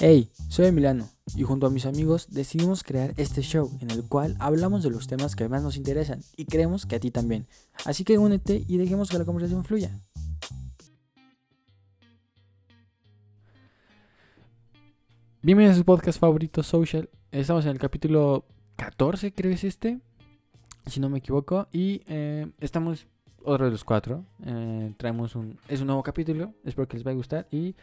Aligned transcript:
Hey, 0.00 0.30
soy 0.48 0.66
Emiliano 0.66 1.08
y 1.34 1.42
junto 1.42 1.66
a 1.66 1.70
mis 1.70 1.84
amigos 1.84 2.28
decidimos 2.30 2.84
crear 2.84 3.14
este 3.16 3.42
show 3.42 3.68
en 3.80 3.90
el 3.90 4.04
cual 4.04 4.36
hablamos 4.38 4.84
de 4.84 4.90
los 4.90 5.08
temas 5.08 5.34
que 5.34 5.48
más 5.48 5.64
nos 5.64 5.76
interesan 5.76 6.20
y 6.36 6.44
creemos 6.44 6.86
que 6.86 6.94
a 6.94 7.00
ti 7.00 7.10
también. 7.10 7.48
Así 7.84 8.04
que 8.04 8.16
únete 8.16 8.64
y 8.68 8.76
dejemos 8.76 9.10
que 9.10 9.18
la 9.18 9.24
conversación 9.24 9.64
fluya. 9.64 9.98
Bienvenidos 15.42 15.74
a 15.74 15.78
su 15.80 15.84
podcast 15.84 16.20
favorito 16.20 16.62
Social. 16.62 17.10
Estamos 17.32 17.64
en 17.64 17.72
el 17.72 17.78
capítulo 17.80 18.44
14, 18.76 19.32
creo 19.32 19.50
es 19.50 19.64
este, 19.64 19.98
si 20.86 21.00
no 21.00 21.10
me 21.10 21.18
equivoco, 21.18 21.66
y 21.72 22.02
eh, 22.06 22.46
estamos 22.60 23.08
otro 23.42 23.64
de 23.64 23.72
los 23.72 23.82
cuatro. 23.82 24.24
Eh, 24.46 24.94
traemos 24.96 25.34
un 25.34 25.58
es 25.66 25.80
un 25.80 25.88
nuevo 25.88 26.04
capítulo, 26.04 26.54
espero 26.62 26.86
que 26.86 26.98
les 26.98 27.02
vaya 27.02 27.14
a 27.14 27.16
gustar 27.16 27.48
y 27.50 27.74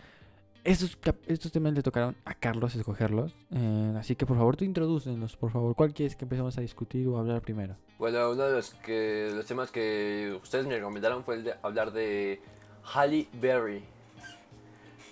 estos, 0.66 0.98
estos 1.28 1.52
temas 1.52 1.74
le 1.74 1.84
tocaron 1.84 2.18
a 2.26 2.34
Carlos 2.34 2.76
escogerlos. 2.76 3.34
Eh, 3.52 3.96
así 3.98 4.16
que 4.16 4.26
por 4.26 4.36
favor, 4.36 4.58
tú 4.58 4.66
introdúcenos, 4.66 5.38
por 5.38 5.52
favor. 5.52 5.76
¿Cuál 5.76 5.94
quieres 5.94 6.16
que 6.16 6.26
empecemos 6.26 6.58
a 6.58 6.62
discutir 6.62 7.08
o 7.08 7.18
hablar 7.18 7.42
primero? 7.42 7.78
Bueno, 8.00 8.32
uno 8.32 8.44
de 8.44 8.54
los, 8.54 8.74
que, 8.74 9.32
los 9.34 9.46
temas 9.46 9.72
que 9.72 10.38
ustedes 10.42 10.66
me 10.66 10.76
recomendaron 10.76 11.24
fue 11.24 11.36
el 11.36 11.44
de 11.46 11.54
hablar 11.62 11.94
de 11.94 12.42
Halle 12.84 13.28
Berry. 13.34 13.84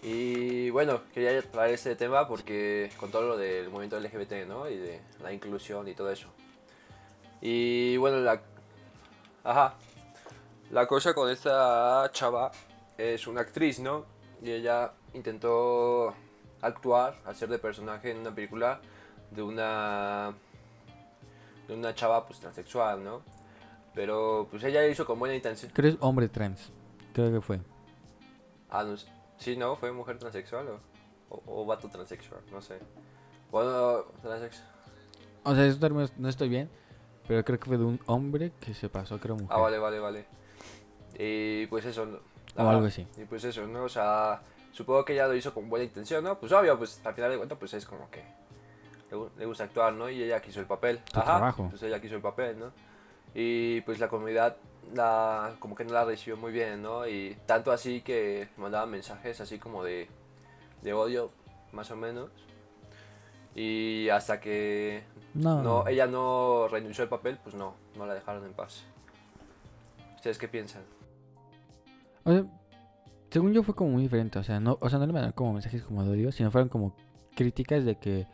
Y 0.01 0.71
bueno, 0.71 1.01
quería 1.13 1.41
traer 1.43 1.75
este 1.75 1.95
tema 1.95 2.27
porque 2.27 2.91
con 2.99 3.11
todo 3.11 3.21
lo 3.21 3.37
del 3.37 3.69
movimiento 3.69 3.99
LGBT, 3.99 4.47
¿no? 4.47 4.67
Y 4.67 4.75
de 4.75 5.01
la 5.21 5.31
inclusión 5.31 5.87
y 5.87 5.93
todo 5.93 6.11
eso. 6.11 6.27
Y 7.41 7.95
bueno, 7.97 8.19
la... 8.19 8.41
Ajá. 9.43 9.75
La 10.71 10.87
cosa 10.87 11.13
con 11.13 11.29
esta 11.29 12.09
chava 12.11 12.51
es 12.97 13.27
una 13.27 13.41
actriz, 13.41 13.79
¿no? 13.79 14.05
Y 14.41 14.51
ella 14.51 14.91
intentó 15.13 16.13
actuar, 16.61 17.19
hacer 17.25 17.49
de 17.49 17.59
personaje 17.59 18.11
en 18.11 18.19
una 18.19 18.33
película 18.33 18.79
de 19.31 19.41
una 19.41 20.33
de 21.67 21.73
una 21.73 21.93
chava 21.95 22.25
pues 22.25 22.39
transexual, 22.39 23.03
¿no? 23.03 23.21
Pero 23.93 24.47
pues 24.49 24.63
ella 24.63 24.85
hizo 24.87 25.05
con 25.05 25.19
buena 25.19 25.35
intención. 25.35 25.71
¿Crees 25.73 25.97
hombre 25.99 26.27
trans? 26.27 26.71
Creo 27.13 27.31
que 27.31 27.41
fue. 27.41 27.59
Ah, 28.69 28.83
no, 28.83 28.95
sí, 29.37 29.55
no, 29.55 29.75
fue 29.75 29.91
mujer 29.91 30.17
transexual 30.17 30.67
o, 31.29 31.43
o, 31.45 31.65
vato 31.65 31.89
transexual, 31.89 32.41
no 32.51 32.61
sé. 32.61 32.79
Bueno, 33.51 34.05
transexual. 34.21 34.67
O 35.43 35.53
sea, 35.53 35.65
esos 35.65 35.79
términos 35.79 36.13
no 36.17 36.27
estoy 36.27 36.49
bien, 36.49 36.69
pero 37.27 37.43
creo 37.43 37.59
que 37.59 37.65
fue 37.65 37.77
de 37.77 37.83
un 37.83 37.99
hombre 38.07 38.51
que 38.59 38.73
se 38.73 38.89
pasó, 38.89 39.19
creo, 39.19 39.35
mujer. 39.35 39.55
Ah, 39.55 39.59
vale, 39.59 39.77
vale, 39.77 39.99
vale. 39.99 40.25
Y 41.19 41.67
pues 41.67 41.85
eso. 41.85 42.19
O 42.55 42.67
algo 42.67 42.87
así. 42.87 43.05
Y 43.17 43.25
pues 43.25 43.43
eso, 43.43 43.67
¿no? 43.67 43.83
O 43.83 43.89
sea, 43.89 44.41
supongo 44.73 45.05
que 45.05 45.13
ella 45.13 45.27
lo 45.27 45.35
hizo 45.35 45.53
con 45.53 45.69
buena 45.69 45.85
intención, 45.85 46.23
¿no? 46.23 46.37
Pues 46.37 46.51
obvio, 46.51 46.77
pues 46.77 46.99
al 47.05 47.13
final 47.13 47.31
de 47.31 47.37
cuentas, 47.37 47.57
pues 47.57 47.73
es 47.75 47.85
como 47.85 48.09
que 48.09 48.23
le, 49.37 49.45
gusta 49.45 49.63
actuar, 49.63 49.93
¿no? 49.93 50.09
Y 50.09 50.21
ella 50.21 50.41
quiso 50.41 50.59
el 50.59 50.65
papel. 50.65 50.99
Ajá. 51.13 51.23
Trabajo. 51.23 51.67
Pues 51.69 51.81
ella 51.83 52.01
quiso 52.01 52.15
el 52.15 52.21
papel, 52.21 52.59
¿no? 52.59 52.71
Y 53.33 53.81
pues 53.81 53.99
la 53.99 54.09
comunidad 54.09 54.57
la, 54.93 55.55
como 55.59 55.75
que 55.75 55.85
no 55.85 55.93
la 55.93 56.03
recibió 56.03 56.35
muy 56.35 56.51
bien, 56.51 56.81
¿no? 56.81 57.07
Y 57.07 57.37
tanto 57.45 57.71
así 57.71 58.01
que 58.01 58.49
mandaba 58.57 58.85
mensajes 58.85 59.39
así 59.39 59.59
como 59.59 59.83
de, 59.83 60.09
de 60.81 60.93
odio, 60.93 61.31
más 61.71 61.89
o 61.91 61.95
menos. 61.95 62.29
Y 63.55 64.09
hasta 64.09 64.39
que 64.39 65.03
no. 65.35 65.87
ella 65.87 66.07
no 66.07 66.67
renunció 66.67 67.03
el 67.03 67.09
papel, 67.09 67.37
pues 67.43 67.55
no, 67.55 67.75
no 67.95 68.05
la 68.05 68.15
dejaron 68.15 68.43
en 68.45 68.53
paz. 68.53 68.83
¿Ustedes 70.15 70.37
qué 70.37 70.47
piensan? 70.47 70.83
O 72.23 72.31
sea, 72.31 72.43
según 73.33 73.51
yo 73.51 73.63
fue 73.63 73.73
como 73.73 73.89
muy 73.89 74.03
diferente, 74.03 74.37
o 74.37 74.43
sea, 74.43 74.59
no, 74.59 74.77
o 74.79 74.89
sea, 74.91 74.99
no 74.99 75.07
le 75.07 75.11
mandaron 75.11 75.33
como 75.33 75.53
mensajes 75.53 75.81
como 75.81 76.03
de 76.03 76.11
odio, 76.11 76.31
sino 76.31 76.51
fueron 76.51 76.69
como 76.69 76.95
críticas 77.35 77.83
de 77.83 77.95
que 77.95 78.27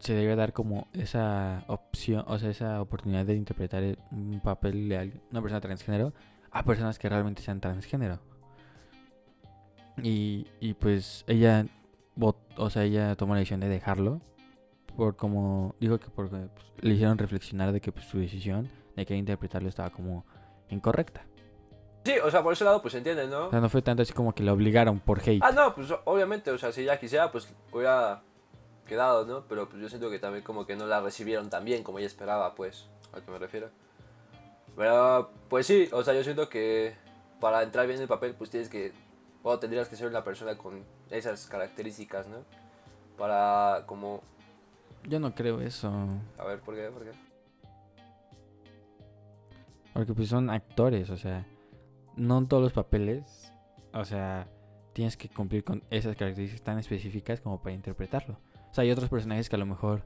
se 0.00 0.12
debe 0.12 0.34
dar 0.34 0.52
como 0.52 0.88
esa 0.92 1.62
opción, 1.68 2.24
o 2.26 2.36
sea, 2.36 2.50
esa 2.50 2.82
oportunidad 2.82 3.24
de 3.24 3.36
interpretar 3.36 3.96
un 4.10 4.40
papel 4.42 4.88
de 4.88 5.12
una 5.30 5.40
persona 5.40 5.60
transgénero 5.60 6.12
a 6.50 6.64
personas 6.64 6.98
que 6.98 7.08
realmente 7.08 7.42
sean 7.42 7.60
transgénero. 7.60 8.18
Y, 10.02 10.48
y 10.58 10.74
pues 10.74 11.24
ella, 11.28 11.68
o 12.56 12.70
sea, 12.70 12.82
ella 12.82 13.14
tomó 13.14 13.34
la 13.34 13.38
decisión 13.38 13.60
de 13.60 13.68
dejarlo 13.68 14.20
por 14.96 15.14
como 15.14 15.76
dijo 15.78 16.00
que 16.00 16.08
porque 16.10 16.48
pues, 16.52 16.66
le 16.80 16.94
hicieron 16.94 17.18
reflexionar 17.18 17.70
de 17.70 17.80
que 17.80 17.92
pues, 17.92 18.06
su 18.06 18.18
decisión 18.18 18.68
de 18.96 19.06
que 19.06 19.14
interpretarlo 19.14 19.68
estaba 19.68 19.90
como 19.90 20.26
incorrecta. 20.70 21.24
Sí, 22.04 22.14
o 22.18 22.30
sea, 22.30 22.42
por 22.42 22.52
ese 22.52 22.64
lado, 22.64 22.82
pues 22.82 22.94
entiendes, 22.94 23.28
¿no? 23.28 23.46
O 23.46 23.50
sea, 23.50 23.60
no 23.60 23.68
fue 23.68 23.80
tanto 23.80 24.02
así 24.02 24.12
como 24.12 24.34
que 24.34 24.42
la 24.42 24.52
obligaron 24.52 24.98
por 24.98 25.20
hate. 25.20 25.40
Ah, 25.42 25.52
no, 25.52 25.74
pues 25.74 25.88
obviamente, 26.04 26.50
o 26.50 26.58
sea, 26.58 26.72
si 26.72 26.82
ella 26.82 26.98
quisiera, 26.98 27.30
pues 27.30 27.48
hubiera 27.70 28.22
quedado, 28.86 29.24
¿no? 29.24 29.44
Pero 29.48 29.68
pues 29.68 29.80
yo 29.80 29.88
siento 29.88 30.10
que 30.10 30.18
también 30.18 30.42
como 30.42 30.66
que 30.66 30.74
no 30.74 30.86
la 30.86 31.00
recibieron 31.00 31.48
tan 31.48 31.64
bien 31.64 31.84
como 31.84 31.98
ella 31.98 32.08
esperaba, 32.08 32.56
pues, 32.56 32.88
a 33.12 33.18
lo 33.18 33.24
que 33.24 33.30
me 33.30 33.38
refiero. 33.38 33.70
Pero, 34.76 35.30
pues 35.48 35.66
sí, 35.66 35.88
o 35.92 36.02
sea, 36.02 36.14
yo 36.14 36.24
siento 36.24 36.48
que 36.48 36.96
para 37.40 37.62
entrar 37.62 37.86
bien 37.86 37.98
en 37.98 38.02
el 38.02 38.08
papel, 38.08 38.34
pues 38.34 38.50
tienes 38.50 38.68
que, 38.68 38.92
o 39.44 39.58
tendrías 39.60 39.88
que 39.88 39.94
ser 39.94 40.08
una 40.08 40.24
persona 40.24 40.58
con 40.58 40.82
esas 41.08 41.46
características, 41.46 42.26
¿no? 42.26 42.38
Para 43.16 43.84
como... 43.86 44.22
Yo 45.04 45.20
no 45.20 45.34
creo 45.34 45.60
eso. 45.60 45.92
A 46.38 46.44
ver, 46.44 46.60
¿por 46.60 46.74
qué? 46.74 46.88
¿Por 46.88 47.04
qué? 47.04 47.10
Porque 49.92 50.14
pues 50.14 50.28
son 50.28 50.48
actores, 50.50 51.10
o 51.10 51.16
sea 51.16 51.46
no 52.16 52.38
en 52.38 52.48
todos 52.48 52.62
los 52.62 52.72
papeles, 52.72 53.52
o 53.92 54.04
sea, 54.04 54.48
tienes 54.92 55.16
que 55.16 55.28
cumplir 55.28 55.64
con 55.64 55.82
esas 55.90 56.16
características 56.16 56.64
tan 56.64 56.78
específicas 56.78 57.40
como 57.40 57.62
para 57.62 57.74
interpretarlo. 57.74 58.38
O 58.70 58.74
sea, 58.74 58.82
hay 58.82 58.90
otros 58.90 59.08
personajes 59.08 59.48
que 59.48 59.56
a 59.56 59.58
lo 59.58 59.66
mejor 59.66 60.04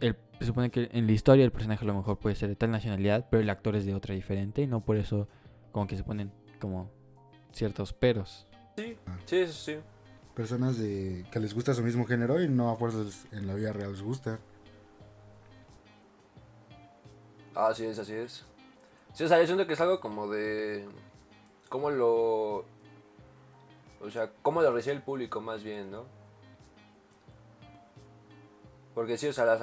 el, 0.00 0.16
se 0.38 0.46
supone 0.46 0.70
que 0.70 0.88
en 0.92 1.06
la 1.06 1.12
historia 1.12 1.44
el 1.44 1.52
personaje 1.52 1.84
a 1.84 1.88
lo 1.88 1.94
mejor 1.94 2.18
puede 2.18 2.36
ser 2.36 2.48
de 2.48 2.56
tal 2.56 2.70
nacionalidad, 2.70 3.28
pero 3.30 3.42
el 3.42 3.50
actor 3.50 3.76
es 3.76 3.86
de 3.86 3.94
otra 3.94 4.14
diferente 4.14 4.62
y 4.62 4.66
no 4.66 4.84
por 4.84 4.96
eso 4.96 5.28
como 5.72 5.86
que 5.86 5.96
se 5.96 6.04
ponen 6.04 6.32
como 6.60 6.90
ciertos 7.52 7.92
peros. 7.92 8.46
Sí, 8.76 8.96
sí, 9.26 9.46
sí. 9.46 9.76
Personas 10.34 10.78
de 10.78 11.24
que 11.30 11.38
les 11.38 11.54
gusta 11.54 11.74
su 11.74 11.82
mismo 11.82 12.06
género 12.06 12.42
y 12.42 12.48
no 12.48 12.70
a 12.70 12.76
fuerzas 12.76 13.26
en 13.30 13.46
la 13.46 13.54
vida 13.54 13.72
real 13.72 13.92
les 13.92 14.02
gusta. 14.02 14.40
Así 17.54 17.84
es, 17.84 17.98
así 18.00 18.14
es. 18.14 18.44
Sí, 19.14 19.22
o 19.22 19.28
sea, 19.28 19.38
yo 19.40 19.46
siento 19.46 19.66
que 19.66 19.74
es 19.74 19.80
algo 19.80 20.00
como 20.00 20.28
de. 20.28 20.86
¿Cómo 21.68 21.90
lo. 21.90 22.64
O 24.00 24.10
sea, 24.10 24.30
cómo 24.42 24.60
lo 24.60 24.72
recibe 24.72 24.96
el 24.96 25.02
público 25.02 25.40
más 25.40 25.62
bien, 25.62 25.90
¿no? 25.90 26.04
Porque 28.94 29.16
sí, 29.16 29.28
o 29.28 29.32
sea, 29.32 29.44
las, 29.44 29.62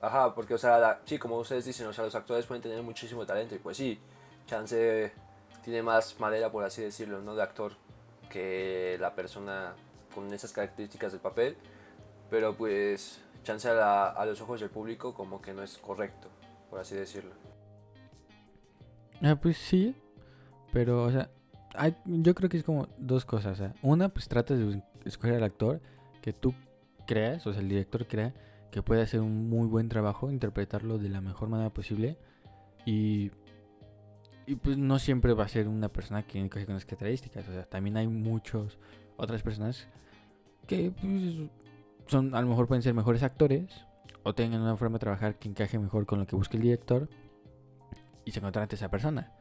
ajá, 0.00 0.34
porque, 0.34 0.54
o 0.54 0.58
sea, 0.58 1.00
sí, 1.06 1.18
como 1.18 1.38
ustedes 1.38 1.64
dicen, 1.64 1.86
o 1.86 1.92
sea, 1.92 2.04
los 2.04 2.14
actores 2.14 2.46
pueden 2.46 2.62
tener 2.62 2.82
muchísimo 2.82 3.26
talento 3.26 3.54
y 3.54 3.58
pues 3.58 3.76
sí, 3.76 3.98
Chance 4.46 5.12
tiene 5.62 5.82
más 5.82 6.18
madera, 6.20 6.50
por 6.52 6.64
así 6.64 6.82
decirlo, 6.82 7.20
¿no? 7.20 7.34
De 7.34 7.42
actor 7.42 7.72
que 8.30 8.96
la 9.00 9.14
persona 9.14 9.74
con 10.14 10.32
esas 10.32 10.52
características 10.52 11.12
del 11.12 11.20
papel, 11.20 11.56
pero 12.30 12.54
pues 12.54 13.20
Chance 13.42 13.68
a, 13.68 14.08
a 14.10 14.26
los 14.26 14.40
ojos 14.40 14.60
del 14.60 14.70
público 14.70 15.14
como 15.14 15.42
que 15.42 15.52
no 15.52 15.62
es 15.62 15.76
correcto, 15.78 16.28
por 16.70 16.80
así 16.80 16.94
decirlo. 16.94 17.32
Ah, 19.24 19.36
pues 19.40 19.56
sí, 19.56 19.94
pero, 20.70 21.02
o 21.04 21.10
sea, 21.10 21.30
hay, 21.74 21.96
yo 22.04 22.34
creo 22.34 22.50
que 22.50 22.58
es 22.58 22.62
como 22.62 22.88
dos 22.98 23.24
cosas. 23.24 23.56
Sea, 23.56 23.74
una, 23.82 24.10
pues 24.10 24.28
tratas 24.28 24.58
de 24.58 24.82
escoger 25.06 25.36
al 25.36 25.44
actor 25.44 25.80
que 26.20 26.34
tú 26.34 26.54
creas, 27.06 27.46
o 27.46 27.52
sea, 27.52 27.62
el 27.62 27.68
director 27.70 28.06
crea 28.06 28.34
que 28.70 28.82
puede 28.82 29.00
hacer 29.00 29.20
un 29.20 29.48
muy 29.48 29.66
buen 29.66 29.88
trabajo, 29.88 30.30
interpretarlo 30.30 30.98
de 30.98 31.08
la 31.08 31.22
mejor 31.22 31.48
manera 31.48 31.70
posible. 31.70 32.18
Y, 32.84 33.30
y 34.46 34.56
pues 34.56 34.76
no 34.76 34.98
siempre 34.98 35.32
va 35.32 35.44
a 35.44 35.48
ser 35.48 35.68
una 35.68 35.88
persona 35.88 36.26
que 36.26 36.38
encaje 36.38 36.66
con 36.66 36.74
las 36.74 36.84
características. 36.84 37.48
O 37.48 37.52
sea, 37.52 37.64
también 37.64 37.96
hay 37.96 38.08
muchas 38.08 38.76
otras 39.16 39.42
personas 39.42 39.88
que 40.66 40.90
pues, 40.90 41.48
son, 42.06 42.34
a 42.34 42.42
lo 42.42 42.48
mejor 42.48 42.66
pueden 42.66 42.82
ser 42.82 42.92
mejores 42.92 43.22
actores 43.22 43.86
o 44.22 44.34
tengan 44.34 44.60
una 44.60 44.76
forma 44.76 44.96
de 44.96 45.00
trabajar 45.00 45.38
que 45.38 45.48
encaje 45.48 45.78
mejor 45.78 46.04
con 46.04 46.18
lo 46.18 46.26
que 46.26 46.36
busca 46.36 46.56
el 46.56 46.62
director 46.62 47.08
y 48.24 48.30
se 48.30 48.38
encuentra 48.38 48.62
ante 48.62 48.76
esa 48.76 48.90
persona. 48.90 49.32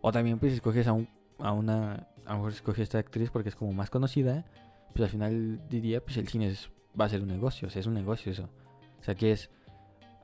O 0.00 0.12
también 0.12 0.38
pues 0.38 0.52
escoges 0.52 0.86
a, 0.86 0.92
un, 0.92 1.08
a 1.38 1.52
una, 1.52 2.08
a 2.24 2.32
lo 2.32 2.36
mejor 2.36 2.52
escoges 2.52 2.80
a 2.80 2.82
esta 2.82 2.98
actriz 2.98 3.30
porque 3.30 3.48
es 3.48 3.56
como 3.56 3.72
más 3.72 3.90
conocida, 3.90 4.44
pues 4.94 5.04
al 5.04 5.10
final 5.10 5.60
diría 5.68 6.04
pues 6.04 6.16
el 6.16 6.28
cine 6.28 6.54
va 6.98 7.06
a 7.06 7.08
ser 7.08 7.22
un 7.22 7.28
negocio, 7.28 7.68
o 7.68 7.70
sea, 7.70 7.80
es 7.80 7.86
un 7.86 7.94
negocio 7.94 8.32
eso. 8.32 8.48
O 9.00 9.04
sea, 9.04 9.14
que 9.14 9.32
es 9.32 9.50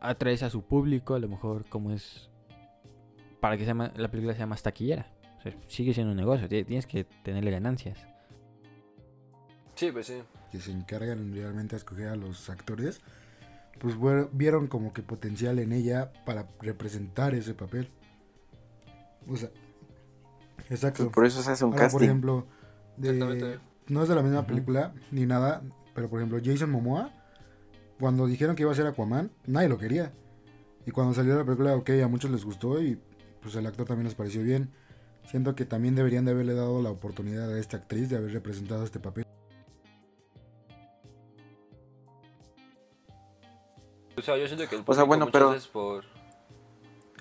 atraes 0.01 0.43
a 0.43 0.51
su 0.51 0.63
público, 0.63 1.15
a 1.15 1.19
lo 1.19 1.29
mejor 1.29 1.69
como 1.69 1.91
es 1.91 2.31
para 3.41 3.57
que 3.57 3.65
sea 3.65 3.75
la 3.75 4.11
película 4.11 4.35
sea 4.35 4.47
más 4.47 4.63
taquillera. 4.63 5.13
O 5.39 5.43
sea, 5.43 5.55
sigue 5.67 5.93
siendo 5.93 6.13
un 6.13 6.17
negocio, 6.17 6.49
tienes 6.49 6.87
que 6.87 7.05
tenerle 7.05 7.51
ganancias. 7.51 7.99
Sí, 9.75 9.91
pues 9.93 10.07
sí. 10.07 10.23
Que 10.51 10.61
se 10.61 10.71
encargan 10.71 11.35
realmente 11.35 11.75
a 11.75 11.79
escoger 11.79 12.09
a 12.09 12.17
los 12.17 12.49
actores 12.49 13.01
pues 13.79 13.97
vieron 14.33 14.67
como 14.67 14.93
que 14.93 15.03
potencial 15.03 15.59
en 15.59 15.73
ella 15.73 16.13
para 16.25 16.49
representar 16.61 17.35
ese 17.35 17.55
papel. 17.55 17.91
O 19.29 19.37
sea, 19.37 19.51
exacto. 20.71 21.11
por 21.11 21.27
eso 21.27 21.43
se 21.43 21.51
hace 21.51 21.65
un 21.65 21.73
casting. 21.73 21.93
Por 21.93 22.03
ejemplo, 22.03 22.47
de, 22.97 23.59
no 23.89 24.03
es 24.03 24.09
de 24.09 24.15
la 24.15 24.23
misma 24.23 24.47
película 24.47 24.95
ni 25.11 25.27
nada, 25.27 25.63
pero 25.95 26.09
por 26.09 26.21
ejemplo, 26.21 26.39
Jason 26.43 26.71
Momoa, 26.71 27.11
cuando 27.99 28.27
dijeron 28.27 28.57
que 28.57 28.63
iba 28.63 28.73
a 28.73 28.75
ser 28.75 28.87
Aquaman, 28.87 29.31
nadie 29.47 29.69
lo 29.69 29.79
quería. 29.79 30.13
Y 30.87 30.91
cuando 30.91 31.15
salió 31.15 31.37
la 31.37 31.45
película, 31.45 31.75
ok, 31.77 31.91
a 32.03 32.09
muchos 32.09 32.31
les 32.31 32.45
gustó 32.45 32.83
y 32.83 33.01
pues 33.41 33.55
el 33.57 33.67
actor 33.67 33.87
también 33.87 34.05
les 34.05 34.15
pareció 34.15 34.43
bien. 34.43 34.71
Siento 35.31 35.55
que 35.55 35.65
también 35.65 35.95
deberían 35.95 36.25
de 36.25 36.33
haberle 36.33 36.55
dado 36.55 36.83
la 36.83 36.91
oportunidad 36.91 37.51
a 37.51 37.59
esta 37.59 37.79
actriz 37.79 38.11
de 38.11 38.17
haber 38.17 38.33
representado 38.33 38.85
este 38.85 39.01
papel. 39.01 39.24
Sea, 44.25 44.37
yo 44.37 44.47
siento 44.47 44.69
que 44.69 44.77
el 44.77 44.83
O 44.87 44.95
sea, 44.95 45.05
público 45.05 45.07
bueno, 45.07 45.27
pero- 45.31 45.55
por... 45.73 46.05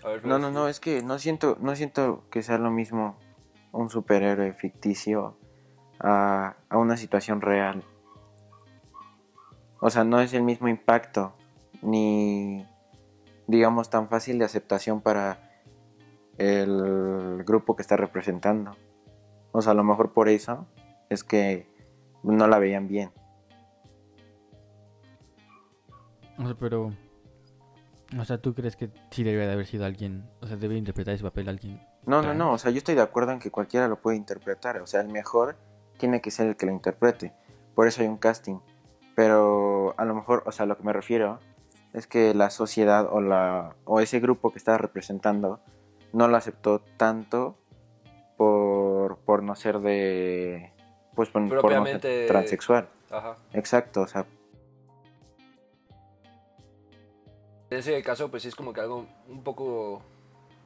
A 0.04 0.08
ver, 0.10 0.26
No, 0.26 0.38
no, 0.40 0.52
no, 0.52 0.68
es 0.68 0.80
que 0.80 1.02
no 1.02 1.18
siento, 1.20 1.58
no 1.62 1.76
siento 1.76 2.24
que 2.30 2.44
sea 2.44 2.58
lo 2.58 2.72
mismo 2.72 3.18
un 3.72 3.90
superhéroe 3.90 4.54
ficticio 4.54 5.38
a, 6.00 6.56
a 6.70 6.78
una 6.78 6.98
situación 6.98 7.40
real. 7.42 7.84
O 9.80 9.90
sea, 9.90 10.04
no 10.04 10.20
es 10.22 10.34
el 10.34 10.44
mismo 10.44 10.68
impacto, 10.68 11.34
ni 11.82 12.66
digamos 13.48 13.90
tan 13.90 14.08
fácil 14.10 14.40
de 14.40 14.46
aceptación 14.46 15.02
para 15.02 15.40
el 16.38 17.44
grupo 17.46 17.76
que 17.76 17.82
está 17.82 17.96
representando. 17.98 18.76
O 19.52 19.62
sea, 19.62 19.72
a 19.72 19.76
lo 19.76 19.84
mejor 19.84 20.12
por 20.14 20.30
eso 20.30 20.66
es 21.10 21.24
que 21.24 21.68
no 22.24 22.48
la 22.48 22.60
veían 22.60 22.88
bien. 22.88 23.12
O 26.38 26.46
sea, 26.46 26.56
pero. 26.56 26.92
O 28.20 28.26
sea, 28.26 28.38
¿tú 28.38 28.54
crees 28.54 28.76
que 28.76 28.90
sí 29.10 29.24
debe 29.24 29.48
de 29.48 29.54
haber 29.54 29.66
sido 29.66 29.86
alguien? 29.86 30.30
O 30.42 30.48
sea, 30.48 30.56
debe 30.56 30.78
interpretar 30.78 31.16
ese 31.16 31.24
papel 31.24 31.50
alguien. 31.50 31.82
No, 32.06 32.18
no, 32.18 32.24
Trans. 32.24 32.38
no, 32.38 32.52
o 32.52 32.58
sea, 32.58 32.72
yo 32.72 32.78
estoy 32.78 32.96
de 32.96 33.02
acuerdo 33.02 33.32
en 33.32 33.40
que 33.40 33.50
cualquiera 33.50 33.88
lo 33.88 34.02
puede 34.02 34.18
interpretar, 34.18 34.78
o 34.82 34.88
sea, 34.88 35.02
el 35.02 35.08
mejor 35.08 35.56
tiene 35.98 36.22
que 36.22 36.32
ser 36.32 36.48
el 36.48 36.56
que 36.58 36.66
lo 36.66 36.72
interprete, 36.72 37.34
por 37.76 37.88
eso 37.88 38.02
hay 38.02 38.08
un 38.08 38.18
casting, 38.18 38.60
pero 39.16 39.94
a 39.98 40.06
lo 40.06 40.14
mejor, 40.14 40.44
o 40.46 40.52
sea, 40.52 40.66
lo 40.66 40.78
que 40.78 40.84
me 40.84 40.94
refiero 40.94 41.40
es 41.94 42.08
que 42.08 42.34
la 42.34 42.50
sociedad 42.50 43.08
o, 43.10 43.22
la, 43.22 43.76
o 43.86 44.00
ese 44.00 44.20
grupo 44.20 44.52
que 44.52 44.58
estaba 44.58 44.78
representando 44.78 45.60
no 46.12 46.28
lo 46.28 46.36
aceptó 46.36 46.80
tanto 46.98 47.58
por, 48.38 49.18
por 49.20 49.44
no 49.44 49.56
ser 49.56 49.80
de, 49.80 50.74
pues 51.16 51.30
por, 51.30 51.48
por 51.62 51.74
no 51.74 51.86
ser 51.86 52.28
transexual, 52.28 52.90
Ajá. 53.12 53.38
exacto, 53.54 54.02
o 54.02 54.08
sea, 54.08 54.26
En 57.74 57.80
ese 57.80 58.04
caso, 58.04 58.30
pues 58.30 58.44
sí 58.44 58.50
es 58.50 58.56
como 58.56 58.72
que 58.72 58.82
algo 58.82 59.08
un 59.28 59.42
poco, 59.42 60.04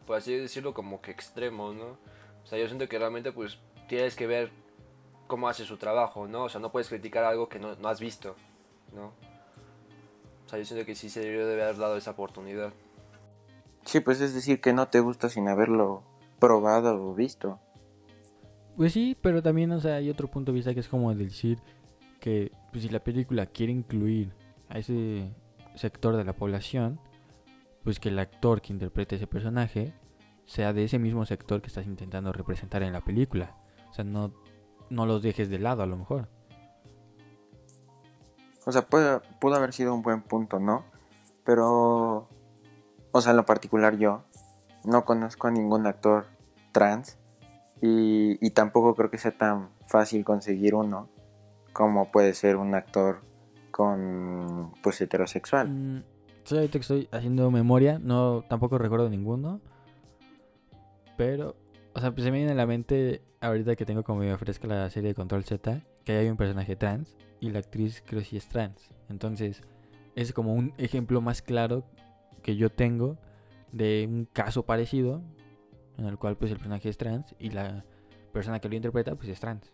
por 0.05 0.17
así 0.17 0.35
decirlo, 0.35 0.73
como 0.73 0.99
que 0.99 1.11
extremo, 1.11 1.71
¿no? 1.71 1.97
O 2.43 2.45
sea, 2.45 2.59
yo 2.59 2.67
siento 2.67 2.89
que 2.89 2.99
realmente, 2.99 3.31
pues, 3.31 3.59
tienes 3.87 4.13
que 4.17 4.27
ver 4.27 4.51
cómo 5.25 5.47
hace 5.47 5.63
su 5.63 5.77
trabajo, 5.77 6.27
¿no? 6.27 6.43
O 6.43 6.49
sea, 6.49 6.59
no 6.59 6.69
puedes 6.69 6.89
criticar 6.89 7.23
algo 7.23 7.47
que 7.47 7.59
no, 7.59 7.75
no 7.75 7.87
has 7.87 8.01
visto, 8.01 8.35
¿no? 8.93 9.13
O 10.45 10.49
sea, 10.49 10.59
yo 10.59 10.65
siento 10.65 10.85
que 10.85 10.95
sí 10.95 11.09
se 11.09 11.21
debió 11.21 11.47
de 11.47 11.63
haber 11.63 11.77
dado 11.77 11.95
esa 11.95 12.11
oportunidad. 12.11 12.73
sí, 13.85 14.01
pues 14.01 14.19
es 14.19 14.33
decir 14.33 14.59
que 14.59 14.73
no 14.73 14.89
te 14.89 14.99
gusta 14.99 15.29
sin 15.29 15.47
haberlo 15.47 16.03
probado 16.39 17.01
o 17.01 17.15
visto. 17.15 17.57
Pues 18.75 18.91
sí, 18.91 19.15
pero 19.21 19.41
también, 19.41 19.71
o 19.71 19.79
sea, 19.79 19.95
hay 19.95 20.09
otro 20.09 20.27
punto 20.27 20.51
de 20.51 20.57
vista 20.57 20.73
que 20.73 20.81
es 20.81 20.89
como 20.89 21.15
decir 21.15 21.57
que 22.19 22.51
pues, 22.73 22.83
si 22.83 22.89
la 22.89 22.99
película 22.99 23.45
quiere 23.45 23.71
incluir 23.71 24.33
a 24.67 24.79
ese 24.79 25.31
sector 25.77 26.15
de 26.15 26.23
la 26.23 26.33
población, 26.33 26.99
pues 27.83 27.99
que 27.99 28.09
el 28.09 28.19
actor 28.19 28.61
que 28.61 28.73
interprete 28.73 29.15
ese 29.15 29.27
personaje 29.27 29.93
sea 30.45 30.73
de 30.73 30.83
ese 30.83 30.99
mismo 30.99 31.25
sector 31.25 31.61
que 31.61 31.67
estás 31.67 31.85
intentando 31.85 32.31
representar 32.31 32.83
en 32.83 32.93
la 32.93 33.01
película. 33.01 33.55
O 33.89 33.93
sea, 33.93 34.03
no, 34.03 34.33
no 34.89 35.05
los 35.05 35.21
dejes 35.21 35.49
de 35.49 35.59
lado 35.59 35.83
a 35.83 35.85
lo 35.87 35.97
mejor. 35.97 36.27
O 38.65 38.71
sea, 38.71 38.81
puede, 38.81 39.21
pudo 39.39 39.55
haber 39.55 39.73
sido 39.73 39.93
un 39.93 40.01
buen 40.01 40.21
punto, 40.21 40.59
¿no? 40.59 40.83
Pero, 41.45 42.27
o 43.11 43.21
sea, 43.21 43.31
en 43.31 43.37
lo 43.37 43.45
particular 43.45 43.97
yo 43.97 44.23
no 44.83 45.05
conozco 45.05 45.47
a 45.47 45.51
ningún 45.51 45.87
actor 45.87 46.25
trans 46.73 47.17
y, 47.81 48.45
y 48.45 48.49
tampoco 48.51 48.95
creo 48.95 49.09
que 49.09 49.17
sea 49.17 49.37
tan 49.37 49.69
fácil 49.85 50.25
conseguir 50.25 50.75
uno 50.75 51.09
como 51.77 52.11
puede 52.11 52.33
ser 52.33 52.55
un 52.57 52.73
actor 52.73 53.21
con, 53.77 54.73
pues, 54.81 54.99
heterosexual. 55.01 55.69
Mm, 55.69 56.03
sí, 56.43 56.55
ahorita 56.55 56.79
estoy 56.79 57.07
haciendo 57.11 57.51
memoria, 57.51 57.99
no 57.99 58.43
tampoco 58.49 58.79
recuerdo 58.79 59.07
ninguno. 59.07 59.61
Pero, 61.15 61.55
o 61.93 61.99
sea, 61.99 62.11
pues 62.11 62.23
se 62.23 62.31
me 62.31 62.37
viene 62.37 62.53
a 62.53 62.55
la 62.55 62.65
mente, 62.65 63.21
ahorita 63.39 63.75
que 63.75 63.85
tengo 63.85 64.03
como 64.03 64.21
medio 64.21 64.35
fresca 64.39 64.67
la 64.67 64.89
serie 64.89 65.09
de 65.09 65.15
Control 65.15 65.43
Z, 65.43 65.83
que 66.03 66.17
hay 66.17 66.27
un 66.27 66.37
personaje 66.37 66.75
trans 66.75 67.15
y 67.39 67.51
la 67.51 67.59
actriz 67.59 68.03
creo 68.03 68.21
que 68.21 68.25
sí 68.25 68.37
es 68.37 68.49
trans. 68.49 68.89
Entonces, 69.09 69.61
es 70.15 70.33
como 70.33 70.55
un 70.55 70.73
ejemplo 70.79 71.21
más 71.21 71.43
claro 71.43 71.83
que 72.41 72.55
yo 72.55 72.71
tengo 72.71 73.19
de 73.71 74.07
un 74.09 74.25
caso 74.25 74.65
parecido 74.65 75.21
en 75.97 76.05
el 76.05 76.17
cual 76.17 76.35
pues 76.35 76.49
el 76.49 76.57
personaje 76.57 76.89
es 76.89 76.97
trans 76.97 77.35
y 77.37 77.51
la 77.51 77.85
persona 78.33 78.59
que 78.59 78.69
lo 78.69 78.75
interpreta 78.75 79.13
pues 79.15 79.29
es 79.29 79.39
trans. 79.39 79.71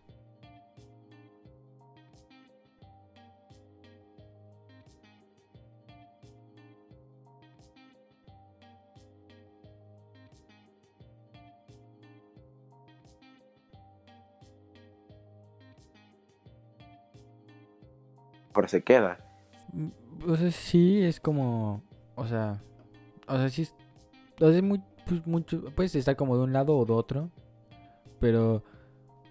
Por 18.54 18.70
se 18.70 18.82
queda. 18.82 19.18
Mm, 19.72 19.88
O 20.30 20.36
sea, 20.36 20.50
sí 20.50 21.02
es 21.02 21.20
como. 21.20 21.82
O 22.14 22.26
sea. 22.26 22.62
O 23.28 23.36
sea, 23.36 23.50
sí 23.50 23.62
es. 23.62 23.74
O 24.40 24.48
sea, 24.48 24.56
es 24.56 24.62
muy, 24.62 24.80
pues, 25.06 25.26
mucho. 25.26 25.62
Puedes 25.74 25.94
estar 25.96 26.16
como 26.16 26.38
de 26.38 26.44
un 26.44 26.52
lado 26.54 26.78
o 26.78 26.86
de 26.86 26.92
otro. 26.94 27.30
Pero. 28.20 28.64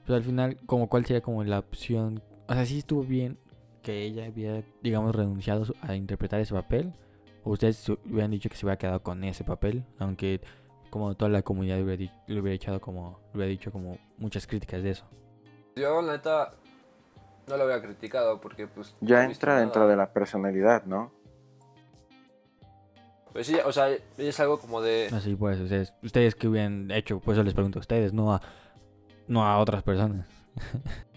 Pues 0.06 0.18
al 0.18 0.24
final, 0.24 0.58
como 0.66 0.90
cuál 0.90 1.06
sería 1.06 1.22
como 1.22 1.44
la 1.46 1.60
opción. 1.60 2.22
O 2.50 2.54
sea, 2.54 2.66
sí 2.66 2.80
estuvo 2.80 3.04
bien 3.04 3.40
que 3.82 4.04
ella 4.04 4.30
hubiera, 4.30 4.64
digamos, 4.82 5.16
renunciado 5.16 5.66
a 5.82 5.96
interpretar 5.96 6.42
ese 6.42 6.54
papel. 6.54 6.94
O 7.46 7.52
ustedes 7.52 7.88
hubieran 7.90 8.32
dicho 8.32 8.50
que 8.50 8.56
se 8.58 8.66
hubiera 8.66 8.78
quedado 8.78 9.02
con 9.02 9.24
ese 9.24 9.46
papel. 9.46 9.86
Aunque 10.00 10.42
como 10.90 11.16
toda 11.16 11.30
la 11.30 11.42
comunidad 11.42 11.78
le 11.78 11.84
hubiera, 11.84 12.14
hubiera 12.28 12.52
echado 12.52 12.82
como. 12.82 13.20
Le 13.32 13.38
hubiera 13.38 13.50
dicho 13.50 13.72
como 13.72 13.98
muchas 14.18 14.46
críticas 14.46 14.84
de 14.84 14.92
eso. 14.92 15.06
Yo, 15.76 16.02
la 16.02 16.14
neta, 16.14 16.56
no 17.48 17.58
lo 17.58 17.64
había 17.64 17.82
criticado 17.82 18.40
porque, 18.40 18.68
pues... 18.68 18.96
Ya 19.02 19.24
entra 19.24 19.60
dentro 19.60 19.82
nada. 19.82 19.92
de 19.92 19.98
la 19.98 20.14
personalidad, 20.14 20.86
¿no? 20.86 21.12
Pues 23.32 23.48
sí, 23.48 23.58
o 23.66 23.72
sea, 23.72 23.90
es 24.18 24.40
algo 24.40 24.60
como 24.60 24.82
de... 24.82 25.10
Así 25.12 25.36
pues, 25.36 25.60
ustedes, 25.60 25.94
ustedes 26.04 26.36
que 26.36 26.48
hubieran 26.48 26.92
hecho, 26.92 27.20
pues 27.20 27.38
eso 27.38 27.44
les 27.44 27.54
pregunto 27.54 27.80
a 27.80 27.82
ustedes, 27.82 28.14
no 28.14 28.34
a, 28.34 28.42
no 29.28 29.46
a 29.46 29.58
otras 29.60 29.84
personas. 29.84 30.28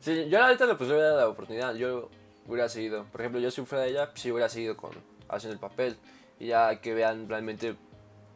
Sí, 0.00 0.30
yo 0.30 0.38
la 0.38 0.48
neta 0.48 0.64
le 0.64 0.76
pues 0.76 0.88
hubiera 0.88 1.08
dado 1.08 1.20
la 1.20 1.28
oportunidad, 1.28 1.74
yo 1.74 2.08
hubiera 2.48 2.68
seguido. 2.70 3.04
Por 3.12 3.20
ejemplo, 3.20 3.38
yo 3.38 3.50
si 3.50 3.62
fuera 3.66 3.86
ella, 3.86 4.06
pues, 4.06 4.20
sí 4.22 4.32
hubiera 4.32 4.48
seguido 4.48 4.76
con 4.76 4.92
haciendo 5.28 5.54
el 5.54 5.60
papel. 5.60 5.96
Y 6.38 6.46
ya 6.46 6.80
que 6.80 6.94
vean 6.94 7.28
realmente, 7.28 7.76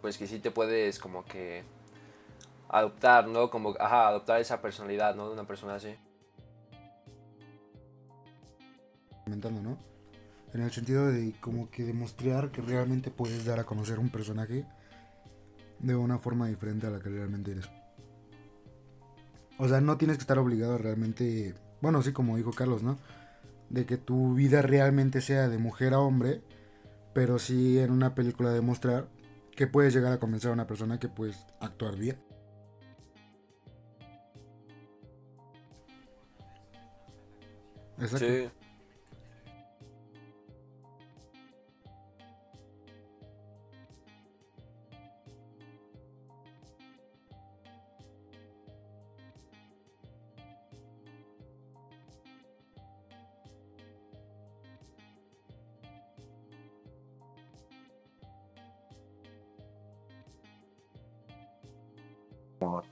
pues 0.03 0.19
que 0.19 0.27
sí 0.27 0.41
te 0.41 0.51
puedes 0.51 0.99
como 0.99 1.25
que 1.25 1.65
adoptar, 2.69 3.29
¿no? 3.29 3.49
Como, 3.51 3.75
ajá, 3.81 4.09
adoptar 4.09 4.41
esa 4.41 4.61
personalidad, 4.61 5.15
¿no? 5.15 5.29
De 5.29 5.33
una 5.33 5.45
persona 5.45 5.77
así. 5.77 5.97
Comentando, 9.25 9.63
¿no? 9.63 9.79
En 10.53 10.61
el 10.61 10.71
sentido 10.71 11.07
de 11.07 11.35
como 11.41 11.71
que 11.71 11.83
demostrar 11.85 12.53
que 12.53 12.63
realmente 12.63 13.11
puedes 13.11 13.45
dar 13.45 13.59
a 13.59 13.65
conocer 13.65 13.99
un 13.99 14.11
personaje 14.11 14.65
de 15.81 15.97
una 15.97 16.19
forma 16.19 16.47
diferente 16.47 16.87
a 16.87 16.91
la 16.91 17.01
que 17.01 17.09
realmente 17.09 17.53
eres. 17.53 17.69
O 19.59 19.69
sea, 19.69 19.81
no 19.81 19.97
tienes 19.97 20.17
que 20.17 20.23
estar 20.23 20.39
obligado 20.39 20.79
realmente, 20.79 21.55
bueno, 21.81 22.03
sí 22.03 22.13
como 22.13 22.37
dijo 22.37 22.53
Carlos, 22.53 22.83
¿no? 22.83 22.99
De 23.71 23.87
que 23.87 23.97
tu 23.97 24.35
vida 24.35 24.63
realmente 24.63 25.21
sea 25.21 25.49
de 25.49 25.59
mujer 25.59 25.95
a 25.95 26.01
hombre, 26.01 26.43
pero 27.13 27.39
sí 27.39 27.79
en 27.79 27.91
una 27.91 28.15
película 28.15 28.51
demostrar 28.51 29.09
que 29.57 29.67
puedes 29.67 29.95
llegar 29.95 30.13
a 30.13 30.19
convencer 30.19 30.51
a 30.51 30.55
una 30.55 30.67
persona 30.67 30.99
que 30.99 31.09
puedes 31.09 31.37
actuar 31.61 31.97
bien. 31.97 32.19
Exacto. 37.99 38.27
Sí. 38.27 38.64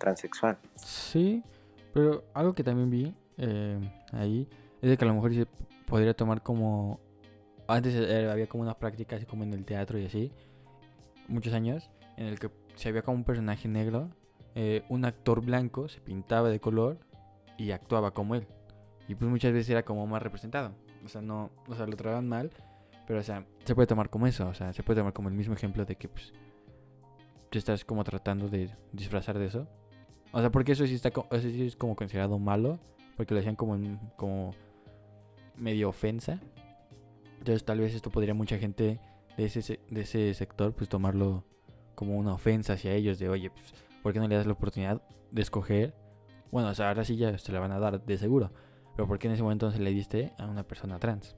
Transexual. 0.02 0.58
Sí, 0.74 1.42
Pero 1.94 2.24
algo 2.34 2.54
que 2.54 2.64
también 2.64 2.90
vi 2.90 3.14
eh, 3.38 3.78
ahí 4.12 4.48
es 4.80 4.90
de 4.90 4.96
que 4.96 5.04
a 5.04 5.08
lo 5.08 5.14
mejor 5.14 5.32
se 5.32 5.46
podría 5.86 6.14
tomar 6.14 6.42
como... 6.42 7.00
Antes 7.68 7.94
había 8.28 8.48
como 8.48 8.64
una 8.64 8.74
práctica 8.74 9.16
así 9.16 9.24
como 9.24 9.44
en 9.44 9.54
el 9.54 9.64
teatro 9.64 9.98
y 9.98 10.04
así, 10.04 10.32
muchos 11.28 11.54
años, 11.54 11.90
en 12.16 12.26
el 12.26 12.38
que 12.38 12.50
si 12.74 12.88
había 12.88 13.02
como 13.02 13.18
un 13.18 13.24
personaje 13.24 13.68
negro, 13.68 14.10
eh, 14.56 14.82
un 14.88 15.04
actor 15.04 15.40
blanco 15.40 15.88
se 15.88 16.00
pintaba 16.00 16.50
de 16.50 16.58
color 16.58 16.98
y 17.56 17.70
actuaba 17.70 18.10
como 18.10 18.34
él. 18.34 18.46
Y 19.06 19.14
pues 19.14 19.30
muchas 19.30 19.52
veces 19.52 19.70
era 19.70 19.84
como 19.84 20.06
más 20.06 20.22
representado. 20.22 20.72
O 21.04 21.08
sea, 21.08 21.22
no, 21.22 21.50
o 21.68 21.74
sea, 21.74 21.86
lo 21.86 21.96
trataban 21.96 22.28
mal, 22.28 22.50
pero 23.06 23.20
o 23.20 23.22
sea, 23.22 23.46
se 23.64 23.74
puede 23.74 23.86
tomar 23.86 24.10
como 24.10 24.26
eso, 24.26 24.48
o 24.48 24.54
sea, 24.54 24.72
se 24.72 24.82
puede 24.82 25.00
tomar 25.00 25.12
como 25.12 25.28
el 25.28 25.34
mismo 25.34 25.54
ejemplo 25.54 25.84
de 25.84 25.96
que 25.96 26.08
pues 26.08 26.32
tú 27.48 27.58
estás 27.58 27.84
como 27.84 28.02
tratando 28.02 28.48
de 28.48 28.70
disfrazar 28.92 29.38
de 29.38 29.46
eso. 29.46 29.68
O 30.32 30.40
sea, 30.40 30.50
porque 30.50 30.72
eso 30.72 30.86
sí 30.86 30.94
está 30.94 31.08
eso 31.10 31.40
sí 31.48 31.66
es 31.66 31.76
como 31.76 31.94
considerado 31.94 32.38
malo, 32.38 32.78
porque 33.16 33.34
lo 33.34 33.40
hacían 33.40 33.56
como 33.56 33.78
como 34.16 34.54
medio 35.56 35.88
ofensa. 35.90 36.40
Entonces, 37.38 37.64
tal 37.64 37.80
vez 37.80 37.94
esto 37.94 38.10
podría 38.10 38.34
mucha 38.34 38.58
gente 38.58 38.98
de 39.36 39.44
ese 39.44 39.62
se- 39.62 39.80
de 39.90 40.02
ese 40.02 40.32
sector 40.34 40.72
pues 40.74 40.88
tomarlo 40.88 41.44
como 41.94 42.16
una 42.16 42.32
ofensa 42.34 42.74
hacia 42.74 42.92
ellos 42.94 43.18
de, 43.18 43.28
"Oye, 43.28 43.50
pues 43.50 43.74
¿por 44.02 44.12
qué 44.12 44.20
no 44.20 44.28
le 44.28 44.36
das 44.36 44.46
la 44.46 44.52
oportunidad 44.52 45.02
de 45.30 45.42
escoger? 45.42 45.94
Bueno, 46.50 46.68
o 46.68 46.74
sea, 46.74 46.88
ahora 46.88 47.04
sí 47.04 47.16
ya 47.16 47.36
se 47.38 47.52
la 47.52 47.60
van 47.60 47.72
a 47.72 47.78
dar 47.78 48.04
de 48.04 48.18
seguro. 48.18 48.50
Pero 48.96 49.08
¿por 49.08 49.18
qué 49.18 49.26
en 49.26 49.34
ese 49.34 49.42
momento 49.42 49.66
no 49.66 49.72
se 49.72 49.80
le 49.80 49.90
diste 49.90 50.32
a 50.38 50.46
una 50.46 50.62
persona 50.64 50.98
trans? 50.98 51.34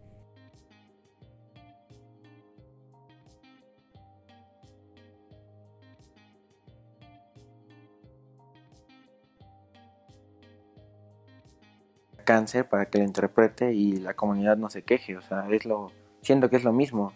Cáncer 12.25 12.69
para 12.69 12.87
que 12.87 12.99
lo 12.99 13.04
interprete 13.04 13.73
y 13.73 13.93
la 13.99 14.14
comunidad 14.14 14.57
no 14.57 14.71
se 14.71 14.83
queje. 14.83 15.16
O 15.16 15.23
sea, 15.23 15.47
es 15.50 15.64
lo. 15.64 15.93
Siento 16.23 16.50
que 16.50 16.57
es 16.57 16.64
lo 16.64 16.73
mismo. 16.73 17.12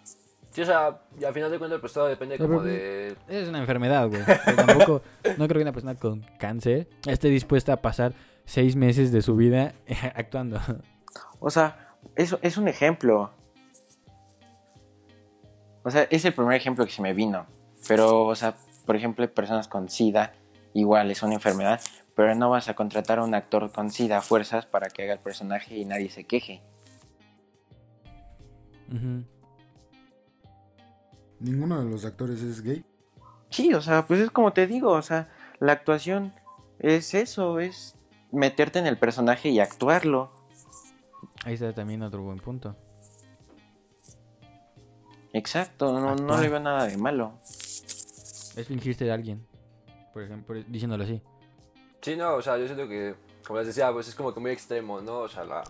Sí, 0.51 0.63
o 0.63 0.65
sea, 0.65 1.03
y 1.21 1.25
al 1.25 1.35
final 1.35 1.51
de 1.51 1.59
cuentas, 1.59 1.81
pues 1.81 1.93
todo 1.93 2.07
depende 2.07 2.37
Pero, 2.37 2.49
como 2.49 2.63
de... 2.63 3.15
Es 3.29 3.49
una 3.49 3.59
enfermedad, 3.59 4.09
güey. 4.09 4.23
Pero 4.45 4.57
tampoco, 4.57 5.03
no 5.37 5.47
creo 5.47 5.59
que 5.59 5.63
una 5.63 5.73
persona 5.73 5.95
con 5.95 6.25
cáncer 6.39 6.89
esté 7.07 7.29
dispuesta 7.29 7.75
a 7.75 7.77
pasar 7.83 8.15
seis 8.45 8.77
meses 8.77 9.13
de 9.13 9.21
su 9.21 9.37
vida 9.37 9.75
actuando. 10.15 10.59
O 11.39 11.51
sea, 11.51 11.97
eso 12.17 12.39
es 12.43 12.57
un 12.57 12.69
ejemplo. 12.69 13.31
O 15.85 15.91
sea, 15.91 16.07
es 16.11 16.25
el 16.25 16.33
primer 16.33 16.57
ejemplo 16.57 16.85
que 16.85 16.93
se 16.93 17.03
me 17.03 17.13
vino. 17.13 17.47
Pero, 17.87 18.25
o 18.25 18.35
sea, 18.35 18.57
por 18.87 18.97
ejemplo, 18.97 19.31
personas 19.33 19.69
con 19.69 19.89
SIDA, 19.89 20.33
igual 20.81 21.11
es 21.11 21.23
una 21.23 21.35
enfermedad, 21.35 21.81
pero 22.15 22.35
no 22.35 22.51
vas 22.51 22.69
a 22.69 22.75
contratar 22.75 23.19
a 23.19 23.25
un 23.25 23.35
actor 23.35 23.71
con 23.73 23.91
SIDA 23.91 24.19
a 24.19 24.23
fuerzas 24.23 24.67
para 24.67 24.89
que 24.89 25.03
haga 25.03 25.13
el 25.15 25.21
personaje 25.21 25.77
y 25.77 25.85
nadie 25.85 26.11
se 26.11 26.25
queje. 26.25 26.63
Ninguno 31.41 31.85
de 31.85 31.91
los 31.91 32.05
actores 32.05 32.43
es 32.43 32.63
gay. 32.63 32.85
Sí, 33.51 33.73
o 33.75 33.81
sea, 33.81 34.07
pues 34.07 34.21
es 34.21 34.31
como 34.31 34.53
te 34.53 34.67
digo, 34.67 34.91
o 34.91 35.03
sea, 35.03 35.29
la 35.61 35.73
actuación 35.73 36.35
es 36.79 37.15
eso, 37.15 37.61
es 37.61 37.97
meterte 38.31 38.79
en 38.79 38.87
el 38.87 38.99
personaje 38.99 39.49
y 39.51 39.61
actuarlo. 39.61 40.31
Ahí 41.45 41.55
está 41.55 41.73
también 41.73 42.03
otro 42.03 42.23
buen 42.23 42.39
punto. 42.39 42.77
Exacto, 45.33 45.99
no, 45.99 46.17
no 46.17 46.41
le 46.41 46.49
veo 46.49 46.61
nada 46.61 46.87
de 46.87 46.97
malo. 46.97 47.33
Es 47.43 48.67
fingirse 48.67 49.05
de 49.05 49.13
alguien. 49.13 49.47
Por 50.19 50.25
ejemplo, 50.25 50.61
diciéndolo 50.67 51.05
así. 51.05 51.23
Sí, 52.01 52.17
no, 52.17 52.35
o 52.35 52.43
sea, 52.43 52.59
yo 52.59 52.67
siento 52.67 52.89
que, 52.89 53.15
como 53.47 53.61
les 53.61 53.69
decía, 53.69 53.93
pues 53.93 54.09
es 54.09 54.17
como 54.17 54.35
que 54.35 54.41
muy 54.41 54.51
extremo, 54.51 55.01
¿no? 55.01 55.21
O 55.21 55.29
sea, 55.29 55.45
la, 55.45 55.63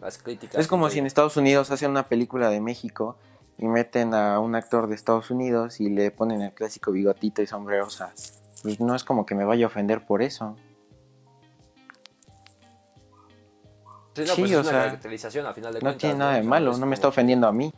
las 0.00 0.18
críticas. 0.18 0.60
Es 0.60 0.68
como 0.68 0.88
si 0.88 1.00
en 1.00 1.06
Estados 1.06 1.36
Unidos 1.36 1.68
hacen 1.72 1.90
una 1.90 2.04
película 2.04 2.48
de 2.48 2.60
México 2.60 3.16
y 3.58 3.66
meten 3.66 4.14
a 4.14 4.38
un 4.38 4.54
actor 4.54 4.86
de 4.86 4.94
Estados 4.94 5.32
Unidos 5.32 5.80
y 5.80 5.90
le 5.90 6.12
ponen 6.12 6.42
el 6.42 6.52
clásico 6.52 6.92
bigotito 6.92 7.42
y 7.42 7.48
sombrero. 7.48 7.86
O 7.86 7.90
sea, 7.90 8.12
pues 8.62 8.78
no 8.78 8.94
es 8.94 9.02
como 9.02 9.26
que 9.26 9.34
me 9.34 9.44
vaya 9.44 9.64
a 9.64 9.66
ofender 9.66 10.06
por 10.06 10.22
eso. 10.22 10.54
Sí, 14.14 14.22
no, 14.24 14.34
Sí, 14.34 14.42
pues 14.42 14.52
o 14.54 14.60
una 14.60 14.70
sea, 14.70 14.84
caracterización 14.84 15.46
al 15.46 15.54
final 15.54 15.72
de 15.72 15.80
No 15.80 15.86
cuentas. 15.86 16.00
tiene 16.00 16.18
nada 16.18 16.34
de 16.34 16.44
malo, 16.44 16.76
no 16.78 16.86
me 16.86 16.94
está 16.94 17.08
ofendiendo 17.08 17.48
a 17.48 17.52
mí. 17.52 17.74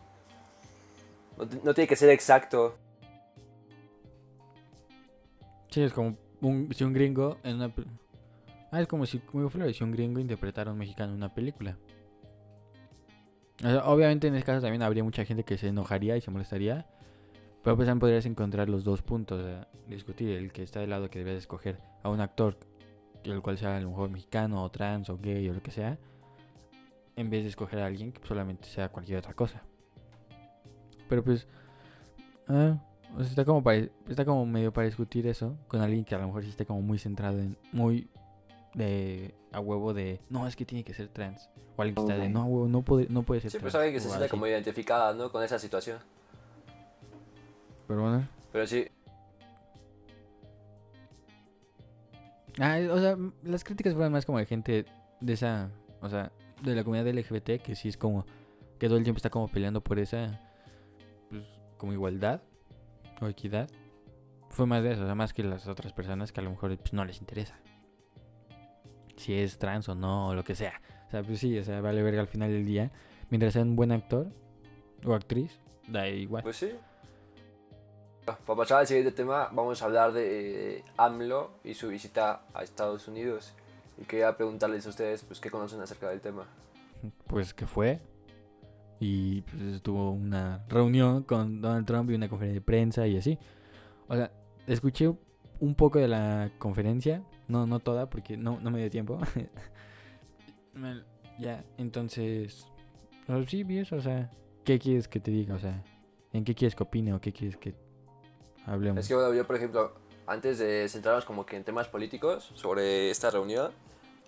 No, 1.38 1.46
no 1.62 1.72
tiene 1.72 1.88
que 1.88 1.96
ser 1.96 2.10
exacto. 2.10 2.76
Sí, 5.74 5.82
es 5.82 5.92
como 5.92 6.16
si 6.70 6.84
un 6.84 6.92
gringo 6.92 7.38
en 7.42 7.56
una... 7.56 7.72
Ah, 8.70 8.80
es 8.80 8.86
como 8.86 9.06
si, 9.06 9.20
un 9.32 9.90
gringo 9.90 10.20
interpretara 10.20 10.70
a 10.70 10.72
un 10.72 10.78
mexicano 10.78 11.10
en 11.10 11.16
una 11.16 11.34
película. 11.34 11.76
Obviamente 13.82 14.28
en 14.28 14.36
ese 14.36 14.44
caso 14.44 14.60
también 14.60 14.82
habría 14.82 15.02
mucha 15.02 15.24
gente 15.24 15.42
que 15.42 15.58
se 15.58 15.66
enojaría 15.66 16.16
y 16.16 16.20
se 16.20 16.30
molestaría. 16.30 16.86
Pero 17.64 17.74
pues 17.74 17.88
también 17.88 17.98
podrías 17.98 18.24
encontrar 18.24 18.68
los 18.68 18.84
dos 18.84 19.02
puntos 19.02 19.44
a 19.44 19.66
discutir. 19.88 20.30
El 20.30 20.52
que 20.52 20.62
está 20.62 20.78
del 20.78 20.90
lado 20.90 21.10
que 21.10 21.18
debes 21.18 21.38
escoger 21.38 21.80
a 22.04 22.08
un 22.08 22.20
actor, 22.20 22.56
el 23.24 23.42
cual 23.42 23.58
sea 23.58 23.76
a 23.76 23.80
lo 23.80 23.90
mejor 23.90 24.10
mexicano 24.10 24.62
o 24.62 24.70
trans 24.70 25.10
o 25.10 25.18
gay 25.18 25.48
o 25.48 25.54
lo 25.54 25.60
que 25.60 25.72
sea. 25.72 25.98
En 27.16 27.30
vez 27.30 27.42
de 27.42 27.48
escoger 27.48 27.80
a 27.80 27.86
alguien 27.86 28.12
que 28.12 28.24
solamente 28.24 28.68
sea 28.68 28.90
cualquier 28.90 29.18
otra 29.18 29.34
cosa. 29.34 29.64
Pero 31.08 31.24
pues... 31.24 31.48
ah, 32.46 32.78
o 33.16 33.18
sea, 33.18 33.28
está 33.28 33.44
como 33.44 33.62
para, 33.62 33.88
está 34.08 34.24
como 34.24 34.44
medio 34.44 34.72
para 34.72 34.86
discutir 34.86 35.26
eso 35.26 35.56
con 35.68 35.80
alguien 35.80 36.04
que 36.04 36.14
a 36.14 36.18
lo 36.18 36.26
mejor 36.26 36.42
sí 36.42 36.50
esté 36.50 36.66
como 36.66 36.82
muy 36.82 36.98
centrado 36.98 37.38
en 37.38 37.56
muy 37.72 38.08
de 38.74 39.34
a 39.52 39.60
huevo 39.60 39.94
de 39.94 40.20
no 40.30 40.46
es 40.48 40.56
que 40.56 40.64
tiene 40.64 40.82
que 40.82 40.94
ser 40.94 41.08
trans 41.08 41.48
o 41.76 41.82
alguien 41.82 41.94
que 41.94 42.00
está 42.00 42.16
de 42.20 42.28
no 42.28 42.42
a 42.42 42.44
huevo 42.44 42.68
no 42.68 42.82
puede 42.82 43.06
no 43.08 43.22
puede 43.22 43.40
ser 43.40 43.52
Sí, 43.52 43.58
pues 43.60 43.72
trans 43.72 43.82
alguien 43.82 43.94
que 43.94 44.00
se 44.00 44.08
sienta 44.08 44.28
como 44.28 44.46
identificada, 44.46 45.14
¿no? 45.14 45.30
Con 45.30 45.44
esa 45.44 45.58
situación. 45.58 45.98
pero 47.86 48.02
bueno 48.02 48.28
Pero 48.52 48.66
sí, 48.66 48.88
ah, 52.58 52.78
o 52.90 52.98
sea 52.98 53.16
las 53.44 53.62
críticas 53.62 53.94
fueron 53.94 54.12
más 54.12 54.26
como 54.26 54.38
de 54.38 54.46
gente 54.46 54.86
de 55.20 55.32
esa 55.32 55.70
o 56.00 56.08
sea 56.08 56.32
de 56.62 56.74
la 56.74 56.82
comunidad 56.82 57.06
LGBT 57.12 57.62
que 57.62 57.76
sí 57.76 57.88
es 57.88 57.96
como 57.96 58.26
que 58.80 58.88
todo 58.88 58.98
el 58.98 59.04
tiempo 59.04 59.18
está 59.18 59.30
como 59.30 59.46
peleando 59.46 59.80
por 59.80 60.00
esa 60.00 60.40
pues, 61.30 61.44
como 61.78 61.92
igualdad 61.92 62.42
o 63.20 63.28
equidad 63.28 63.68
fue 64.50 64.66
más 64.66 64.82
de 64.82 64.92
eso 64.92 65.02
o 65.02 65.06
sea 65.06 65.14
más 65.14 65.32
que 65.32 65.42
las 65.42 65.66
otras 65.66 65.92
personas 65.92 66.32
que 66.32 66.40
a 66.40 66.44
lo 66.44 66.50
mejor 66.50 66.76
pues, 66.76 66.92
no 66.92 67.04
les 67.04 67.20
interesa 67.20 67.58
si 69.16 69.38
es 69.38 69.58
trans 69.58 69.88
o 69.88 69.94
no, 69.94 70.28
o 70.28 70.34
lo 70.34 70.44
que 70.44 70.54
sea. 70.54 70.80
O 71.06 71.10
sea, 71.10 71.22
pues 71.22 71.40
sí, 71.40 71.58
o 71.58 71.64
sea, 71.64 71.80
vale 71.80 72.02
verga 72.02 72.20
al 72.20 72.28
final 72.28 72.50
del 72.50 72.64
día. 72.64 72.90
Mientras 73.30 73.52
sea 73.52 73.62
un 73.62 73.76
buen 73.76 73.92
actor 73.92 74.28
o 75.04 75.14
actriz, 75.14 75.58
da 75.88 76.08
igual. 76.08 76.42
pues 76.42 76.56
sí. 76.56 76.72
Para 78.24 78.56
pasar 78.56 78.78
al 78.78 78.86
siguiente 78.86 79.12
tema, 79.12 79.50
vamos 79.52 79.82
a 79.82 79.84
hablar 79.84 80.12
de 80.12 80.78
eh, 80.78 80.84
AMLO 80.96 81.50
y 81.62 81.74
su 81.74 81.88
visita 81.88 82.42
a 82.54 82.62
Estados 82.62 83.06
Unidos. 83.06 83.52
Y 83.98 84.04
quería 84.04 84.34
preguntarles 84.36 84.86
a 84.86 84.88
ustedes, 84.88 85.22
pues, 85.24 85.40
¿qué 85.40 85.50
conocen 85.50 85.80
acerca 85.80 86.08
del 86.08 86.20
tema? 86.20 86.46
Pues 87.26 87.52
que 87.52 87.66
fue. 87.66 88.00
Y 89.06 89.42
pues 89.42 89.82
tuvo 89.82 90.12
una 90.12 90.64
reunión 90.66 91.24
con 91.24 91.60
Donald 91.60 91.86
Trump 91.86 92.10
y 92.10 92.14
una 92.14 92.26
conferencia 92.26 92.58
de 92.58 92.64
prensa 92.64 93.06
y 93.06 93.18
así. 93.18 93.38
O 94.08 94.16
sea, 94.16 94.32
escuché 94.66 95.12
un 95.60 95.74
poco 95.74 95.98
de 95.98 96.08
la 96.08 96.50
conferencia. 96.56 97.22
No, 97.46 97.66
no 97.66 97.80
toda, 97.80 98.08
porque 98.08 98.38
no, 98.38 98.58
no 98.62 98.70
me 98.70 98.78
dio 98.78 98.90
tiempo. 98.90 99.20
Ya, 101.38 101.64
entonces. 101.78 102.66
pero 103.26 103.44
sí, 103.46 103.62
vi 103.64 103.78
eso, 103.78 103.96
o 103.96 104.00
sea. 104.00 104.30
¿Qué 104.64 104.78
quieres 104.78 105.08
que 105.08 105.20
te 105.20 105.30
diga? 105.30 105.56
O 105.56 105.58
sea, 105.58 105.84
¿en 106.32 106.44
qué 106.44 106.54
quieres 106.54 106.74
que 106.74 106.84
opine 106.84 107.12
o 107.12 107.20
qué 107.20 107.32
quieres 107.32 107.56
que 107.58 107.74
hablemos? 108.64 109.00
Es 109.00 109.08
que, 109.08 109.14
bueno, 109.14 109.34
yo, 109.34 109.46
por 109.46 109.56
ejemplo, 109.56 109.94
antes 110.26 110.58
de 110.58 110.88
centrarnos 110.88 111.24
como 111.24 111.44
que 111.44 111.56
en 111.56 111.64
temas 111.64 111.88
políticos 111.88 112.52
sobre 112.54 113.10
esta 113.10 113.30
reunión, 113.30 113.72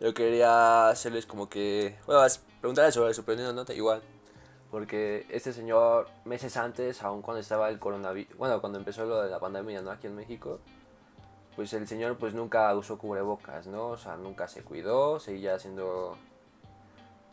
yo 0.00 0.12
quería 0.12 0.88
hacerles 0.88 1.24
como 1.26 1.48
que, 1.48 1.96
bueno, 2.06 2.22
preguntarles 2.60 2.94
sobre 2.94 3.14
su 3.14 3.22
opinión. 3.22 3.56
Igual. 3.74 4.02
Porque 4.70 5.26
este 5.30 5.52
señor, 5.52 6.08
meses 6.24 6.56
antes, 6.56 7.02
aún 7.02 7.22
cuando 7.22 7.40
estaba 7.40 7.68
el 7.68 7.78
coronavirus, 7.78 8.36
bueno, 8.36 8.60
cuando 8.60 8.78
empezó 8.78 9.04
lo 9.06 9.22
de 9.22 9.30
la 9.30 9.38
pandemia, 9.38 9.80
¿no? 9.80 9.90
Aquí 9.90 10.06
en 10.08 10.16
México, 10.16 10.58
pues 11.54 11.72
el 11.72 11.86
señor 11.86 12.16
pues 12.18 12.34
nunca 12.34 12.74
usó 12.74 12.98
cubrebocas, 12.98 13.66
¿no? 13.68 13.86
O 13.88 13.96
sea, 13.96 14.16
nunca 14.16 14.48
se 14.48 14.62
cuidó, 14.62 15.20
seguía 15.20 15.54
haciendo, 15.54 16.16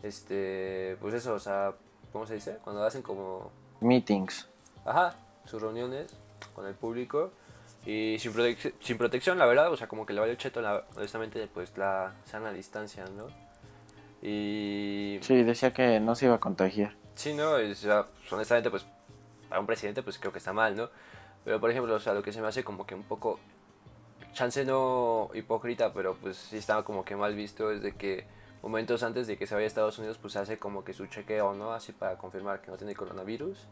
este, 0.04 0.98
pues 1.02 1.14
eso, 1.16 1.34
o 1.34 1.40
sea, 1.40 1.74
¿cómo 2.12 2.26
se 2.28 2.36
dice? 2.36 2.58
Cuando 2.64 2.84
hacen 2.84 3.02
como 3.02 3.52
Meetings. 3.82 4.48
Ajá, 4.86 5.16
sus 5.46 5.62
reuniones 5.62 6.16
con 6.56 6.66
el 6.68 6.76
público 6.76 7.32
y 7.86 8.18
sin, 8.20 8.34
protec- 8.34 8.74
sin 8.80 8.98
protección, 8.98 9.38
la 9.40 9.46
verdad, 9.46 9.72
o 9.72 9.78
sea, 9.78 9.88
como 9.88 10.06
que 10.06 10.14
le 10.14 10.20
valió 10.20 10.36
cheto, 10.36 10.62
la, 10.62 10.84
honestamente, 10.96 11.48
pues 11.54 11.76
la 11.78 12.14
sana 12.26 12.52
distancia, 12.54 13.06
¿no? 13.18 13.28
Y 14.22 15.20
Sí, 15.22 15.44
decía 15.44 15.74
que 15.74 16.00
no 16.00 16.16
se 16.16 16.26
iba 16.28 16.36
a 16.36 16.40
contagiar. 16.40 16.96
Sí, 17.16 17.34
¿no? 17.34 17.54
O 17.54 17.76
sea, 17.76 18.08
pues, 18.08 18.34
honestamente, 18.34 18.70
pues 18.70 18.86
para 19.50 19.60
un 19.60 19.68
presidente, 19.68 20.04
pues 20.04 20.18
creo 20.18 20.32
que 20.32 20.40
está 20.40 20.54
mal, 20.54 20.76
¿no? 20.76 20.90
Pero, 21.46 21.60
por 21.60 21.70
ejemplo, 21.70 21.94
o 21.94 22.00
sea, 22.00 22.14
lo 22.14 22.24
que 22.24 22.32
se 22.32 22.42
me 22.42 22.48
hace 22.48 22.64
como 22.64 22.86
que 22.86 22.96
un 22.96 23.04
poco 23.04 23.40
chance 24.34 24.66
no 24.66 25.30
hipócrita, 25.34 25.94
pero 25.94 26.16
pues 26.16 26.38
sí 26.38 26.58
estaba 26.58 26.84
como 26.84 27.06
que 27.06 27.16
mal 27.16 27.36
visto 27.36 27.72
es 27.72 27.82
de 27.82 27.94
que 27.94 28.26
momentos 28.62 29.04
antes 29.04 29.28
de 29.28 29.38
que 29.38 29.46
se 29.46 29.54
vaya 29.54 29.66
a 29.66 29.68
Estados 29.68 30.00
Unidos 30.00 30.18
pues 30.18 30.36
hace 30.36 30.58
como 30.58 30.84
que 30.84 30.94
su 30.94 31.06
chequeo, 31.08 31.54
¿no? 31.54 31.74
Así 31.74 31.92
para 31.92 32.18
confirmar 32.18 32.62
que 32.62 32.72
no 32.72 32.78
tiene 32.78 32.96
coronavirus. 32.96 33.68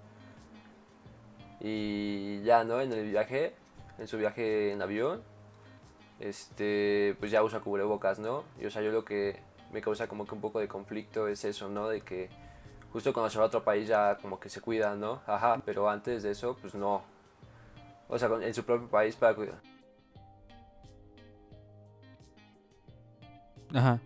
Y 1.59 2.41
ya, 2.43 2.63
¿no? 2.63 2.81
En 2.81 2.91
el 2.91 3.09
viaje, 3.09 3.55
en 3.99 4.07
su 4.07 4.17
viaje 4.17 4.71
en 4.71 4.81
avión, 4.81 5.23
este, 6.19 7.15
pues 7.19 7.31
ya 7.31 7.43
usa 7.43 7.59
cubrebocas, 7.59 8.19
¿no? 8.19 8.43
Y 8.59 8.65
o 8.65 8.71
sea, 8.71 8.81
yo 8.81 8.91
lo 8.91 9.05
que 9.05 9.39
me 9.71 9.81
causa 9.81 10.07
como 10.07 10.25
que 10.25 10.35
un 10.35 10.41
poco 10.41 10.59
de 10.59 10.67
conflicto 10.67 11.27
es 11.27 11.45
eso, 11.45 11.69
¿no? 11.69 11.87
De 11.87 12.01
que 12.01 12.29
justo 12.91 13.13
cuando 13.13 13.29
se 13.29 13.37
va 13.37 13.45
a 13.45 13.47
otro 13.47 13.63
país 13.63 13.87
ya 13.87 14.17
como 14.17 14.39
que 14.39 14.49
se 14.49 14.61
cuida, 14.61 14.95
¿no? 14.95 15.21
Ajá, 15.25 15.61
pero 15.65 15.89
antes 15.89 16.23
de 16.23 16.31
eso, 16.31 16.57
pues 16.59 16.75
no. 16.75 17.01
O 18.07 18.17
sea, 18.19 18.27
con- 18.29 18.43
en 18.43 18.53
su 18.53 18.63
propio 18.63 18.87
país 18.89 19.15
para 19.15 19.33
cuidar. 19.35 19.59
Ajá. 23.73 23.99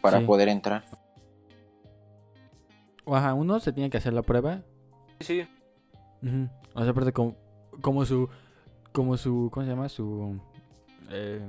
para 0.00 0.20
Sí. 0.20 0.26
poder 0.26 0.48
entrar. 0.48 0.84
Ajá, 3.06 3.34
uno 3.34 3.58
se 3.58 3.72
tiene 3.72 3.90
que 3.90 3.96
hacer 3.96 4.12
la 4.12 4.22
prueba. 4.22 4.62
Sí, 5.20 5.46
Ujú. 6.22 6.48
O 6.74 6.82
sea, 6.82 6.90
aparte 6.90 7.12
como, 7.12 7.34
como 7.80 8.04
su... 8.04 8.28
Como 8.92 9.16
su... 9.16 9.48
¿Cómo 9.52 9.64
se 9.64 9.70
llama? 9.70 9.88
Su... 9.88 10.40
eh, 11.10 11.40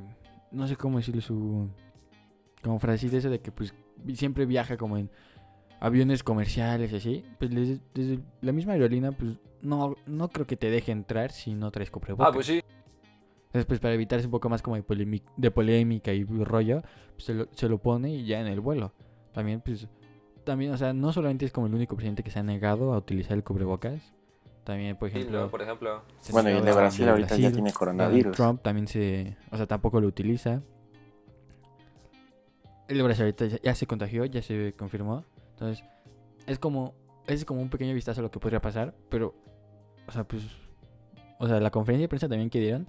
no 0.51 0.67
sé 0.67 0.75
cómo 0.75 0.97
decirlo, 0.97 1.21
su... 1.21 1.69
Como 2.63 2.79
frasecita 2.79 3.17
eso 3.17 3.29
de 3.29 3.39
que 3.39 3.51
pues 3.51 3.73
siempre 4.15 4.45
viaja 4.45 4.77
como 4.77 4.97
en 4.97 5.09
aviones 5.79 6.23
comerciales 6.23 6.91
y 6.91 6.95
así. 6.95 7.25
Pues 7.37 7.51
desde, 7.51 7.79
desde 7.93 8.19
la 8.41 8.51
misma 8.51 8.73
aerolínea 8.73 9.11
pues 9.11 9.39
no, 9.61 9.95
no 10.05 10.29
creo 10.29 10.45
que 10.47 10.55
te 10.57 10.69
deje 10.69 10.91
entrar 10.91 11.31
si 11.31 11.53
no 11.53 11.71
traes 11.71 11.91
cubrebocas. 11.91 12.29
ah, 12.29 12.33
pues 12.33 12.45
sí. 12.45 12.61
Entonces, 13.47 13.65
pues 13.65 13.79
para 13.79 13.95
evitarse 13.95 14.25
un 14.27 14.31
poco 14.31 14.47
más 14.47 14.61
como 14.61 14.75
de, 14.75 14.85
polemi- 14.85 15.23
de 15.35 15.49
polémica 15.49 16.13
y 16.13 16.23
rollo, 16.23 16.83
pues, 17.13 17.23
se, 17.23 17.33
lo, 17.33 17.47
se 17.51 17.67
lo 17.67 17.79
pone 17.79 18.13
y 18.13 18.25
ya 18.25 18.39
en 18.39 18.47
el 18.47 18.59
vuelo. 18.59 18.93
También, 19.33 19.59
pues, 19.61 19.87
también, 20.43 20.71
o 20.71 20.77
sea, 20.77 20.93
no 20.93 21.11
solamente 21.11 21.45
es 21.45 21.51
como 21.51 21.65
el 21.65 21.73
único 21.73 21.95
presidente 21.95 22.21
que 22.21 22.29
se 22.29 22.37
ha 22.37 22.43
negado 22.43 22.93
a 22.93 22.97
utilizar 22.99 23.33
el 23.35 23.43
cubrebocas. 23.43 24.13
También, 24.65 24.97
por 24.97 25.09
Sí, 25.09 25.17
ejemplo, 25.17 25.41
¿no? 25.41 25.49
Por 25.49 25.63
ejemplo. 25.63 26.03
se 26.19 26.31
Bueno, 26.31 26.51
y 26.51 26.53
el 26.57 26.63
de 26.65 26.73
Brasil 26.73 27.09
ahorita 27.09 27.29
ya 27.29 27.35
Brasil, 27.37 27.53
tiene 27.53 27.69
Donald 27.71 27.77
coronavirus. 27.79 28.35
Trump 28.37 28.61
también 28.61 28.87
se, 28.87 29.35
o 29.49 29.57
sea, 29.57 29.65
tampoco 29.65 29.99
lo 29.99 30.07
utiliza. 30.07 30.61
El 32.87 32.97
de 32.97 33.03
Brasil 33.03 33.23
ahorita 33.23 33.45
ya, 33.47 33.59
ya 33.63 33.73
se 33.75 33.87
contagió, 33.87 34.25
ya 34.25 34.43
se 34.43 34.73
confirmó. 34.77 35.25
Entonces, 35.59 35.83
es 36.47 36.57
como, 36.57 36.93
es 37.27 37.43
como 37.43 37.61
un 37.61 37.69
pequeño 37.69 37.93
vistazo 37.93 38.21
a 38.21 38.23
lo 38.23 38.31
que 38.31 38.39
podría 38.39 38.61
pasar, 38.61 38.95
pero, 39.09 39.35
o 40.07 40.11
sea, 40.11 40.23
pues, 40.23 40.43
o 41.37 41.47
sea, 41.47 41.59
la 41.59 41.69
conferencia 41.69 42.05
de 42.05 42.07
prensa 42.09 42.29
también 42.29 42.49
que 42.49 42.59
dieron 42.61 42.87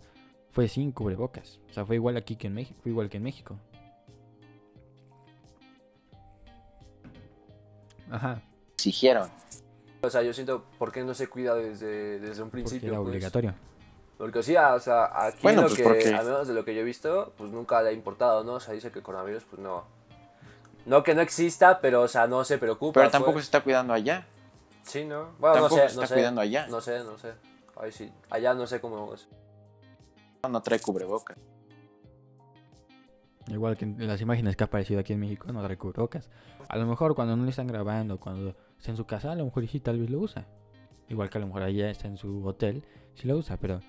fue 0.50 0.68
sin 0.68 0.92
cubrebocas. 0.92 1.58
O 1.68 1.72
sea, 1.72 1.84
fue 1.84 1.96
igual 1.96 2.16
aquí 2.16 2.36
que 2.36 2.46
en 2.46 2.54
México, 2.54 2.78
fue 2.80 2.92
igual 2.92 3.08
que 3.08 3.16
en 3.16 3.24
México. 3.24 3.56
Ajá, 8.10 8.42
Exigieron. 8.74 9.28
O 10.02 10.08
sea, 10.08 10.22
yo 10.22 10.32
siento, 10.32 10.64
¿por 10.78 10.90
qué 10.92 11.02
no 11.04 11.12
se 11.12 11.26
cuida 11.28 11.54
desde, 11.54 12.18
desde 12.20 12.42
un 12.42 12.48
porque 12.50 12.62
principio? 12.62 12.88
era 12.88 12.98
pues? 12.98 13.08
obligatorio. 13.08 13.54
Porque 14.16 14.42
sí, 14.42 14.54
o 14.56 14.78
sea, 14.80 15.26
aquí 15.26 15.38
Bueno, 15.42 15.62
lo 15.62 15.66
pues, 15.68 15.76
que, 15.78 15.82
porque- 15.84 16.14
al 16.14 16.24
menos 16.24 16.48
de 16.48 16.54
lo 16.54 16.64
que 16.64 16.74
yo 16.74 16.80
he 16.80 16.84
visto, 16.84 17.32
pues 17.36 17.50
nunca 17.50 17.82
le 17.82 17.90
ha 17.90 17.92
importado, 17.92 18.42
¿no? 18.44 18.54
O 18.54 18.60
sea, 18.60 18.74
dice 18.74 18.90
que 18.90 19.00
el 19.00 19.04
coronavirus, 19.04 19.44
pues 19.44 19.60
no. 19.60 19.84
No 20.86 21.02
que 21.02 21.14
no 21.14 21.20
exista, 21.20 21.80
pero, 21.80 22.02
o 22.02 22.08
sea, 22.08 22.26
no 22.26 22.44
se 22.44 22.58
preocupa. 22.58 23.00
Pero 23.00 23.10
tampoco 23.10 23.32
se 23.32 23.34
pues. 23.34 23.44
está 23.44 23.62
cuidando 23.62 23.92
allá. 23.92 24.26
Sí, 24.82 25.04
¿no? 25.04 25.32
Bueno, 25.38 25.56
tampoco 25.56 25.76
no 25.76 25.82
sé, 25.82 25.88
se 25.90 26.00
no 26.00 26.06
sé. 26.06 26.14
cuidando 26.14 26.40
allá. 26.40 26.66
No 26.68 26.80
sé, 26.80 27.04
no 27.04 27.18
sé. 27.18 27.32
Ay, 27.76 27.92
sí. 27.92 28.10
Allá 28.30 28.54
no 28.54 28.66
sé 28.66 28.80
cómo 28.80 29.12
es. 29.14 29.28
No 30.48 30.62
trae 30.62 30.80
cubrebocas. 30.80 31.36
Igual 33.48 33.76
que 33.76 33.84
en 33.84 34.06
las 34.06 34.20
imágenes 34.20 34.56
que 34.56 34.64
ha 34.64 34.66
aparecido 34.66 35.00
aquí 35.00 35.12
en 35.12 35.20
México, 35.20 35.52
no 35.52 35.62
trae 35.62 35.76
cubrebocas. 35.76 36.30
A 36.68 36.76
lo 36.76 36.86
mejor 36.86 37.14
cuando 37.14 37.36
no 37.36 37.44
le 37.44 37.50
están 37.50 37.66
grabando, 37.66 38.18
cuando 38.18 38.54
está 38.78 38.90
en 38.90 38.96
su 38.96 39.06
casa, 39.06 39.32
a 39.32 39.34
lo 39.34 39.44
mejor 39.44 39.66
sí 39.66 39.80
tal 39.80 39.98
vez 39.98 40.08
lo 40.08 40.20
usa. 40.20 40.46
Igual 41.08 41.28
que 41.28 41.38
a 41.38 41.40
lo 41.40 41.48
mejor 41.48 41.62
allá 41.62 41.90
está 41.90 42.06
en 42.06 42.16
su 42.16 42.46
hotel, 42.46 42.84
sí 43.14 43.26
lo 43.26 43.36
usa, 43.36 43.56
pero 43.56 43.80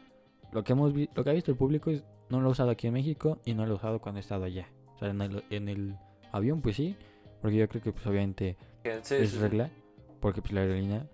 lo 0.51 0.63
que 0.63 0.73
hemos 0.73 0.93
lo 0.93 1.23
que 1.23 1.30
ha 1.30 1.34
visto 1.34 1.51
el 1.51 1.58
público 1.58 1.91
es 1.91 2.04
no 2.30 2.41
lo 2.41 2.49
ha 2.49 2.51
usado 2.51 2.71
aquí 2.71 2.88
en 2.88 2.93
México 2.93 3.39
y 3.45 3.54
no 3.54 3.65
lo 3.65 3.73
ha 3.73 3.75
usado 3.75 3.99
cuando 3.99 4.17
ha 4.17 4.21
estado 4.21 4.45
allá. 4.45 4.67
O 4.95 4.99
sea, 4.99 5.10
en 5.10 5.21
el, 5.21 5.43
en 5.49 5.69
el 5.69 5.95
avión 6.31 6.61
pues 6.61 6.75
sí, 6.75 6.95
porque 7.41 7.57
yo 7.57 7.67
creo 7.69 7.81
que 7.81 7.91
pues 7.91 8.05
obviamente 8.07 8.57
Sí, 8.83 8.89
es 8.89 9.07
sí, 9.07 9.27
sí. 9.27 9.37
regla, 9.37 9.69
porque 10.19 10.41
pues 10.41 10.53
la 10.53 10.61
aerolínea 10.61 11.07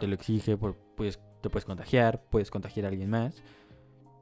te 0.00 0.06
lo 0.06 0.14
exige, 0.14 0.56
por, 0.56 0.74
pues 0.96 1.18
te 1.40 1.50
puedes 1.50 1.64
contagiar, 1.64 2.22
puedes 2.30 2.50
contagiar 2.50 2.86
a 2.86 2.88
alguien 2.88 3.10
más 3.10 3.42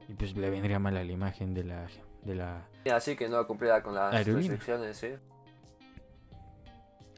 y 0.07 0.13
pues 0.13 0.35
le 0.35 0.49
vendría 0.49 0.79
mal 0.79 0.95
a 0.97 1.03
la 1.03 1.11
imagen 1.11 1.53
de 1.53 1.63
la 1.63 1.87
de 2.23 2.35
la 2.35 2.67
Así 2.93 3.15
que 3.15 3.27
no 3.29 3.45
cumplida 3.47 3.81
con 3.81 3.93
las 3.95 4.13
Aerolínea. 4.13 4.51
restricciones, 4.57 4.97
sí. 4.97 5.09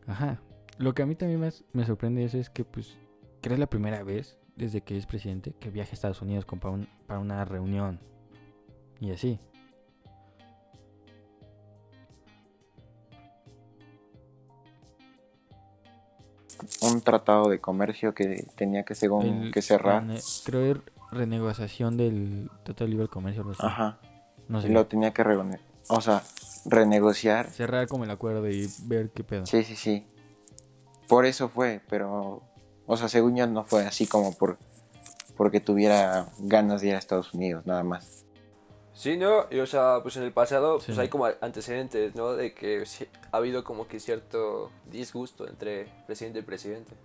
Ajá. 0.08 0.40
Lo 0.78 0.94
que 0.94 1.04
a 1.04 1.06
mí 1.06 1.16
también 1.16 1.40
más 1.42 1.64
me 1.74 1.86
sorprende 1.86 2.24
eso 2.24 2.38
es 2.38 2.50
que, 2.50 2.64
pues, 2.64 2.98
que 3.42 3.52
es 3.54 3.60
la 3.60 3.68
primera 3.68 4.04
vez 4.04 4.38
desde 4.56 4.82
que 4.82 4.98
es 4.98 5.06
presidente 5.06 5.54
que 5.60 5.70
viaja 5.70 5.92
a 5.92 5.94
Estados 5.94 6.22
Unidos 6.22 6.46
con- 6.46 6.60
para, 6.60 6.74
un- 6.74 6.88
para 7.08 7.20
una 7.20 7.44
reunión. 7.46 8.00
Y 9.00 9.12
así. 9.12 9.40
Un 16.82 17.02
tratado 17.02 17.50
de 17.50 17.60
comercio 17.60 18.14
que 18.14 18.46
tenía 18.56 18.84
que 18.84 18.96
según 18.96 19.26
El 19.46 19.52
que 19.52 19.62
cerrar. 19.62 20.04
creo 20.46 20.74
que 20.76 20.82
renegociación 21.12 21.98
del 21.98 22.50
Tratado 22.64 22.86
de 22.86 22.92
Libre 22.92 23.08
Comercio. 23.08 23.44
así. 23.50 23.62
Ajá. 23.66 23.98
No 24.48 24.62
sé. 24.62 24.70
Lo 24.70 24.86
tenía 24.88 25.12
que 25.14 25.24
reune- 25.24 25.60
o 25.88 26.02
sea, 26.02 26.24
renegociar. 26.66 27.50
Cerrar 27.52 27.88
como 27.88 28.04
el 28.04 28.12
acuerdo 28.12 28.48
y 28.50 28.68
ver 28.84 29.10
qué 29.12 29.24
pedo. 29.24 29.46
Sí, 29.46 29.64
sí, 29.64 29.76
sí. 29.76 30.06
Por 31.08 31.26
eso 31.26 31.50
fue, 31.50 31.82
pero 31.90 32.44
o 32.86 32.98
sea, 32.98 33.08
según 33.10 33.36
yo 33.36 33.48
no 33.48 33.64
fue 33.64 33.86
así 33.86 34.06
como 34.08 34.36
por 34.38 34.58
porque 35.38 35.60
tuviera 35.62 36.28
ganas 36.40 36.82
de 36.82 36.90
ir 36.90 36.96
a 36.96 36.98
Estados 36.98 37.34
Unidos, 37.34 37.66
nada 37.66 37.84
más. 37.84 38.26
Sí, 39.00 39.16
¿no? 39.16 39.46
Y 39.50 39.60
o 39.60 39.66
sea, 39.66 40.00
pues 40.04 40.18
en 40.18 40.24
el 40.24 40.34
pasado, 40.34 40.80
pues 40.86 40.98
hay 40.98 41.08
como 41.08 41.26
antecedentes, 41.40 42.16
¿no? 42.16 42.34
De 42.34 42.54
que 42.54 42.84
ha 43.32 43.38
habido 43.38 43.64
como 43.64 43.88
que 43.88 43.98
cierto 43.98 44.72
disgusto 44.92 45.48
entre 45.48 45.88
presidente 46.06 46.40
y 46.40 46.42
presidente. 46.42 46.96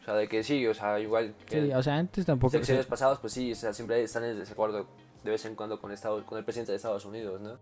O 0.00 0.04
sea, 0.06 0.14
de 0.14 0.26
que 0.26 0.42
sí, 0.42 0.66
o 0.66 0.72
sea, 0.72 0.98
igual 1.00 1.34
que 1.44 1.66
Sí, 1.66 1.70
o 1.70 1.82
sea, 1.82 1.98
antes 1.98 2.24
tampoco. 2.24 2.52
sea, 2.52 2.60
secciones 2.60 2.86
pasadas, 2.86 3.18
pues 3.18 3.34
sí, 3.34 3.52
o 3.52 3.54
sea, 3.54 3.74
siempre 3.74 4.02
están 4.02 4.24
en 4.24 4.38
desacuerdo 4.38 4.86
de 5.22 5.30
vez 5.30 5.44
en 5.44 5.54
cuando 5.54 5.78
con, 5.78 5.92
Estados, 5.92 6.24
con 6.24 6.38
el 6.38 6.44
presidente 6.44 6.72
de 6.72 6.76
Estados 6.76 7.04
Unidos, 7.04 7.42
¿no? 7.42 7.58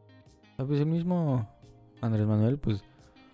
pues 0.65 0.79
el 0.79 0.87
mismo 0.87 1.49
Andrés 2.01 2.29
Manuel, 2.29 2.57
pues, 2.57 2.85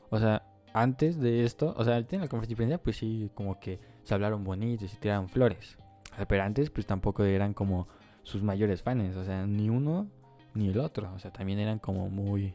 o 0.08 0.18
sea, 0.18 0.46
antes 0.72 1.20
de 1.20 1.44
esto, 1.44 1.74
o 1.76 1.84
sea, 1.84 1.98
en 1.98 2.20
la 2.22 2.28
conferencia 2.28 2.78
pues 2.78 2.96
sí, 2.96 3.30
como 3.34 3.60
que 3.60 3.80
se 4.02 4.14
hablaron 4.14 4.44
bonitos 4.44 4.84
y 4.84 4.94
se 4.94 4.96
tiraron 4.96 5.28
flores. 5.28 5.76
O 6.14 6.16
sea, 6.16 6.26
pero 6.26 6.42
antes, 6.42 6.70
pues 6.70 6.86
tampoco 6.86 7.22
eran 7.22 7.52
como 7.52 7.86
sus 8.26 8.42
mayores 8.42 8.82
fans, 8.82 9.16
o 9.16 9.24
sea, 9.24 9.46
ni 9.46 9.70
uno 9.70 10.08
ni 10.54 10.68
el 10.68 10.80
otro, 10.80 11.12
o 11.14 11.18
sea, 11.20 11.32
también 11.32 11.60
eran 11.60 11.78
como 11.78 12.10
muy. 12.10 12.52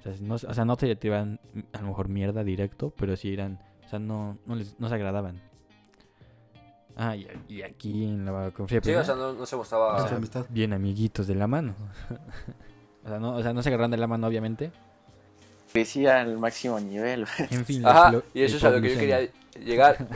O 0.00 0.02
sea, 0.02 0.14
no, 0.20 0.34
o 0.34 0.38
sea, 0.38 0.64
no 0.64 0.76
se 0.76 0.96
tiraban 0.96 1.40
a 1.72 1.82
lo 1.82 1.88
mejor 1.88 2.08
mierda 2.08 2.42
directo, 2.42 2.90
pero 2.96 3.14
sí 3.14 3.32
eran, 3.32 3.60
o 3.84 3.88
sea, 3.88 3.98
no, 3.98 4.38
no, 4.46 4.54
les, 4.56 4.80
no 4.80 4.88
se 4.88 4.94
agradaban. 4.94 5.42
Ah, 6.96 7.16
y, 7.16 7.26
y 7.48 7.62
aquí 7.62 8.04
en 8.04 8.24
la 8.24 8.50
conferencia 8.50 8.80
Sí, 8.80 8.90
o 8.90 8.94
prensa 8.94 9.04
sea, 9.04 9.14
no, 9.16 9.32
no 9.34 9.44
se 9.44 9.56
mostraba... 9.56 10.02
O 10.02 10.08
sea, 10.08 10.16
amistad. 10.16 10.46
bien 10.48 10.72
amiguitos 10.72 11.26
de 11.26 11.34
la 11.34 11.48
mano. 11.48 11.74
o, 13.04 13.08
sea, 13.08 13.18
no, 13.18 13.34
o 13.34 13.42
sea, 13.42 13.52
no 13.52 13.62
se 13.62 13.68
agarran 13.68 13.90
de 13.90 13.96
la 13.98 14.06
mano, 14.06 14.26
obviamente. 14.26 14.70
Decía 15.74 16.20
al 16.20 16.38
máximo 16.38 16.80
nivel. 16.80 17.26
En 17.50 17.66
fin, 17.66 17.84
Ajá, 17.84 18.22
y 18.32 18.42
eso 18.42 18.56
es 18.56 18.64
a 18.64 18.70
lo 18.70 18.80
que 18.80 18.94
yo 18.94 18.98
quería 18.98 19.28
llegar. 19.58 20.06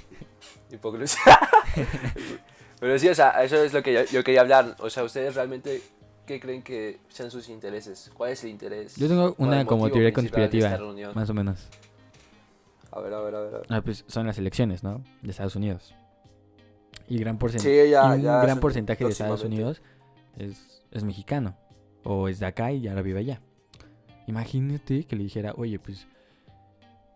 hipocresía. 0.70 1.38
Pero 2.80 2.98
sí, 2.98 3.08
o 3.08 3.14
sea, 3.14 3.30
eso 3.42 3.62
es 3.62 3.72
lo 3.72 3.82
que 3.82 3.92
yo, 3.92 4.04
yo 4.04 4.22
quería 4.22 4.42
hablar. 4.42 4.76
O 4.78 4.88
sea, 4.90 5.02
ustedes 5.02 5.34
realmente, 5.34 5.82
¿qué 6.26 6.38
creen 6.38 6.62
que 6.62 6.98
sean 7.08 7.30
sus 7.30 7.48
intereses? 7.48 8.10
¿Cuál 8.14 8.32
es 8.32 8.44
el 8.44 8.50
interés? 8.50 8.96
Yo 8.96 9.08
tengo 9.08 9.34
una 9.38 9.64
como 9.64 9.90
teoría 9.90 10.12
conspirativa, 10.12 10.78
más 11.14 11.28
o 11.30 11.34
menos. 11.34 11.68
A 12.90 13.00
ver, 13.00 13.12
a 13.12 13.20
ver, 13.20 13.34
a 13.34 13.40
ver. 13.40 13.54
a 13.54 13.58
ver. 13.58 13.66
Ah, 13.68 13.80
pues 13.82 14.04
son 14.06 14.26
las 14.26 14.38
elecciones, 14.38 14.82
¿no? 14.82 15.02
De 15.22 15.30
Estados 15.30 15.56
Unidos. 15.56 15.94
Y 17.08 17.18
gran 17.18 17.38
porcentaje, 17.38 17.84
Sí, 17.84 17.90
ya, 17.90 18.04
un 18.04 18.22
ya 18.22 18.42
gran 18.42 18.60
porcentaje 18.60 19.04
de 19.04 19.10
Estados. 19.10 19.42
Unidos 19.44 19.82
es, 20.36 20.82
es 20.90 21.04
mexicano. 21.04 21.56
O 22.04 22.28
es 22.28 22.38
de 22.38 22.46
acá 22.46 22.70
y 22.72 22.86
ahora 22.86 23.02
vive 23.02 23.20
allá. 23.20 23.40
Imagínate 24.26 25.04
que 25.04 25.16
le 25.16 25.24
dijera, 25.24 25.52
oye, 25.56 25.78
pues. 25.78 26.06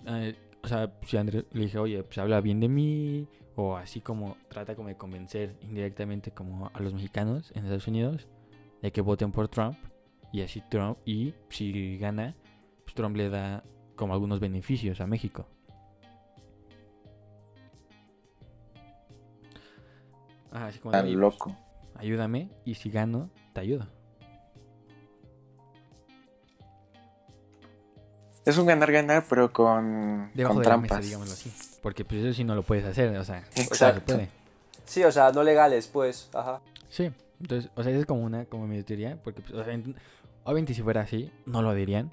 eh, 0.06 0.34
o 0.62 0.68
sea, 0.68 0.92
si 1.06 1.16
Andrés 1.16 1.44
le 1.52 1.62
dije, 1.64 1.78
oye, 1.78 2.02
pues 2.02 2.18
habla 2.18 2.40
bien 2.40 2.60
de 2.60 2.68
mí. 2.68 3.28
O 3.54 3.76
así 3.76 4.00
como 4.00 4.36
trata 4.48 4.74
como 4.74 4.88
de 4.88 4.96
convencer 4.96 5.56
indirectamente 5.62 6.30
como 6.30 6.70
a 6.72 6.80
los 6.80 6.94
mexicanos 6.94 7.50
en 7.54 7.64
Estados 7.64 7.86
Unidos 7.88 8.26
de 8.80 8.92
que 8.92 9.00
voten 9.02 9.30
por 9.32 9.48
Trump. 9.48 9.76
Y 10.32 10.40
así 10.40 10.62
Trump, 10.70 10.96
y 11.04 11.34
si 11.50 11.98
gana, 11.98 12.34
pues 12.84 12.94
Trump 12.94 13.16
le 13.16 13.28
da 13.28 13.62
como 13.96 14.14
algunos 14.14 14.40
beneficios 14.40 15.00
a 15.02 15.06
México. 15.06 15.46
Ajá, 20.50 20.66
así 20.66 20.78
como 20.78 20.92
de, 20.92 20.98
Tan 20.98 21.06
"Oye, 21.06 21.14
pues, 21.18 21.20
loco. 21.34 21.56
ayúdame 21.96 22.50
y 22.64 22.74
si 22.74 22.90
gano, 22.90 23.30
te 23.52 23.60
ayudo. 23.60 23.86
Es 28.44 28.58
un 28.58 28.66
ganar-ganar, 28.66 29.24
pero 29.28 29.52
con, 29.52 30.30
Debajo 30.34 30.54
con 30.54 30.62
de 30.64 30.68
la 30.68 30.76
mesa, 30.76 30.88
trampas. 30.88 31.06
digámoslo 31.06 31.32
así. 31.34 31.52
Porque 31.80 32.04
pues 32.04 32.22
eso 32.24 32.32
sí 32.34 32.44
no 32.44 32.54
lo 32.54 32.62
puedes 32.62 32.84
hacer, 32.84 33.16
o 33.16 33.24
sea, 33.24 33.44
se 33.50 33.62
Exacto. 33.62 34.14
puede. 34.14 34.28
Sí, 34.84 35.04
o 35.04 35.12
sea, 35.12 35.30
no 35.30 35.42
legales, 35.44 35.86
pues. 35.86 36.28
Ajá. 36.34 36.60
Sí, 36.88 37.10
entonces, 37.40 37.70
o 37.76 37.82
sea, 37.82 37.92
esa 37.92 38.00
es 38.00 38.06
como 38.06 38.22
una, 38.22 38.44
como 38.46 38.66
mi 38.66 38.82
teoría, 38.82 39.16
porque, 39.22 39.42
pues, 39.42 39.54
o 39.54 39.64
sea, 39.64 39.72
ent- 39.74 39.94
obviamente 40.44 40.74
si 40.74 40.82
fuera 40.82 41.02
así, 41.02 41.30
no 41.46 41.62
lo 41.62 41.72
dirían. 41.72 42.10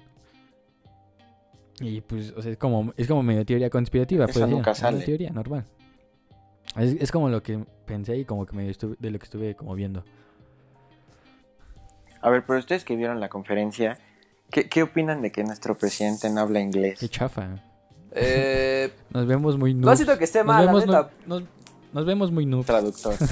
Y 1.80 2.00
pues, 2.02 2.32
o 2.36 2.42
sea, 2.42 2.52
es 2.52 2.58
como, 2.58 2.92
es 2.96 3.08
como 3.08 3.22
medio 3.22 3.44
teoría 3.44 3.70
conspirativa, 3.70 4.26
pues, 4.26 4.46
nunca 4.48 4.70
es 4.72 4.80
una 4.80 4.90
sale. 4.92 5.04
teoría 5.04 5.30
normal. 5.30 5.64
Es, 6.76 6.92
es 7.00 7.10
como 7.10 7.28
lo 7.28 7.42
que 7.42 7.64
pensé 7.86 8.16
y 8.18 8.24
como 8.24 8.46
que 8.46 8.54
medio 8.54 8.70
estuve, 8.70 8.94
de 9.00 9.10
lo 9.10 9.18
que 9.18 9.24
estuve 9.24 9.56
como 9.56 9.74
viendo. 9.74 10.04
A 12.20 12.30
ver, 12.30 12.44
pero 12.46 12.58
ustedes 12.58 12.84
que 12.84 12.94
vieron 12.96 13.18
la 13.18 13.28
conferencia, 13.30 13.98
¿qué, 14.50 14.68
qué 14.68 14.82
opinan 14.82 15.22
de 15.22 15.30
que 15.32 15.42
nuestro 15.44 15.76
presidente 15.76 16.28
no 16.30 16.40
habla 16.40 16.60
inglés? 16.60 16.98
Qué 16.98 17.08
chafa. 17.08 17.48
Eh, 18.12 18.92
Nos 19.10 19.26
vemos 19.26 19.56
muy 19.58 19.72
noobs. 19.74 19.86
no 19.86 19.96
siento 19.96 20.18
que 20.18 20.24
esté 20.24 20.38
nos 20.40 20.46
mal, 20.48 20.66
la 20.66 20.72
vemos, 20.72 20.86
neta. 20.86 21.10
no- 21.26 21.40
nos, 21.40 21.48
nos 21.92 22.06
vemos 22.06 22.30
muy 22.32 22.46
noobs. 22.46 22.66
Traductor. 22.66 23.14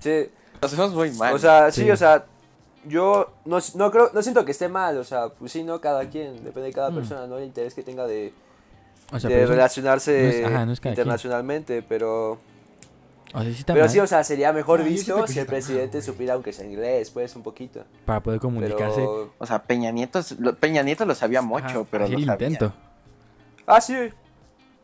Sí. 0.00 0.28
Nos 0.60 0.70
vemos 0.76 0.94
muy 0.94 1.10
mal. 1.12 1.34
O 1.34 1.38
sea, 1.38 1.70
sí, 1.70 1.82
Sí. 1.84 1.90
o 1.90 1.96
sea, 1.96 2.24
yo 2.86 3.32
no, 3.44 3.58
no 3.74 3.90
creo, 3.90 4.10
no 4.12 4.22
siento 4.22 4.44
que 4.44 4.50
esté 4.52 4.68
mal, 4.68 4.98
o 4.98 5.04
sea, 5.04 5.28
pues 5.28 5.52
sí, 5.52 5.62
no 5.64 5.80
cada 5.80 6.08
quien, 6.08 6.36
depende 6.44 6.68
de 6.68 6.72
cada 6.72 6.90
Mm. 6.90 6.94
persona, 6.94 7.26
¿no? 7.26 7.38
El 7.38 7.44
interés 7.44 7.74
que 7.74 7.82
tenga 7.82 8.06
de, 8.06 8.32
O 9.12 9.18
sea, 9.18 9.28
de 9.28 9.36
pero, 9.36 9.44
eso- 9.44 9.52
relacionarse 9.52 10.22
no 10.22 10.28
es- 10.28 10.44
ajá, 10.44 10.66
no 10.66 10.72
es 10.72 10.80
cada 10.80 10.94
quien. 10.94 11.02
internacionalmente, 11.04 11.82
pero... 11.82 12.38
o 13.34 13.42
sea, 13.42 13.52
sí 13.52 13.58
está 13.60 13.72
Pero 13.74 13.84
mal 13.86 13.92
sí, 13.92 13.98
o 14.00 14.06
sea, 14.06 14.24
sería 14.24 14.52
mejor 14.52 14.80
No, 14.80 14.86
visto 14.86 15.26
si 15.26 15.38
el 15.38 15.44
mal, 15.44 15.46
presidente 15.46 16.00
supiera 16.00 16.34
aunque 16.34 16.52
sea 16.52 16.64
inglés, 16.64 17.10
pues, 17.10 17.34
un 17.36 17.42
poquito. 17.42 17.84
para 18.06 18.22
poder 18.22 18.40
comunicarse. 18.40 19.00
Pero... 19.00 19.34
O 19.38 19.46
sea, 19.46 19.62
Peña 19.64 19.90
Nieto, 19.90 20.20
lo- 20.38 20.54
Peña 20.54 20.82
Nieto 20.82 21.04
lo 21.04 21.14
sabía 21.14 21.42
mucho, 21.42 21.66
Ajá, 21.66 21.84
pero 21.90 22.04
hacer 22.04 22.14
lo 22.16 22.20
el 22.20 22.26
sabía. 22.26 22.48
intento. 22.48 22.72
Ah, 23.66 23.80
sí. 23.80 23.94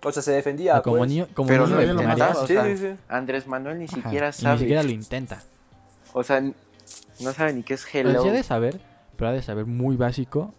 O 0.03 0.11
sea, 0.13 0.23
se 0.23 0.33
defendía, 0.33 0.81
como 0.83 0.97
pues. 0.99 1.11
niño, 1.11 1.29
como 1.35 1.49
Pero 1.49 1.65
niño 1.67 1.77
lo 1.77 1.81
de 1.87 1.95
lo 1.95 2.03
intentaba, 2.03 2.33
o 2.41 2.47
Sí, 2.47 2.53
sea, 2.55 2.65
sí, 2.65 2.77
sí. 2.77 2.89
Andrés 3.09 3.47
Manuel 3.47 3.79
ni 3.79 3.85
Ajá, 3.85 3.95
siquiera 3.97 4.33
sabe. 4.33 4.55
Ni 4.55 4.61
siquiera 4.61 4.83
lo 4.83 4.91
intenta. 4.91 5.43
O 6.13 6.23
sea, 6.25 6.41
no 6.41 7.33
sabe 7.33 7.53
ni 7.53 7.63
qué 7.63 7.75
es 7.75 7.85
O 7.85 7.89
sea, 7.89 8.01
hello. 8.01 8.23
sí 8.23 8.29
ha 8.31 8.33
de 8.33 8.43
saber, 8.43 8.81
pero 9.17 9.29
ha 9.31 9.33
de 9.33 9.43
saber 9.43 9.67
muy 9.67 9.97
básico 9.97 10.55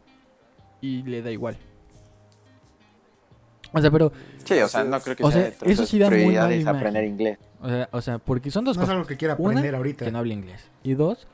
y 0.80 1.02
le 1.04 1.22
da 1.24 1.32
igual. 1.32 1.58
O 3.74 3.82
sea, 3.82 3.90
pero, 3.90 4.12
Sí, 4.46 4.60
o 4.60 4.68
sea, 4.68 4.84
no 4.84 5.00
creo 5.00 5.16
que 5.16 5.24
O 5.24 5.32
sea 5.32 5.52
sea, 5.52 5.72
eso 5.72 5.86
sí 5.86 5.98
da 5.98 6.10
muy 6.10 6.36
mala 6.36 6.72
aprender 6.72 7.04
inglés. 7.06 7.38
O 7.62 7.68
sea, 7.70 7.90
o 7.92 8.02
sea, 8.02 8.18
porque 8.20 8.52
son 8.52 8.66
dos 8.66 8.76
No 8.78 8.84
es 8.84 8.86
cosas. 8.88 8.96
algo 8.98 9.08
que 9.08 9.18
quiera 9.18 9.36
Una, 9.38 9.52
aprender 9.52 9.76
ahorita. 9.76 10.06
Que 10.06 10.12
no 10.12 10.20
habla 10.20 10.34
inglés. 10.34 10.70
Y 10.84 10.94
dos, 10.96 11.28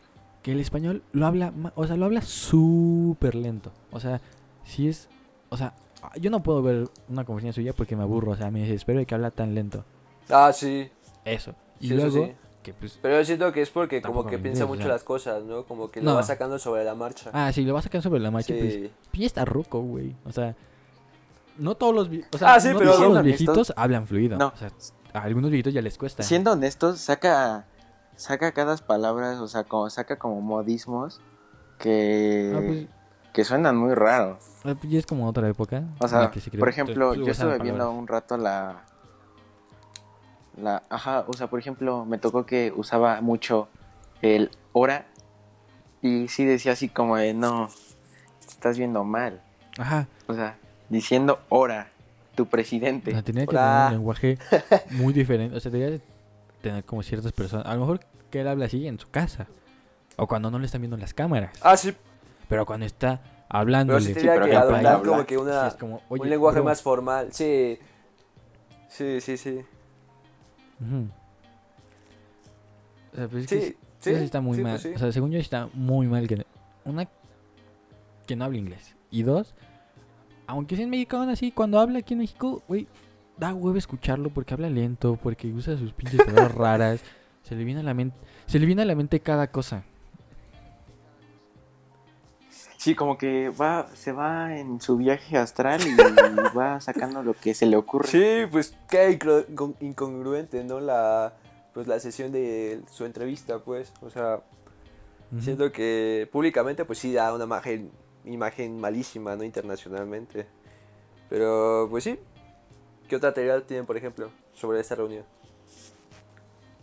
que 0.43 0.51
el 0.51 0.59
español 0.59 1.03
lo 1.13 1.25
habla, 1.25 1.51
ma- 1.51 1.73
o 1.75 1.87
sea, 1.87 1.95
lo 1.95 2.05
habla 2.05 2.21
súper 2.21 3.35
lento. 3.35 3.71
O 3.91 3.99
sea, 3.99 4.21
si 4.63 4.87
es, 4.87 5.09
o 5.49 5.57
sea, 5.57 5.73
yo 6.19 6.29
no 6.29 6.41
puedo 6.43 6.61
ver 6.61 6.87
una 7.09 7.25
conversación 7.25 7.53
suya 7.53 7.73
porque 7.73 7.95
me 7.95 8.03
aburro, 8.03 8.31
o 8.31 8.35
sea, 8.35 8.51
me 8.51 8.61
desespero 8.61 8.99
de 8.99 9.05
que 9.05 9.15
habla 9.15 9.31
tan 9.31 9.55
lento. 9.55 9.83
Ah, 10.29 10.51
sí. 10.53 10.89
Eso. 11.25 11.53
Y 11.79 11.87
Sí, 11.89 11.93
eso 11.95 12.07
luego, 12.07 12.25
sí. 12.27 12.33
que 12.63 12.73
pues, 12.73 12.99
Pero 13.01 13.17
yo 13.17 13.25
siento 13.25 13.51
que 13.51 13.61
es 13.61 13.69
porque 13.69 14.01
como 14.01 14.25
que 14.25 14.37
piensa 14.37 14.65
mucho 14.65 14.81
o 14.81 14.83
sea. 14.83 14.93
las 14.93 15.03
cosas, 15.03 15.43
¿no? 15.43 15.63
Como 15.65 15.91
que 15.91 16.01
No. 16.01 16.11
lo 16.11 16.15
va 16.17 16.23
sacando 16.23 16.59
sobre 16.59 16.83
la 16.83 16.95
marcha. 16.95 17.29
ah, 17.33 17.51
sí, 17.51 17.63
lo 17.65 17.73
vas 17.73 17.83
a 17.83 17.87
sacar 17.87 18.01
sobre 18.01 18.19
la 18.19 18.31
marcha, 18.31 18.53
pues, 18.57 18.73
sí. 18.73 18.91
pues 19.11 19.23
está 19.23 19.45
ruco, 19.45 19.81
güey. 19.81 20.15
O 20.25 20.31
sea, 20.31 20.55
no 21.57 21.75
todos 21.75 21.95
los, 21.95 22.09
o 22.33 22.37
sea, 22.37 22.53
Ah, 22.55 22.59
sí, 22.59 22.69
no 22.69 22.79
pero 22.79 22.93
todos 22.93 23.13
los 23.13 23.23
viejitos 23.23 23.73
hablan 23.75 24.05
fluido. 24.07 24.37
No. 24.37 24.47
O 24.53 24.57
sea, 24.57 24.69
a 25.17 25.23
algunos 25.23 25.51
viejitos 25.51 25.73
ya 25.73 25.81
les 25.81 25.97
cuesta. 25.97 26.23
Siendo 26.23 26.51
honestos, 26.51 26.99
saca, 26.99 27.65
saca 28.15 28.51
cada 28.51 28.75
palabras, 28.77 29.39
o 29.39 29.47
sea, 29.47 29.63
como, 29.63 29.89
saca 29.89 30.17
como 30.17 30.41
modismos 30.41 31.21
que, 31.79 32.53
Ah, 32.55 32.61
pues, 32.65 32.87
que 33.33 33.43
suenan 33.43 33.77
muy 33.77 33.93
raros. 33.93 34.41
ah, 34.63 34.73
pues, 34.79 34.91
ya 34.91 34.99
es 34.99 35.05
como 35.05 35.27
otra 35.27 35.47
época. 35.47 35.83
O 35.99 36.07
sea, 36.07 36.31
se 36.33 36.51
por 36.57 36.69
ejemplo, 36.69 37.13
yo 37.13 37.27
estuve 37.27 37.59
viendo 37.59 37.91
un 37.91 38.07
rato 38.07 38.37
la... 38.37 38.83
La, 40.55 40.81
ajá, 40.89 41.23
o 41.27 41.33
sea, 41.33 41.47
por 41.47 41.59
ejemplo, 41.59 42.03
me 42.05 42.17
tocó 42.17 42.47
que 42.47 42.73
usaba 42.75 43.21
mucho 43.21 43.67
el 44.23 44.49
hora 44.73 45.05
y 46.01 46.29
sí 46.29 46.45
decía 46.45 46.71
así 46.71 46.89
como 46.89 47.15
de, 47.17 47.35
no, 47.35 47.69
estás 48.39 48.77
viendo 48.79 49.03
mal. 49.03 49.39
Ajá. 49.77 50.07
O 50.27 50.33
sea, 50.33 50.57
diciendo 50.89 51.39
hora, 51.49 51.91
tu 52.37 52.45
presidente. 52.45 53.11
O 53.11 53.13
sea, 53.13 53.23
tenía 53.23 53.45
que 53.45 53.49
Hola. 53.49 53.87
tener 53.87 53.87
un 53.87 53.93
lenguaje 53.99 54.37
muy 54.91 55.11
diferente. 55.13 55.57
O 55.57 55.59
sea, 55.59 55.69
tenía 55.71 55.89
que 55.89 56.01
tener 56.61 56.85
como 56.85 57.03
ciertas 57.03 57.33
personas. 57.33 57.65
A 57.65 57.73
lo 57.73 57.81
mejor 57.81 57.99
que 58.31 58.39
él 58.41 58.47
habla 58.47 58.65
así 58.65 58.87
en 58.87 58.97
su 58.99 59.09
casa. 59.09 59.47
O 60.15 60.27
cuando 60.27 60.49
no 60.49 60.57
le 60.59 60.65
están 60.67 60.81
viendo 60.81 60.95
las 60.97 61.13
cámaras. 61.13 61.57
Ah, 61.61 61.75
sí. 61.75 61.93
Pero 62.47 62.65
cuando 62.65 62.85
está 62.85 63.19
hablando. 63.49 63.93
Pero 63.95 64.05
sí 64.05 64.13
pero 64.15 64.45
que 64.45 64.55
adoptar 64.55 65.01
como 65.03 65.25
que 65.25 65.37
una, 65.37 65.67
es 65.67 65.73
como, 65.75 66.01
oye, 66.09 66.21
un 66.23 66.29
lenguaje 66.29 66.59
bro. 66.59 66.65
más 66.65 66.81
formal. 66.81 67.27
Sí. 67.33 67.77
Sí, 68.89 69.19
sí, 69.19 69.35
sí. 69.37 69.61
Ujú. 70.79 71.09
O 73.13 73.15
sea, 73.15 73.27
pues 73.27 73.43
es 73.43 73.49
que 73.49 73.61
Sí, 73.61 73.67
sí, 73.67 73.75
sí. 73.99 74.09
eso 74.11 74.19
sí 74.19 74.25
está 74.25 74.41
muy 74.41 74.57
mal. 74.59 74.73
pues 74.73 74.81
sí. 74.83 74.91
O 74.95 74.97
sea, 74.99 75.11
según 75.11 75.31
yo 75.31 75.39
está 75.39 75.69
muy 75.73 76.07
mal 76.07 76.27
que 76.27 76.45
una 76.85 77.07
que 78.25 78.35
no 78.35 78.45
hable 78.45 78.59
inglés 78.59 78.95
y 79.09 79.23
dos, 79.23 79.55
aunque 80.47 80.75
sea 80.75 80.85
en 80.85 80.89
México 80.89 81.17
aún 81.17 81.29
así 81.29 81.51
cuando 81.51 81.79
habla 81.79 81.99
aquí 81.99 82.13
en 82.13 82.21
México, 82.21 82.63
güey, 82.67 82.87
da 83.37 83.53
huevo 83.53 83.77
escucharlo 83.77 84.29
porque 84.29 84.53
habla 84.53 84.69
lento, 84.69 85.19
porque 85.21 85.47
usa 85.47 85.77
sus 85.77 85.93
pinches 85.93 86.21
palabras 86.25 86.55
raras, 86.55 87.01
se 87.43 87.55
le 87.55 87.63
viene 87.63 87.81
a 87.81 87.83
la 87.83 87.93
mente, 87.93 88.17
se 88.45 88.59
le 88.59 88.65
viene 88.65 88.81
a 88.81 88.85
la 88.85 88.95
mente 88.95 89.19
cada 89.19 89.51
cosa. 89.51 89.83
Sí, 92.77 92.95
como 92.95 93.17
que 93.17 93.49
va, 93.49 93.87
se 93.95 94.11
va 94.11 94.57
en 94.57 94.79
su 94.79 94.97
viaje 94.97 95.37
astral 95.37 95.81
y 95.85 95.95
va 96.57 96.79
sacando 96.79 97.21
lo 97.21 97.33
que 97.33 97.53
se 97.53 97.65
le 97.65 97.75
ocurre. 97.75 98.07
Sí, 98.07 98.47
pues 98.49 98.77
qué 98.89 99.19
incongruente, 99.81 100.63
¿no? 100.63 100.79
La 100.79 101.33
pues 101.77 101.85
la 101.85 101.99
sesión 101.99 102.31
de 102.31 102.81
su 102.91 103.05
entrevista, 103.05 103.59
pues, 103.59 103.93
o 104.01 104.09
sea, 104.09 104.39
siento 105.39 105.71
que 105.71 106.27
públicamente 106.31 106.85
pues 106.85 106.97
sí 106.97 107.13
da 107.13 107.31
una 107.35 107.43
imagen 107.43 107.91
imagen 108.31 108.79
malísima, 108.79 109.35
¿no? 109.35 109.43
internacionalmente. 109.43 110.45
Pero 111.29 111.87
pues 111.89 112.03
sí. 112.03 112.19
¿Qué 113.07 113.15
otra 113.15 113.33
teoría 113.33 113.59
tienen, 113.65 113.85
por 113.85 113.95
ejemplo, 113.97 114.29
sobre 114.53 114.79
esta 114.79 114.95
reunión? 114.95 115.23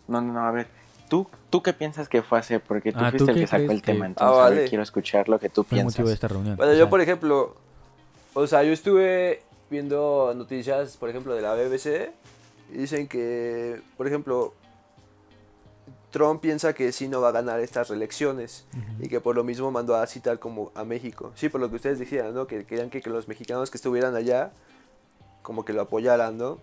No, 0.09 0.21
no, 0.21 0.33
no, 0.33 0.41
a 0.41 0.51
ver. 0.51 0.67
¿Tú, 1.09 1.27
¿Tú 1.51 1.63
qué 1.63 1.73
piensas 1.75 2.09
que 2.09 2.23
fue 2.23 2.39
a 2.39 2.41
hacer? 2.41 2.63
Porque 2.63 2.93
tú 2.93 2.99
Ah, 3.01 3.11
¿tú 3.11 3.19
fuiste 3.19 3.33
el 3.33 3.39
que 3.41 3.47
sacó 3.47 3.73
el 3.73 3.83
tema, 3.83 4.01
que- 4.01 4.07
entonces 4.13 4.39
Ah, 4.39 4.47
a 4.47 4.49
ver, 4.49 4.59
vale. 4.59 4.69
quiero 4.69 4.83
escuchar 4.83 5.29
lo 5.29 5.39
que 5.39 5.49
tú 5.51 5.63
Fue 5.65 5.79
el 5.79 5.85
motivo 5.85 6.09
de 6.09 6.13
piensas. 6.13 6.15
esta 6.15 6.29
reunión. 6.29 6.57
Bueno, 6.57 6.73
O 6.73 6.77
yo 6.77 6.89
por 6.91 7.01
ejemplo, 7.01 7.55
o 8.33 8.47
sea, 8.47 8.63
yo 8.65 8.73
estuve 8.73 9.43
viendo 9.71 10.33
noticias, 10.35 10.97
por 10.97 11.11
ejemplo, 11.11 11.35
de 11.35 11.43
la 11.43 11.55
BBC 11.55 12.13
y 12.73 12.79
dicen 12.79 13.07
que, 13.07 13.83
por 13.99 14.07
ejemplo, 14.07 14.55
Trump 16.15 16.41
piensa 16.41 16.73
que 16.75 16.93
sí 16.93 17.09
no 17.09 17.21
va 17.21 17.31
a 17.31 17.33
ganar 17.33 17.59
estas 17.59 17.89
reelecciones 17.89 18.67
y 19.01 19.09
que 19.09 19.21
por 19.21 19.35
lo 19.35 19.43
mismo 19.43 19.73
mandó 19.73 19.97
a 19.97 20.07
citar 20.07 20.39
como 20.39 20.71
a 20.77 20.85
México. 20.85 21.33
Sí, 21.35 21.49
por 21.49 21.61
lo 21.61 21.69
que 21.69 21.75
ustedes 21.75 21.99
decían, 21.99 22.33
¿no? 22.33 22.47
Que 22.47 22.65
querían 22.65 22.89
que, 22.89 23.01
que 23.03 23.11
los 23.11 23.27
mexicanos 23.27 23.69
que 23.69 23.79
estuvieran 23.79 24.15
allá 24.15 24.53
como 25.43 25.65
que 25.65 25.73
lo 25.73 25.83
apoyaran, 25.83 26.39
¿no? 26.39 26.59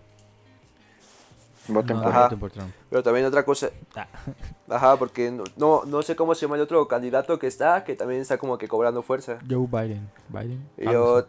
Voten 1.68 1.96
No, 1.98 2.02
por 2.02 2.12
Ajá. 2.12 2.22
voten 2.24 2.38
por 2.40 2.50
Trump. 2.50 2.72
Pero 2.88 3.02
también 3.02 3.26
otra 3.26 3.44
cosa, 3.44 3.68
Ah. 3.94 4.08
ajá, 4.70 4.96
porque 4.96 5.30
no, 5.30 5.44
no, 5.58 5.82
no 5.84 6.00
sé 6.00 6.16
cómo 6.16 6.34
se 6.34 6.46
llama 6.46 6.56
el 6.56 6.62
otro 6.62 6.88
candidato 6.88 7.38
que 7.38 7.46
está, 7.46 7.84
que 7.84 7.94
también 7.94 8.22
está 8.22 8.38
como 8.38 8.56
que 8.56 8.66
cobrando 8.68 9.02
fuerza. 9.02 9.38
Joe 9.48 9.66
Biden. 9.70 10.10
Biden. 10.30 10.66
Y 10.78 10.84
yo... 10.84 11.26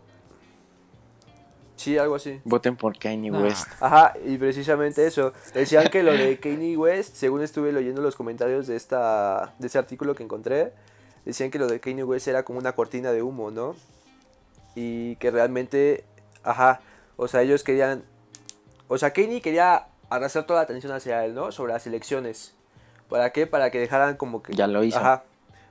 Sí, 1.75 1.97
algo 1.97 2.15
así. 2.15 2.39
Voten 2.43 2.75
por 2.75 2.97
Kanye 2.97 3.31
Nah. 3.31 3.41
West. 3.41 3.67
Ajá, 3.79 4.13
y 4.25 4.37
precisamente 4.37 5.05
eso. 5.05 5.33
Decían 5.53 5.89
que 5.89 6.03
lo 6.03 6.13
de 6.13 6.39
Kanye 6.39 6.77
West, 6.77 7.15
según 7.15 7.41
estuve 7.41 7.71
leyendo 7.71 8.01
los 8.01 8.15
comentarios 8.15 8.67
de 8.67 8.75
esta 8.75 9.53
de 9.59 9.67
ese 9.67 9.77
artículo 9.77 10.15
que 10.15 10.23
encontré, 10.23 10.73
decían 11.25 11.51
que 11.51 11.59
lo 11.59 11.67
de 11.67 11.79
Kanye 11.79 12.03
West 12.03 12.27
era 12.27 12.43
como 12.43 12.59
una 12.59 12.73
cortina 12.73 13.11
de 13.11 13.21
humo, 13.23 13.51
¿no? 13.51 13.75
Y 14.75 15.15
que 15.17 15.31
realmente, 15.31 16.03
ajá, 16.43 16.81
o 17.15 17.27
sea, 17.27 17.41
ellos 17.41 17.63
querían, 17.63 18.03
o 18.87 18.97
sea, 18.97 19.11
Kanye 19.11 19.41
quería 19.41 19.87
arrastrar 20.09 20.45
toda 20.45 20.59
la 20.59 20.63
atención 20.63 20.93
hacia 20.93 21.25
él, 21.25 21.33
¿no? 21.33 21.51
Sobre 21.51 21.73
las 21.73 21.85
elecciones. 21.87 22.53
¿Para 23.09 23.31
qué? 23.31 23.45
Para 23.47 23.69
que 23.71 23.79
dejaran 23.79 24.15
como 24.15 24.41
que... 24.41 24.53
Ya 24.53 24.67
lo 24.67 24.83
hizo. 24.83 24.97
Ajá, 24.97 25.23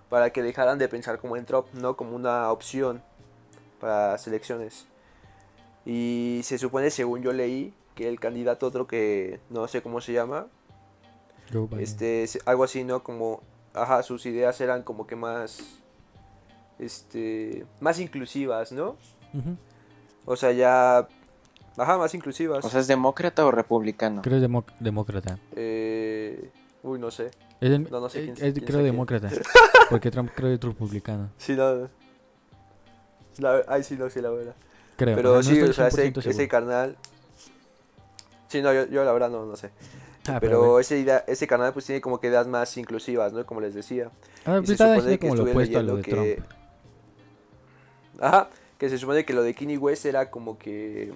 para 0.09 0.31
que 0.31 0.43
dejaran 0.43 0.79
de 0.79 0.89
pensar 0.89 1.19
como 1.19 1.37
en 1.37 1.45
Trump, 1.47 1.67
¿no? 1.73 1.97
Como 1.97 2.15
una 2.15 2.51
opción 2.53 3.03
para 3.81 4.13
las 4.13 4.27
elecciones. 4.27 4.87
Y 5.85 6.41
se 6.45 6.59
supone, 6.59 6.91
según 6.91 7.23
yo 7.23 7.33
leí, 7.33 7.75
que 7.95 8.09
el 8.09 8.21
candidato 8.21 8.67
otro 8.67 8.87
que 8.87 9.41
no 9.51 9.67
sé 9.69 9.83
cómo 9.83 10.01
se 10.01 10.13
llama, 10.13 10.47
Joe 11.53 11.67
Biden. 11.67 11.81
este, 11.81 12.27
algo 12.47 12.65
así, 12.65 12.85
¿no? 12.85 13.03
Como, 13.03 13.43
ajá, 13.75 14.03
sus 14.03 14.25
ideas 14.27 14.61
eran 14.61 14.83
como 14.83 15.07
que 15.07 15.17
más, 15.17 15.59
este, 16.79 17.67
más 17.81 17.99
inclusivas, 18.01 18.73
¿no? 18.73 18.97
Ujú. 19.35 19.57
O 20.25 20.37
sea, 20.37 20.53
ya, 20.53 21.09
ajá, 21.77 21.99
más 21.99 22.15
inclusivas. 22.15 22.65
O 22.65 22.69
sea, 22.71 22.81
¿es 22.81 22.87
demócrata 22.87 23.45
o 23.45 23.51
republicano? 23.51 24.23
Creo 24.23 24.37
es 24.37 24.43
demo- 24.43 24.65
demócrata. 24.81 25.39
Eh, 25.57 26.51
uy, 26.83 26.99
no 26.99 27.11
sé. 27.11 27.27
Es 27.61 27.71
el- 27.71 27.89
No, 27.91 28.01
no 28.01 28.09
sé 28.09 28.21
es- 28.21 28.25
quién- 28.25 28.47
es- 28.49 28.53
quién 28.55 28.65
creo 28.67 28.81
quién. 28.81 28.93
demócrata. 28.93 29.29
Porque 29.91 30.11
Trump 30.11 30.31
creo 30.35 30.53
es 30.53 30.61
republicano. 30.61 31.31
Sí, 31.39 31.55
no. 31.55 31.89
La- 33.39 33.63
ay, 33.69 33.83
sí, 33.83 33.97
no 33.97 34.09
sé, 34.11 34.23
la 34.23 34.31
verdad. 34.31 34.55
Creo. 35.05 35.17
Pero 35.17 35.35
no 35.35 35.43
sí, 35.43 35.61
o 35.61 35.73
sea, 35.73 35.89
ese, 35.89 36.03
100% 36.13 36.15
seguro. 36.15 36.31
ese 36.31 36.49
carnal. 36.49 36.97
Sí, 38.49 38.61
no, 38.63 38.73
yo, 38.73 38.87
yo 38.87 39.05
la 39.05 39.13
verdad 39.13 39.31
no, 39.31 39.47
no 39.47 39.57
sé. 39.57 39.71
Ah, 40.29 40.39
Pero 40.41 40.59
bueno. 40.61 40.79
ese, 40.79 40.99
idea- 40.99 41.25
ese 41.27 41.47
canal 41.47 41.73
pues 41.73 41.87
tiene 41.87 42.01
como 42.01 42.21
que 42.21 42.29
ideas 42.29 42.47
más 42.47 42.77
inclusivas, 42.77 43.33
¿no? 43.33 43.45
Como 43.45 43.61
les 43.61 43.75
decía. 43.75 44.11
Ah, 44.45 44.59
Y 44.63 44.67
pues 44.67 44.77
se 44.79 44.85
supone 44.97 45.19
que 45.19 45.19
como 45.19 45.35
lo 45.35 45.41
estuve 45.43 45.51
opuesto 45.53 45.79
a 45.79 45.83
lo 45.83 45.97
de 45.97 46.03
que... 46.03 46.11
Trump. 46.11 46.29
Ajá, 48.21 48.49
que 48.79 48.89
se 48.89 48.99
supone 48.99 49.25
que 49.25 49.33
lo 49.33 49.43
de 49.43 49.55
Kanye 49.55 49.79
West 49.79 50.05
era 50.07 50.31
como 50.31 50.59
que 50.59 51.13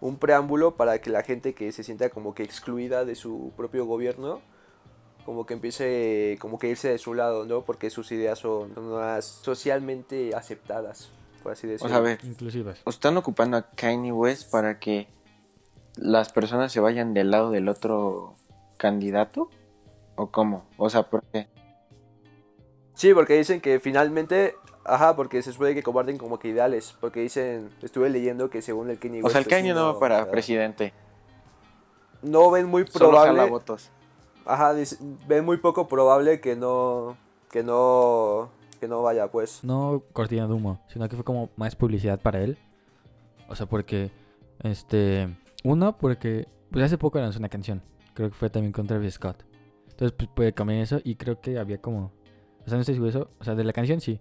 un 0.00 0.16
preámbulo 0.16 0.76
para 0.76 0.98
que 1.00 1.10
la 1.10 1.22
gente 1.22 1.52
que 1.54 1.72
se 1.72 1.82
sienta 1.82 2.08
como 2.08 2.34
que 2.34 2.42
excluida 2.42 3.04
de 3.04 3.14
su 3.14 3.52
propio 3.56 3.84
gobierno, 3.84 4.40
como 5.26 5.44
que 5.44 5.54
empiece 5.54 6.38
como 6.40 6.58
que 6.58 6.68
irse 6.68 6.88
de 6.88 6.96
su 6.98 7.12
lado, 7.12 7.44
¿no? 7.44 7.62
Porque 7.62 7.90
sus 7.90 8.10
ideas 8.12 8.38
son 8.38 8.72
más 8.90 9.24
socialmente 9.26 10.34
aceptadas, 10.34 11.10
por 11.42 11.52
así 11.52 11.72
O 11.80 11.88
sea, 11.88 11.96
a 11.96 12.00
ver, 12.00 12.18
Inclusivas. 12.24 12.80
¿están 12.86 13.16
ocupando 13.16 13.56
a 13.56 13.62
Kanye 13.70 14.12
West 14.12 14.50
para 14.50 14.78
que 14.78 15.08
las 15.96 16.30
personas 16.32 16.72
se 16.72 16.80
vayan 16.80 17.14
del 17.14 17.30
lado 17.30 17.50
del 17.50 17.68
otro 17.68 18.34
candidato? 18.76 19.50
¿O 20.16 20.30
cómo? 20.30 20.64
O 20.76 20.90
sea, 20.90 21.04
porque... 21.04 21.48
Sí, 22.94 23.14
porque 23.14 23.34
dicen 23.38 23.60
que 23.60 23.80
finalmente, 23.80 24.54
ajá, 24.84 25.16
porque 25.16 25.40
se 25.42 25.52
supone 25.52 25.74
que 25.74 25.82
comparten 25.82 26.18
como 26.18 26.38
que 26.38 26.48
ideales, 26.48 26.94
porque 27.00 27.20
dicen, 27.20 27.70
estuve 27.82 28.10
leyendo 28.10 28.50
que 28.50 28.60
según 28.60 28.90
el 28.90 28.98
Kanye 28.98 29.20
O 29.20 29.24
West, 29.24 29.32
sea, 29.32 29.40
el 29.40 29.46
Kanye 29.48 29.72
no 29.72 29.94
va 29.94 29.98
para 30.00 30.24
o 30.24 30.30
presidente. 30.30 30.92
No 32.22 32.50
ven 32.50 32.66
muy 32.66 32.86
Solo 32.86 33.10
probable, 33.10 33.48
votos. 33.48 33.90
ajá, 34.44 34.74
dice- 34.74 34.98
ven 35.26 35.44
muy 35.46 35.56
poco 35.56 35.88
probable 35.88 36.40
que 36.42 36.54
no, 36.56 37.16
que 37.50 37.62
no, 37.62 38.50
que 38.80 38.88
no 38.88 39.02
vaya, 39.02 39.30
pues. 39.30 39.62
No 39.62 40.02
cortina 40.12 40.48
de 40.48 40.54
humo, 40.54 40.80
sino 40.88 41.08
que 41.08 41.14
fue 41.14 41.24
como 41.24 41.50
más 41.56 41.76
publicidad 41.76 42.20
para 42.20 42.40
él. 42.42 42.58
O 43.48 43.54
sea, 43.54 43.66
porque, 43.66 44.10
este, 44.62 45.28
uno, 45.62 45.96
porque, 45.96 46.48
pues 46.70 46.84
hace 46.84 46.98
poco 46.98 47.20
lanzó 47.20 47.38
una 47.38 47.48
canción. 47.48 47.82
Creo 48.14 48.30
que 48.30 48.34
fue 48.34 48.50
también 48.50 48.72
con 48.72 48.86
Travis 48.86 49.14
Scott. 49.14 49.44
Entonces, 49.90 50.16
pues 50.16 50.30
puede 50.34 50.52
cambiar 50.52 50.80
eso 50.80 51.00
y 51.04 51.16
creo 51.16 51.40
que 51.40 51.58
había 51.58 51.78
como, 51.78 52.12
o 52.64 52.68
sea, 52.68 52.74
no 52.74 52.80
estoy 52.80 52.94
seguro 52.94 53.12
de 53.12 53.18
eso, 53.18 53.30
o 53.38 53.44
sea, 53.44 53.54
de 53.54 53.64
la 53.64 53.72
canción 53.72 54.00
sí. 54.00 54.20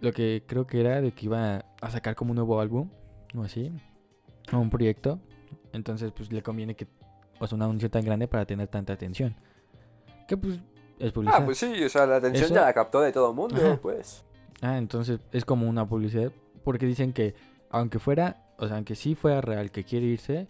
Lo 0.00 0.12
que 0.12 0.44
creo 0.46 0.66
que 0.66 0.80
era 0.80 1.00
de 1.00 1.12
que 1.12 1.26
iba 1.26 1.64
a 1.80 1.90
sacar 1.90 2.14
como 2.14 2.30
un 2.30 2.36
nuevo 2.36 2.60
álbum 2.60 2.88
o 3.34 3.42
así, 3.42 3.72
o 4.52 4.58
un 4.58 4.70
proyecto. 4.70 5.18
Entonces, 5.72 6.12
pues 6.12 6.32
le 6.32 6.42
conviene 6.42 6.76
que, 6.76 6.86
o 7.40 7.46
sea, 7.46 7.56
un 7.56 7.62
anuncio 7.62 7.90
tan 7.90 8.04
grande 8.04 8.28
para 8.28 8.46
tener 8.46 8.68
tanta 8.68 8.92
atención. 8.92 9.34
Que 10.28 10.36
pues 10.36 10.60
es 10.98 11.12
publicidad. 11.12 11.40
Ah, 11.42 11.44
pues 11.44 11.58
sí, 11.58 11.82
o 11.84 11.88
sea, 11.88 12.06
la 12.06 12.16
atención 12.16 12.44
Eso- 12.46 12.54
ya 12.54 12.62
la 12.62 12.72
captó 12.72 13.00
de 13.00 13.12
todo 13.12 13.30
el 13.30 13.36
mundo, 13.36 13.56
Ajá. 13.56 13.78
pues. 13.80 14.24
Ah, 14.62 14.78
entonces 14.78 15.20
es 15.32 15.44
como 15.44 15.68
una 15.68 15.86
publicidad. 15.88 16.32
Porque 16.64 16.86
dicen 16.86 17.12
que, 17.12 17.34
aunque 17.70 17.98
fuera, 17.98 18.44
o 18.58 18.66
sea, 18.66 18.76
aunque 18.76 18.94
sí 18.96 19.14
fuera 19.14 19.40
real 19.40 19.70
que 19.70 19.84
quiere 19.84 20.06
irse, 20.06 20.48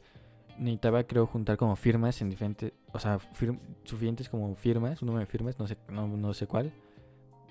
necesitaba, 0.59 1.05
creo, 1.05 1.27
juntar 1.27 1.57
como 1.59 1.77
firmas 1.77 2.21
en 2.23 2.31
diferentes, 2.31 2.73
o 2.93 2.99
sea, 2.99 3.19
fir- 3.19 3.59
suficientes 3.85 4.29
como 4.31 4.55
firmas, 4.55 5.03
un 5.03 5.07
número 5.07 5.21
de 5.27 5.31
firmas, 5.31 5.59
no 5.59 5.67
sé, 5.67 5.77
no, 5.89 6.07
no 6.09 6.33
sé 6.33 6.47
cuál, 6.47 6.73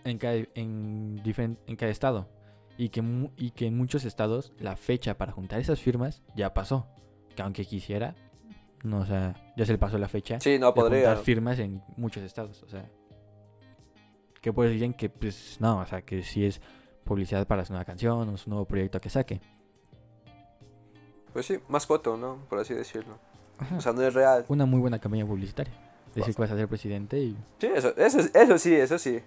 en 0.03 0.17
cada, 0.17 0.35
en, 0.55 1.21
en 1.25 1.75
cada 1.75 1.91
estado. 1.91 2.27
Y 2.77 2.89
que, 2.89 3.03
y 3.37 3.51
que 3.51 3.67
en 3.67 3.77
muchos 3.77 4.03
estados 4.03 4.51
la 4.59 4.75
fecha 4.75 5.17
para 5.17 5.31
juntar 5.31 5.59
esas 5.59 5.79
firmas 5.79 6.23
ya 6.35 6.53
pasó. 6.53 6.87
Que 7.35 7.41
aunque 7.43 7.65
quisiera, 7.65 8.15
no, 8.83 8.99
o 9.01 9.05
sea, 9.05 9.35
ya 9.57 9.65
se 9.65 9.71
le 9.71 9.77
pasó 9.77 9.97
la 9.97 10.07
fecha 10.07 10.39
Sí, 10.39 10.57
no 10.59 10.67
de 10.67 10.73
podría. 10.73 11.15
firmas 11.17 11.59
en 11.59 11.81
muchos 11.97 12.23
estados, 12.23 12.61
o 12.63 12.67
sea. 12.69 12.89
Que 14.41 14.53
pues 14.53 14.71
dicen 14.71 14.93
que 14.93 15.09
pues 15.09 15.57
no, 15.59 15.79
o 15.79 15.85
sea, 15.85 16.01
que 16.03 16.21
sí 16.23 16.45
es 16.45 16.61
publicidad 17.03 17.47
para 17.47 17.65
su 17.65 17.73
nueva 17.73 17.85
canción 17.85 18.29
o 18.29 18.37
su 18.37 18.49
nuevo 18.49 18.65
proyecto 18.65 18.99
que 18.99 19.09
saque. 19.09 19.41
Pues 21.33 21.45
sí, 21.47 21.59
más 21.67 21.85
foto, 21.85 22.15
¿no? 22.17 22.45
Por 22.49 22.59
así 22.59 22.73
decirlo. 22.73 23.17
Ajá. 23.57 23.75
O 23.77 23.81
sea, 23.81 23.93
no 23.93 24.01
es 24.01 24.13
real. 24.13 24.45
Una 24.47 24.65
muy 24.65 24.79
buena 24.79 24.99
campaña 24.99 25.25
publicitaria. 25.25 25.73
Decir 26.13 26.33
que 26.35 26.41
vas 26.41 26.51
a 26.51 26.55
ser 26.55 26.67
presidente 26.69 27.19
y 27.19 27.35
Sí, 27.59 27.67
eso, 27.75 27.95
eso, 27.97 28.19
eso 28.33 28.57
sí, 28.57 28.73
eso 28.73 28.97
sí. 28.97 29.19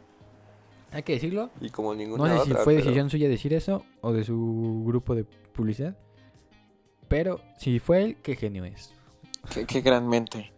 hay 0.91 1.03
que 1.03 1.13
decirlo. 1.15 1.51
Y 1.61 1.69
como 1.71 1.91
No 1.93 1.97
ninguna 1.99 2.39
sé 2.39 2.45
si 2.47 2.55
fue 2.55 2.65
pero- 2.75 2.77
decisión 2.79 3.11
suya 3.11 3.29
decir 3.29 3.53
eso 3.53 3.85
o 4.01 4.13
de 4.13 4.25
su 4.25 4.85
grupo 4.87 5.15
de 5.15 5.25
publicidad. 5.25 5.97
Pero 7.09 7.41
si 7.59 7.79
fue 7.79 8.03
él, 8.05 8.17
qué 8.23 8.37
genio 8.37 8.65
es. 8.65 8.95
Qué, 9.53 9.67
qué 9.67 9.81
gran 9.81 10.09
mente. 10.09 10.53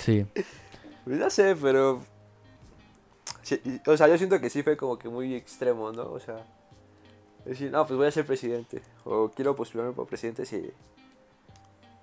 Sí. 0.00 0.26
Pues 1.04 1.18
no 1.18 1.28
sé, 1.28 1.54
pero... 1.54 2.00
sí, 3.42 3.60
o 3.86 3.94
sea, 3.94 4.08
yo 4.08 4.16
siento 4.16 4.40
que 4.40 4.48
sí 4.48 4.62
fue 4.62 4.74
como 4.74 4.98
que 4.98 5.10
muy 5.10 5.34
extremo, 5.34 5.92
¿no? 5.92 6.10
O 6.10 6.18
sea, 6.18 6.46
decir, 7.44 7.70
no, 7.70 7.86
pues 7.86 7.98
voy 7.98 8.06
a 8.06 8.10
ser 8.10 8.24
presidente. 8.24 8.80
O 9.04 9.28
quiero 9.28 9.54
postularme 9.54 9.92
por 9.92 10.06
presidente, 10.06 10.46
sí. 10.46 10.70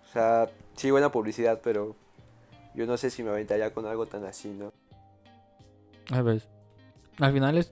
O 0.07 0.13
sea, 0.13 0.51
sí, 0.75 0.91
buena 0.91 1.11
publicidad, 1.11 1.61
pero 1.63 1.95
yo 2.75 2.85
no 2.85 2.95
sé 2.95 3.09
si 3.09 3.23
me 3.23 3.31
aventaría 3.31 3.73
con 3.73 3.87
algo 3.87 4.05
tan 4.05 4.23
así, 4.25 4.49
¿no? 4.49 4.71
A 6.11 6.21
ver. 6.21 6.43
Al 7.19 7.33
final 7.33 7.57
es. 7.57 7.71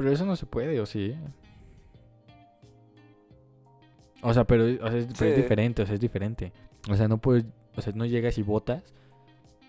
Pero 0.00 0.12
eso 0.12 0.24
no 0.24 0.34
se 0.34 0.46
puede, 0.46 0.80
¿o 0.80 0.86
sí? 0.86 1.14
O 4.22 4.32
sea, 4.32 4.44
pero, 4.44 4.64
o 4.64 4.88
sea, 4.90 4.98
es, 4.98 5.06
pero 5.18 5.30
es 5.30 5.36
Sí. 5.36 5.42
diferente, 5.42 5.82
o 5.82 5.84
sea, 5.86 5.94
es 5.94 6.00
diferente. 6.00 6.54
O 6.90 6.94
sea, 6.94 7.06
no 7.06 7.18
puedes, 7.18 7.44
o 7.76 7.82
sea, 7.82 7.92
no 7.94 8.06
llegas 8.06 8.38
y 8.38 8.42
votas 8.42 8.94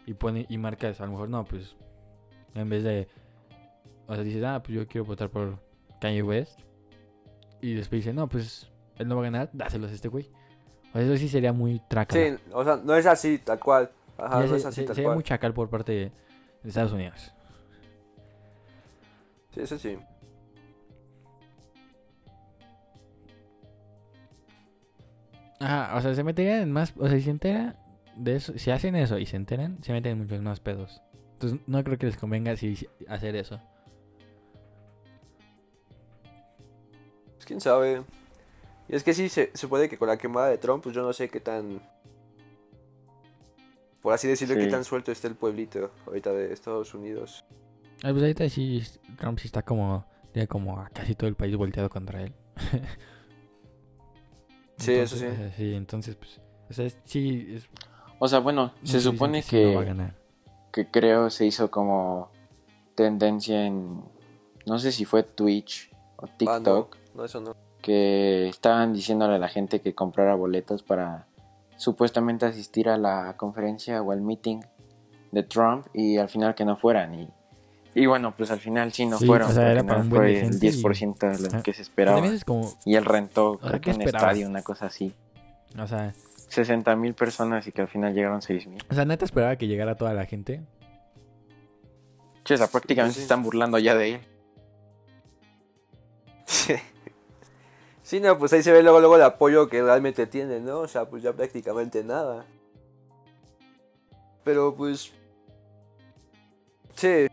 y 0.06 0.13
pone 0.13 0.46
y 0.48 0.58
marcas, 0.58 1.02
a 1.02 1.06
lo 1.06 1.12
mejor 1.12 1.28
no, 1.28 1.44
pues 1.44 1.76
en 2.56 2.70
vez 2.70 2.82
de 2.86 3.10
o 4.08 4.15
sea, 4.15 4.24
dices, 4.24 4.41
"Ah, 4.46 4.62
pues 4.63 4.74
yo 4.74 4.88
quiero 4.88 5.04
votar 5.04 5.30
por 5.30 5.60
Kanye 6.00 6.24
West." 6.24 6.62
Y 7.60 7.74
después 7.74 8.00
dice, 8.06 8.13
"No, 8.13 8.30
pues 8.30 8.72
él 9.00 9.10
no 9.10 9.15
va 9.15 9.24
a 9.24 9.26
ganar, 9.26 9.50
dáselos 9.52 9.91
a 9.91 9.94
este 9.96 10.08
güey." 10.08 10.30
O 10.91 10.94
sea, 10.94 11.02
eso 11.02 11.17
sí 11.17 11.28
sería 11.28 11.52
muy 11.52 11.82
traca. 11.89 12.15
Sí, 12.15 12.36
o 12.54 12.63
sea, 12.63 12.78
no 12.78 12.96
es 12.96 13.06
así, 13.06 13.38
tal 13.38 13.60
cual. 13.60 13.91
Ajá, 14.17 14.46
no 14.46 14.56
es 14.56 14.65
así, 14.65 14.86
tal 14.86 14.96
sería 14.96 15.08
cual. 15.10 15.17
muy 15.17 15.24
chacal 15.26 15.54
por 15.54 15.70
parte 15.70 15.91
de 16.63 16.70
Estados 16.70 16.94
Unidos. 16.94 17.34
Sí, 19.54 19.60
eso 19.60 19.78
sí. 19.78 19.98
Ajá, 25.62 25.95
o 25.95 26.02
sea, 26.02 26.13
se 26.15 26.24
meterían 26.24 26.62
en 26.62 26.71
más, 26.71 26.93
o 26.97 27.08
sea, 27.08 27.17
si 27.17 27.24
se 27.24 27.30
entera 27.30 27.76
de 28.15 28.36
eso, 28.36 28.58
si 28.58 28.71
hacen 28.71 28.95
eso 28.95 29.17
y 29.19 29.26
se 29.26 29.36
enteran, 29.38 29.78
se 29.84 29.93
meten 29.93 30.13
en 30.13 30.17
muchos 30.19 30.41
más 30.41 30.60
pedos. 30.60 31.02
Entonces, 31.34 31.60
no 31.67 31.84
creo 31.84 31.97
que 31.97 32.08
les 32.08 32.17
convenga 32.17 32.56
si, 32.58 32.76
si- 32.76 32.88
hacer 33.08 33.36
eso. 33.36 33.60
Pues 37.36 37.45
quién 37.45 37.62
sabe. 37.62 38.04
Y 38.89 38.95
es 38.95 39.04
que 39.04 39.13
sí, 39.13 39.30
se, 39.30 39.52
se 39.54 39.67
puede 39.67 39.89
que 39.89 39.97
con 39.97 40.08
la 40.08 40.17
quemada 40.17 40.50
de 40.50 40.58
Trump, 40.58 40.84
pues 40.84 40.95
yo 40.95 41.02
no 41.02 41.13
sé 41.13 41.30
qué 41.30 41.39
tan. 41.39 41.82
Por 44.02 44.13
así 44.13 44.28
decirlo, 44.28 44.56
Sí. 44.56 44.62
qué 44.62 44.67
tan 44.67 44.84
suelto 44.84 45.12
está 45.12 45.28
el 45.28 45.36
pueblito 45.36 45.91
ahorita 46.08 46.32
de 46.34 46.52
Estados 46.54 46.93
Unidos. 46.93 47.45
Ah, 48.04 48.10
pues 48.12 48.21
ahorita 48.24 48.50
sí, 48.50 48.82
Trump 49.17 49.38
sí 49.39 49.45
está 49.47 49.62
como, 49.62 50.06
tiene 50.34 50.47
como 50.47 50.80
a 50.80 50.89
casi 50.89 51.13
todo 51.13 51.28
el 51.30 51.36
país 51.36 51.56
volteado 51.56 51.89
contra 51.89 52.24
él. 52.24 52.34
Sí, 54.86 54.94
eso 54.94 55.15
sí. 55.15 55.26
Entonces, 55.26 55.54
Sí, 55.56 55.74
entonces, 55.76 56.15
pues, 56.15 56.41
o 56.70 56.74
sea, 56.74 56.86
es- 56.86 56.98
sí, 57.06 57.48
es, 57.56 57.70
O 58.20 58.28
sea, 58.28 58.39
bueno, 58.39 58.72
se 58.84 59.00
supone 59.02 59.39
va 59.41 59.46
a 59.46 59.50
que, 59.50 59.86
ganar. 59.86 60.15
que 60.72 60.88
creo 60.89 61.30
se 61.30 61.46
hizo 61.46 61.72
como 61.72 62.30
tendencia 62.96 63.65
en, 63.65 64.04
no 64.65 64.80
sé 64.80 64.91
si 64.91 65.06
fue 65.06 65.24
Twitch 65.24 65.91
o 66.17 66.26
Ah, 66.26 66.30
no, 66.30 66.38
TikTok, 66.38 66.98
no, 67.15 67.26
eso 67.26 67.41
no. 67.41 67.56
que 67.82 68.48
estaban 68.48 68.94
diciéndole 68.94 69.36
a 69.36 69.39
la 69.39 69.48
gente 69.50 69.82
que 69.82 69.96
comprara 69.96 70.36
boletos 70.36 70.84
para 70.84 71.28
supuestamente 71.78 72.46
asistir 72.46 72.89
a 72.89 72.98
la 72.98 73.36
conferencia 73.38 74.02
o 74.04 74.12
al 74.12 74.22
meeting 74.22 74.60
de 75.32 75.41
Trump 75.44 75.88
y 75.94 76.17
al 76.17 76.30
final 76.30 76.54
que 76.54 76.63
no 76.65 76.78
fueran. 76.78 77.15
Y, 77.15 77.28
y 77.93 78.06
bueno, 78.06 78.34
pues 78.36 78.51
al 78.51 78.60
final 78.60 78.91
sí 78.93 79.06
no 79.06 79.17
Sí, 79.17 79.25
fueron. 79.25 79.49
o 79.49 79.54
sea, 79.54 79.71
era 79.71 79.84
para 79.84 79.99
un 80.01 80.10
buen 80.10 80.21
de 80.23 80.27
fue 80.30 80.39
el 80.39 80.51
gente 80.51 80.65
y- 80.67 80.69
10% 80.71 81.17
de 81.30 81.58
lo 81.58 81.63
que 81.63 81.73
se 81.73 81.82
esperaba. 81.82 82.17
también 82.17 82.36
es 82.36 82.45
como, 82.45 82.73
Y 82.86 82.95
él 82.95 83.06
rentó, 83.06 83.58
sea, 83.60 83.69
creo 83.69 83.82
¿qué 83.82 83.86
que 83.86 83.91
en 83.91 84.01
esperabas? 84.01 84.30
estadio, 84.32 84.47
una 84.49 84.62
cosa 84.63 84.86
así. 84.88 85.13
o 85.77 85.88
sea, 85.88 86.13
60 86.49 86.95
mil 86.95 87.13
personas 87.13 87.65
y 87.67 87.71
que 87.71 87.82
al 87.82 87.88
final 87.88 88.13
llegaron 88.13 88.41
6 88.41 88.67
mil. 88.67 88.84
o 88.89 88.93
sea, 88.93 89.06
neta 89.06 89.25
esperaba 89.25 89.56
que 89.56 89.67
llegara 89.67 89.95
toda 89.95 90.13
la 90.13 90.25
gente. 90.25 90.62
Che, 92.43 92.56
o 92.56 92.58
sea, 92.58 92.67
prácticamente 92.67 93.13
sí. 93.13 93.19
se 93.19 93.23
están 93.23 93.43
burlando 93.43 93.77
ya 93.80 93.95
de 93.95 94.15
él. 94.15 94.21
Sí, 98.04 98.19
no, 98.19 98.38
pues 98.38 98.51
ahí 98.51 98.62
se 98.63 98.71
ve 98.73 98.84
luego, 98.84 98.99
luego 98.99 99.15
el 99.15 99.21
apoyo 99.21 99.69
que 99.69 99.82
realmente 99.82 100.27
tiene, 100.27 100.60
¿no? 100.60 100.80
O 100.80 100.88
sea, 100.88 101.06
pues 101.06 101.23
ya 101.23 101.32
prácticamente 101.34 102.04
nada. 102.04 102.45
Pero 104.43 104.75
pues. 104.75 105.12
Sí, 106.95 107.27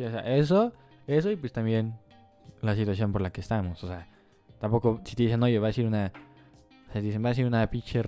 Sí, 0.00 0.06
o 0.06 0.10
sea, 0.10 0.20
eso, 0.34 0.72
eso 1.06 1.30
y 1.30 1.36
pues 1.36 1.52
también 1.52 1.92
la 2.62 2.74
situación 2.74 3.12
por 3.12 3.20
la 3.20 3.30
que 3.30 3.42
estamos. 3.42 3.84
O 3.84 3.86
sea, 3.86 4.08
tampoco, 4.58 4.98
si 5.04 5.14
te 5.14 5.24
dicen, 5.24 5.42
oye, 5.42 5.58
va 5.58 5.68
a 5.68 5.70
ir 5.76 5.86
una, 5.86 6.10
O 6.88 6.92
sea, 6.92 7.02
dicen, 7.02 7.22
va 7.22 7.28
a 7.30 7.34
ser 7.34 7.44
una 7.44 7.68
pinche 7.68 8.02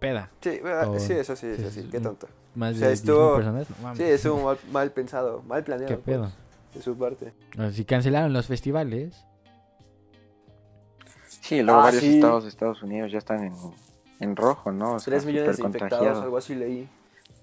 peda. 0.00 0.30
Sí, 0.40 0.58
sí, 0.98 1.12
eso 1.12 1.36
sí, 1.36 1.54
sí, 1.54 1.62
eso 1.62 1.70
sí, 1.70 1.88
qué 1.88 2.00
tonto. 2.00 2.28
Más 2.56 2.74
O 2.74 2.78
sea, 2.80 2.88
de 2.88 2.94
estuvo- 2.94 3.36
10.000 3.36 3.36
personas. 3.36 3.70
No 3.70 3.76
mames. 3.82 3.98
Sí, 3.98 4.04
estuvo 4.04 4.42
mal, 4.44 4.58
mal 4.72 4.90
pensado, 4.90 5.42
mal 5.42 5.62
planeado. 5.62 5.94
¿Qué 5.94 6.02
pedo? 6.02 6.22
pues, 6.72 6.74
de 6.74 6.82
su 6.82 6.98
parte. 6.98 7.32
O 7.54 7.60
sea, 7.60 7.70
si 7.70 7.84
cancelaron 7.84 8.32
los 8.32 8.46
festivales, 8.48 9.24
Sí, 11.42 11.62
luego 11.62 11.80
Ah, 11.80 11.84
varios 11.84 12.02
sí. 12.02 12.16
estados 12.16 12.42
de 12.42 12.48
Estados 12.50 12.82
Unidos 12.82 13.12
ya 13.12 13.18
están 13.18 13.44
en, 13.44 13.54
en 14.20 14.36
rojo, 14.36 14.72
¿no? 14.72 14.94
O 14.94 14.98
sea, 14.98 15.12
3 15.12 15.24
millones 15.24 15.56
de 15.58 15.62
infectados, 15.62 16.18
algo 16.22 16.36
así 16.36 16.54
leí. 16.54 16.88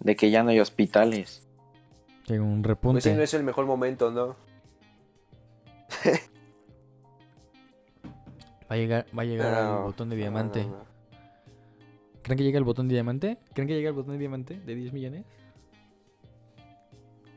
De 0.01 0.15
que 0.15 0.29
ya 0.29 0.43
no 0.43 0.49
hay 0.49 0.59
hospitales. 0.59 1.44
Llega 2.27 2.43
un 2.43 2.63
repunte. 2.63 2.95
Pues 2.95 3.03
sí, 3.05 3.13
no 3.13 3.21
es 3.23 3.33
el 3.33 3.43
mejor 3.43 3.65
momento, 3.65 4.11
¿no? 4.11 4.35
Va 8.69 8.75
a 8.75 8.77
llegar, 8.77 9.05
va 9.17 9.21
a 9.21 9.25
llegar 9.25 9.51
No, 9.51 9.77
el 9.79 9.83
botón 9.85 10.09
de 10.09 10.15
diamante. 10.15 10.63
no, 10.65 10.69
no. 10.71 10.85
¿Creen 12.23 12.37
que 12.37 12.43
llega 12.43 12.57
el 12.57 12.63
botón 12.63 12.87
de 12.87 12.93
diamante? 12.95 13.37
¿Creen 13.53 13.67
que 13.67 13.75
llega 13.75 13.89
el 13.89 13.95
botón 13.95 14.13
de 14.13 14.17
diamante 14.17 14.59
de 14.59 14.75
10 14.75 14.91
millones? 14.93 15.25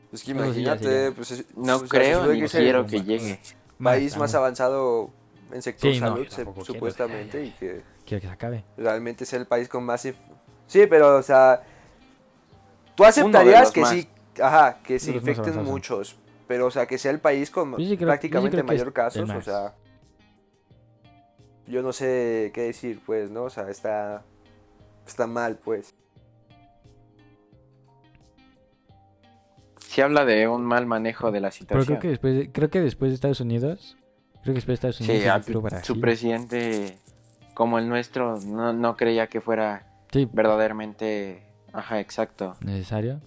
Pues 0.09 0.23
que 0.23 0.31
Eso 0.31 0.53
sí, 0.53 0.63
ya 0.63 0.73
imagínate, 0.73 1.11
pues 1.11 1.31
es- 1.31 1.55
No 1.55 1.81
creo 1.83 2.25
ni 2.33 2.39
que 2.41 2.47
quiero 2.47 2.85
que 2.87 3.03
llegue. 3.03 3.39
país 3.81 4.17
Más, 4.17 4.33
avanzado 4.33 5.11
en 5.51 5.61
sector 5.61 5.93
Sí, 5.93 5.99
salud, 5.99 6.27
se- 6.27 6.45
supuestamente, 6.63 7.45
y 7.45 7.51
que 7.51 7.83
Quiero 8.05 8.21
que 8.21 8.27
se 8.27 8.33
acabe. 8.33 8.63
realmente 8.75 9.23
es 9.23 9.33
el 9.33 9.45
país 9.45 9.69
con 9.69 9.83
más... 9.83 10.01
Sí, 10.01 10.87
pero, 10.89 11.17
o 11.17 11.21
sea, 11.23 11.61
tú 12.95 13.03
aceptarías 13.05 13.71
que 13.71 13.81
más. 13.81 13.89
sí, 13.91 14.09
ajá, 14.41 14.79
que 14.83 14.99
se 14.99 15.11
infecten 15.11 15.63
muchos, 15.63 16.15
pero, 16.47 16.67
o 16.67 16.71
sea, 16.71 16.85
que 16.85 16.97
sea 16.97 17.11
el 17.11 17.19
país 17.19 17.49
con 17.51 17.69
sí 17.71 17.75
creo- 17.75 17.87
sí 17.97 17.97
prácticamente 18.05 18.63
mayor 18.63 18.91
casos, 18.93 19.29
o 19.29 19.41
sea, 19.41 19.73
yo 21.67 21.81
no 21.83 21.93
sé 21.93 22.51
qué 22.53 22.61
decir, 22.63 22.99
pues, 23.05 23.29
¿no? 23.29 23.43
O 23.43 23.49
sea, 23.49 23.69
está, 23.69 24.23
está 25.05 25.27
mal, 25.27 25.57
pues. 25.57 25.93
Sí 29.87 30.01
habla 30.01 30.25
de 30.25 30.47
un 30.47 30.63
mal 30.63 30.85
manejo 30.85 31.31
de 31.31 31.39
la 31.41 31.49
Pero 31.49 31.53
situación. 31.59 31.85
creo 31.85 31.99
que 31.99 32.07
después 32.09 32.35
de, 32.35 32.51
creo 32.51 32.69
que 32.69 32.81
después 32.81 33.11
de 33.11 33.15
Estados 33.15 33.39
Unidos, 33.41 33.97
creo 34.43 34.53
que 34.53 34.61
después 34.61 34.67
de 34.67 34.73
Estados 34.87 34.99
Unidos 35.01 35.17
Sí, 35.17 35.23
es 35.27 35.73
a- 35.73 35.83
su 35.83 35.99
presidente, 35.99 36.97
como 37.55 37.79
el 37.79 37.89
nuestro, 37.89 38.37
no, 38.39 38.71
no 38.73 38.95
creía 38.95 39.27
que 39.27 39.41
fuera 39.41 39.85
Sí, 40.11 40.27
verdaderamente... 40.31 41.43
Ajá, 41.71 41.99
exacto. 41.99 42.55
necesario. 42.61 43.21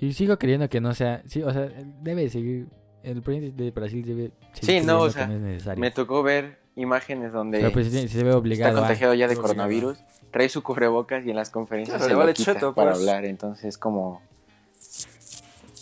Y 0.00 0.12
sigo 0.12 0.38
creyendo 0.38 0.68
que 0.68 0.80
no 0.80 0.94
sea, 0.94 1.22
sí, 1.26 1.42
o 1.42 1.50
sea, 1.52 1.68
debe 2.02 2.28
seguir 2.30 2.68
el 3.02 3.22
presidente 3.22 3.62
de 3.62 3.70
Brasil 3.70 4.04
debe 4.04 4.32
seguir 4.52 4.80
Sí, 4.80 4.86
no, 4.86 5.00
o 5.02 5.10
sea, 5.10 5.26
no 5.26 5.34
es 5.34 5.40
necesario. 5.40 5.80
Me 5.80 5.90
tocó 5.90 6.22
ver 6.22 6.58
imágenes 6.76 7.32
donde 7.32 7.58
Pero 7.58 7.72
pues 7.72 7.86
sí, 7.88 8.08
se 8.08 8.22
ve 8.22 8.30
está 8.30 8.38
obligado. 8.38 8.76
a- 8.78 8.80
contagiado 8.80 9.14
ya 9.14 9.26
de 9.26 9.34
obligado 9.34 9.42
coronavirus, 9.54 9.98
trae 10.30 10.48
su 10.48 10.62
cubrebocas 10.62 11.24
y 11.26 11.30
en 11.30 11.36
las 11.36 11.50
conferencias 11.50 11.96
Claro, 11.96 12.04
se 12.04 12.08
le 12.10 12.14
lo 12.14 12.18
vale 12.20 12.34
quita 12.34 12.54
cheto, 12.54 12.74
para 12.74 12.90
pues. 12.90 13.00
hablar, 13.00 13.24
entonces 13.24 13.78
como 13.78 14.20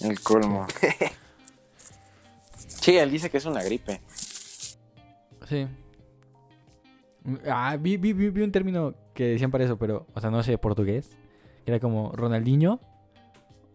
el 0.02 0.20
colmo. 0.20 0.66
sí, 2.56 2.96
él 2.96 3.10
dice 3.10 3.30
que 3.30 3.38
es 3.38 3.44
una 3.44 3.62
gripe. 3.62 4.00
Sí. 5.48 5.66
Ah, 7.48 7.76
vi, 7.78 7.96
vi, 7.96 8.12
vi, 8.12 8.30
vi 8.30 8.42
un 8.42 8.52
término 8.52 8.94
que 9.14 9.24
decían 9.28 9.50
para 9.50 9.64
eso, 9.64 9.76
pero, 9.78 10.06
o 10.14 10.20
sea, 10.20 10.30
no 10.30 10.42
sé 10.42 10.56
portugués. 10.58 11.16
Era 11.64 11.80
como 11.80 12.12
Ronaldinho. 12.12 12.80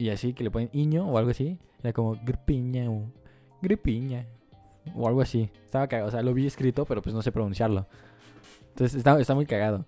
Y 0.02 0.10
así, 0.10 0.34
que 0.34 0.44
le 0.44 0.50
ponen 0.50 0.70
iño 0.74 1.08
o 1.08 1.16
algo 1.20 1.30
así. 1.30 1.60
Era 1.84 1.94
como 1.94 2.16
gripiña 2.24 2.90
o 2.90 3.04
gripiña. 3.62 4.26
O 4.96 5.08
algo 5.08 5.22
así. 5.22 5.52
Estaba 5.64 5.88
cagado. 5.88 6.08
O 6.08 6.12
sea, 6.12 6.24
lo 6.24 6.34
vi 6.34 6.48
escrito, 6.48 6.86
pero 6.86 7.04
pues 7.04 7.14
no 7.14 7.22
sé 7.22 7.32
pronunciarlo. 7.32 7.86
Entonces 8.70 8.98
está, 8.98 9.20
está 9.20 9.36
muy 9.36 9.46
cagado. 9.46 9.86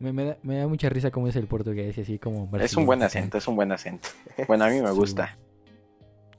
Me, 0.00 0.12
me 0.12 0.24
da, 0.24 0.38
me 0.42 0.56
da 0.58 0.66
mucha 0.66 0.88
risa 0.88 1.12
cómo 1.12 1.28
es 1.28 1.36
el 1.36 1.46
portugués 1.46 1.96
y 1.96 2.00
así 2.00 2.18
como... 2.18 2.48
Es 2.58 2.76
un 2.76 2.84
buen 2.84 3.00
acento, 3.04 3.38
es 3.38 3.46
un 3.46 3.54
buen 3.54 3.70
acento. 3.70 4.08
Bueno, 4.48 4.64
a 4.64 4.68
mí 4.70 4.80
me 4.80 4.88
Sí. 4.88 4.94
gusta. 4.96 5.38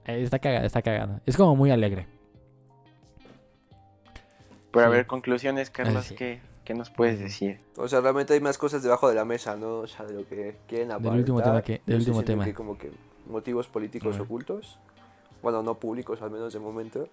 Eh, 0.03 0.21
Está 0.21 0.39
cagado, 0.39 0.65
está 0.65 0.81
cagado. 0.81 1.21
Es 1.25 1.37
como 1.37 1.55
muy 1.55 1.71
alegre. 1.71 2.05
Pero 4.73 4.85
a 4.85 4.89
ver, 4.89 5.05
conclusiones, 5.05 5.69
Carlos, 5.69 6.03
sí. 6.07 6.15
¿qué, 6.15 6.41
qué 6.63 6.73
nos 6.73 6.89
puedes 6.89 7.19
decir? 7.19 7.59
O 7.77 7.87
sea, 7.87 8.01
realmente 8.01 8.33
hay 8.33 8.39
más 8.39 8.57
cosas 8.57 8.83
debajo 8.83 9.09
de 9.09 9.15
la 9.15 9.25
mesa, 9.25 9.55
¿no? 9.57 9.79
O 9.79 9.87
sea, 9.87 10.05
de 10.05 10.13
lo 10.13 10.27
que 10.27 10.57
quieren 10.67 10.89
Del 10.89 11.07
último 11.19 11.41
tema 11.41 11.61
que- 11.61 11.81
del 11.85 11.97
último 11.99 12.23
tema. 12.23 12.45
que 12.45 12.53
como 12.53 12.77
que 12.77 12.91
motivos 13.27 13.67
políticos 13.67 14.19
ocultos. 14.19 14.79
Bueno, 15.41 15.61
no 15.61 15.75
públicos, 15.75 16.21
al 16.21 16.31
menos 16.31 16.53
de 16.53 16.59
momento. 16.59 17.07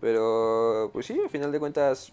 Pero, 0.00 0.90
pues 0.92 1.06
sí, 1.06 1.18
al 1.18 1.30
final 1.30 1.50
de 1.52 1.58
cuentas, 1.60 2.12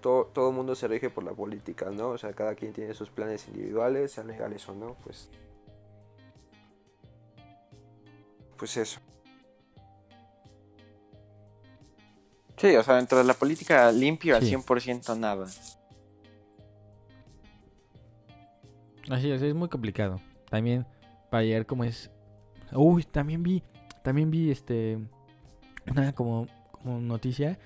todo, 0.00 0.26
todo 0.26 0.50
el 0.50 0.54
mundo 0.54 0.74
se 0.74 0.86
rige 0.88 1.10
por 1.10 1.24
la 1.24 1.32
política, 1.32 1.90
¿no? 1.90 2.10
O 2.10 2.18
sea, 2.18 2.32
cada 2.34 2.54
quien 2.54 2.72
tiene 2.72 2.94
sus 2.94 3.10
planes 3.10 3.48
individuales, 3.48 4.12
sean 4.12 4.26
legales 4.28 4.68
o 4.68 4.74
no, 4.74 4.94
pues... 5.04 5.28
Pues 8.56 8.76
eso. 8.76 9.00
Sí, 12.60 12.76
o 12.76 12.82
sea, 12.82 12.96
dentro 12.96 13.18
de 13.18 13.24
la 13.24 13.34
política 13.34 13.90
limpio 13.90 14.36
al 14.36 14.42
Sí. 14.42 14.50
100% 14.54 15.16
nada. 15.18 15.46
Así 19.08 19.30
es, 19.30 19.42
es 19.42 19.54
muy 19.54 19.68
complicado. 19.68 20.20
También 20.50 20.86
para 21.30 21.42
llegar 21.42 21.66
como 21.66 21.84
es. 21.84 22.10
Uy, 22.72 23.02
también 23.04 23.42
vi, 23.42 23.62
también 24.02 24.30
vi 24.30 24.50
este 24.50 24.98
una 25.90 26.12
como, 26.12 26.46
como 26.70 27.00
noticia 27.00 27.58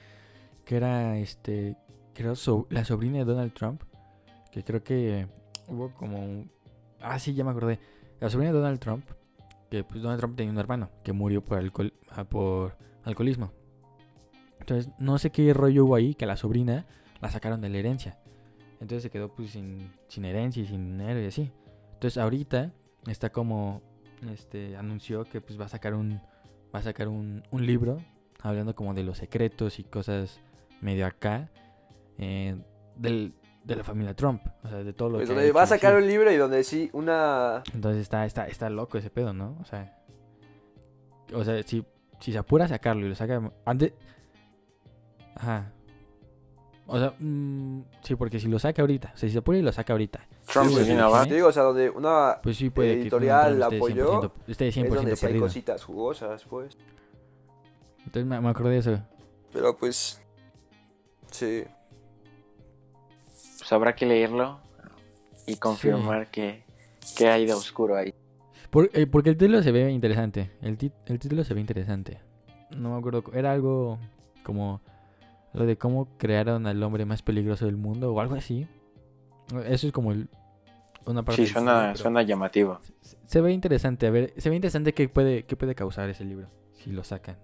que 0.64 0.76
era 0.76 1.18
este 1.18 1.76
creo 2.14 2.36
so- 2.36 2.66
la 2.70 2.84
sobrina 2.84 3.18
de 3.18 3.24
Donald 3.24 3.52
Trump, 3.52 3.82
que 4.50 4.62
creo 4.64 4.82
que 4.82 5.26
hubo 5.68 5.92
como 5.94 6.18
un- 6.24 6.50
ah 7.00 7.18
sí, 7.18 7.34
ya 7.34 7.44
me 7.44 7.50
acordé. 7.50 7.78
La 8.20 8.30
sobrina 8.30 8.52
de 8.52 8.58
Donald 8.58 8.78
Trump, 8.78 9.04
que 9.70 9.82
pues 9.84 10.00
Donald 10.02 10.20
Trump 10.20 10.36
tenía 10.36 10.52
un 10.52 10.58
hermano 10.58 10.88
que 11.02 11.12
murió 11.12 11.44
por 11.44 11.58
alcohol 11.58 11.92
ah, 12.10 12.24
por 12.24 12.76
alcoholismo. 13.02 13.52
Entonces, 14.60 14.92
no 14.98 15.18
sé 15.18 15.30
qué 15.30 15.52
rollo 15.52 15.84
hubo 15.84 15.94
ahí 15.94 16.14
que 16.14 16.24
a 16.24 16.28
la 16.28 16.36
sobrina 16.36 16.86
la 17.20 17.30
sacaron 17.30 17.60
de 17.60 17.68
la 17.68 17.78
herencia. 17.78 18.18
Entonces 18.80 19.02
se 19.02 19.10
quedó 19.10 19.34
pues 19.34 19.50
sin, 19.50 19.92
sin 20.08 20.24
herencia 20.24 20.62
y 20.62 20.66
sin 20.66 20.98
dinero 20.98 21.20
y 21.20 21.26
así. 21.26 21.50
Entonces 21.94 22.18
ahorita 22.18 22.72
está 23.06 23.30
como 23.30 23.82
este 24.32 24.76
anunció 24.76 25.24
que 25.24 25.40
pues 25.40 25.60
va 25.60 25.66
a 25.66 25.68
sacar 25.68 25.94
un 25.94 26.20
va 26.74 26.80
a 26.80 26.82
sacar 26.82 27.08
un, 27.08 27.42
un 27.50 27.66
libro 27.66 27.98
hablando 28.40 28.74
como 28.74 28.94
de 28.94 29.02
los 29.02 29.18
secretos 29.18 29.78
y 29.78 29.84
cosas 29.84 30.40
medio 30.80 31.06
acá 31.06 31.50
eh, 32.18 32.56
del, 32.96 33.34
de 33.64 33.76
la 33.76 33.84
familia 33.84 34.14
Trump, 34.14 34.42
o 34.62 34.68
sea, 34.68 34.84
de 34.84 34.92
todo 34.92 35.08
lo 35.08 35.16
Pues 35.18 35.28
que 35.28 35.34
donde 35.34 35.52
va 35.52 35.62
a 35.62 35.66
sacar 35.66 35.96
un 35.96 36.06
libro 36.06 36.30
y 36.30 36.36
donde 36.36 36.62
sí 36.62 36.90
una... 36.92 37.62
Entonces 37.72 38.02
está, 38.02 38.26
está, 38.26 38.46
está 38.46 38.68
loco 38.68 38.98
ese 38.98 39.10
pedo, 39.10 39.32
¿no? 39.32 39.56
O 39.60 39.64
sea, 39.64 39.98
o 41.32 41.42
sea, 41.42 41.62
si, 41.62 41.84
si 42.20 42.32
se 42.32 42.38
apura 42.38 42.66
a 42.66 42.68
sacarlo 42.68 43.06
y 43.06 43.08
lo 43.08 43.14
saca 43.14 43.50
antes... 43.64 43.94
Ajá. 45.34 45.72
O 46.86 46.98
sea, 46.98 47.14
mm, 47.18 47.80
sí, 48.02 48.14
porque 48.14 48.38
si 48.38 48.46
lo 48.48 48.58
saca 48.58 48.82
ahorita, 48.82 49.12
o 49.14 49.16
sea, 49.16 49.28
si 49.28 49.32
se 49.32 49.38
apura 49.38 49.56
y 49.56 49.62
lo 49.62 49.72
saca 49.72 49.94
ahorita, 49.94 50.26
Trump 50.46 50.68
Sí, 50.68 50.84
sí. 50.84 50.96
Te 51.28 51.34
digo, 51.34 51.48
o 51.48 51.52
sea, 51.52 51.62
donde 51.62 51.88
una... 51.88 52.40
pues 52.42 52.58
sí 52.58 52.68
puede 52.68 52.92
Editorial 53.00 53.58
Trump 53.58 53.74
apoyó, 53.74 54.32
esté 54.46 54.68
100%, 54.68 54.68
esté 54.68 54.68
Es 54.68 54.76
100% 54.76 54.94
donde 54.94 55.16
sí 55.16 55.26
hay 55.26 55.38
cositas 55.38 55.84
jugosas, 55.84 56.44
pues. 56.44 56.76
Entonces 57.98 58.26
me, 58.26 58.38
me 58.40 58.48
acordé 58.50 58.72
de 58.72 58.78
eso. 58.78 59.00
Pero 59.52 59.76
pues... 59.76 60.20
Sí. 61.30 61.64
Pues 63.58 63.72
habrá 63.72 63.94
que 63.94 64.04
leerlo 64.04 64.60
y 65.46 65.56
confirmar 65.56 66.30
que, 66.30 66.64
que 67.16 67.28
hay 67.28 67.46
de 67.46 67.54
oscuro 67.54 67.96
ahí. 67.96 68.14
Por- 68.70 68.90
eh, 68.92 69.06
porque 69.06 69.30
el 69.30 69.36
título 69.38 69.62
se 69.62 69.72
ve 69.72 69.90
interesante. 69.90 70.50
El 70.60 70.76
título 70.76 71.44
se 71.44 71.54
ve 71.54 71.60
interesante. 71.60 72.20
No 72.76 72.90
me 72.90 72.98
acuerdo. 72.98 73.24
Era 73.32 73.52
algo 73.52 73.98
como 74.42 74.82
lo 75.54 75.64
de 75.66 75.78
cómo 75.78 76.08
crearon 76.18 76.66
al 76.66 76.82
hombre 76.82 77.04
más 77.06 77.22
peligroso 77.22 77.64
del 77.66 77.76
mundo 77.76 78.12
o 78.12 78.20
algo 78.20 78.34
así. 78.34 78.66
Eso 79.66 79.86
es 79.86 79.92
como 79.92 80.12
el- 80.12 80.28
una 81.06 81.22
parte. 81.22 81.46
Sí, 81.46 81.52
suena, 81.52 81.94
suena 81.96 82.22
llamativo. 82.22 82.78
se- 83.00 83.16
Se 83.24 83.40
ve 83.40 83.52
interesante. 83.52 84.06
A 84.06 84.10
ver, 84.10 84.32
se 84.36 84.50
ve 84.50 84.56
interesante 84.56 84.92
qué 84.94 85.08
puede, 85.08 85.44
qué 85.44 85.56
puede 85.56 85.74
causar 85.74 86.08
ese 86.10 86.24
libro 86.24 86.48
si 86.72 86.90
lo 86.92 87.04
sacan. 87.04 87.36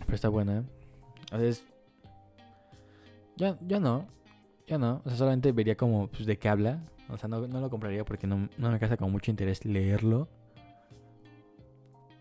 Pero 0.00 0.14
está 0.14 0.28
bueno, 0.28 0.52
¿eh? 0.52 0.62
A 1.30 1.36
veces. 1.38 1.64
Yo, 3.36 3.56
yo 3.66 3.80
no. 3.80 4.06
Yo 4.66 4.78
no. 4.78 5.02
O 5.04 5.08
sea, 5.08 5.18
solamente 5.18 5.52
vería 5.52 5.76
como 5.76 6.08
pues, 6.08 6.26
de 6.26 6.38
qué 6.38 6.48
habla. 6.48 6.80
O 7.10 7.16
sea, 7.18 7.28
no, 7.28 7.46
no 7.46 7.60
lo 7.60 7.68
compraría 7.70 8.04
porque 8.04 8.26
no, 8.26 8.48
no 8.56 8.70
me 8.70 8.78
causa 8.78 8.96
como 8.96 9.10
mucho 9.10 9.30
interés 9.30 9.64
leerlo. 9.64 10.28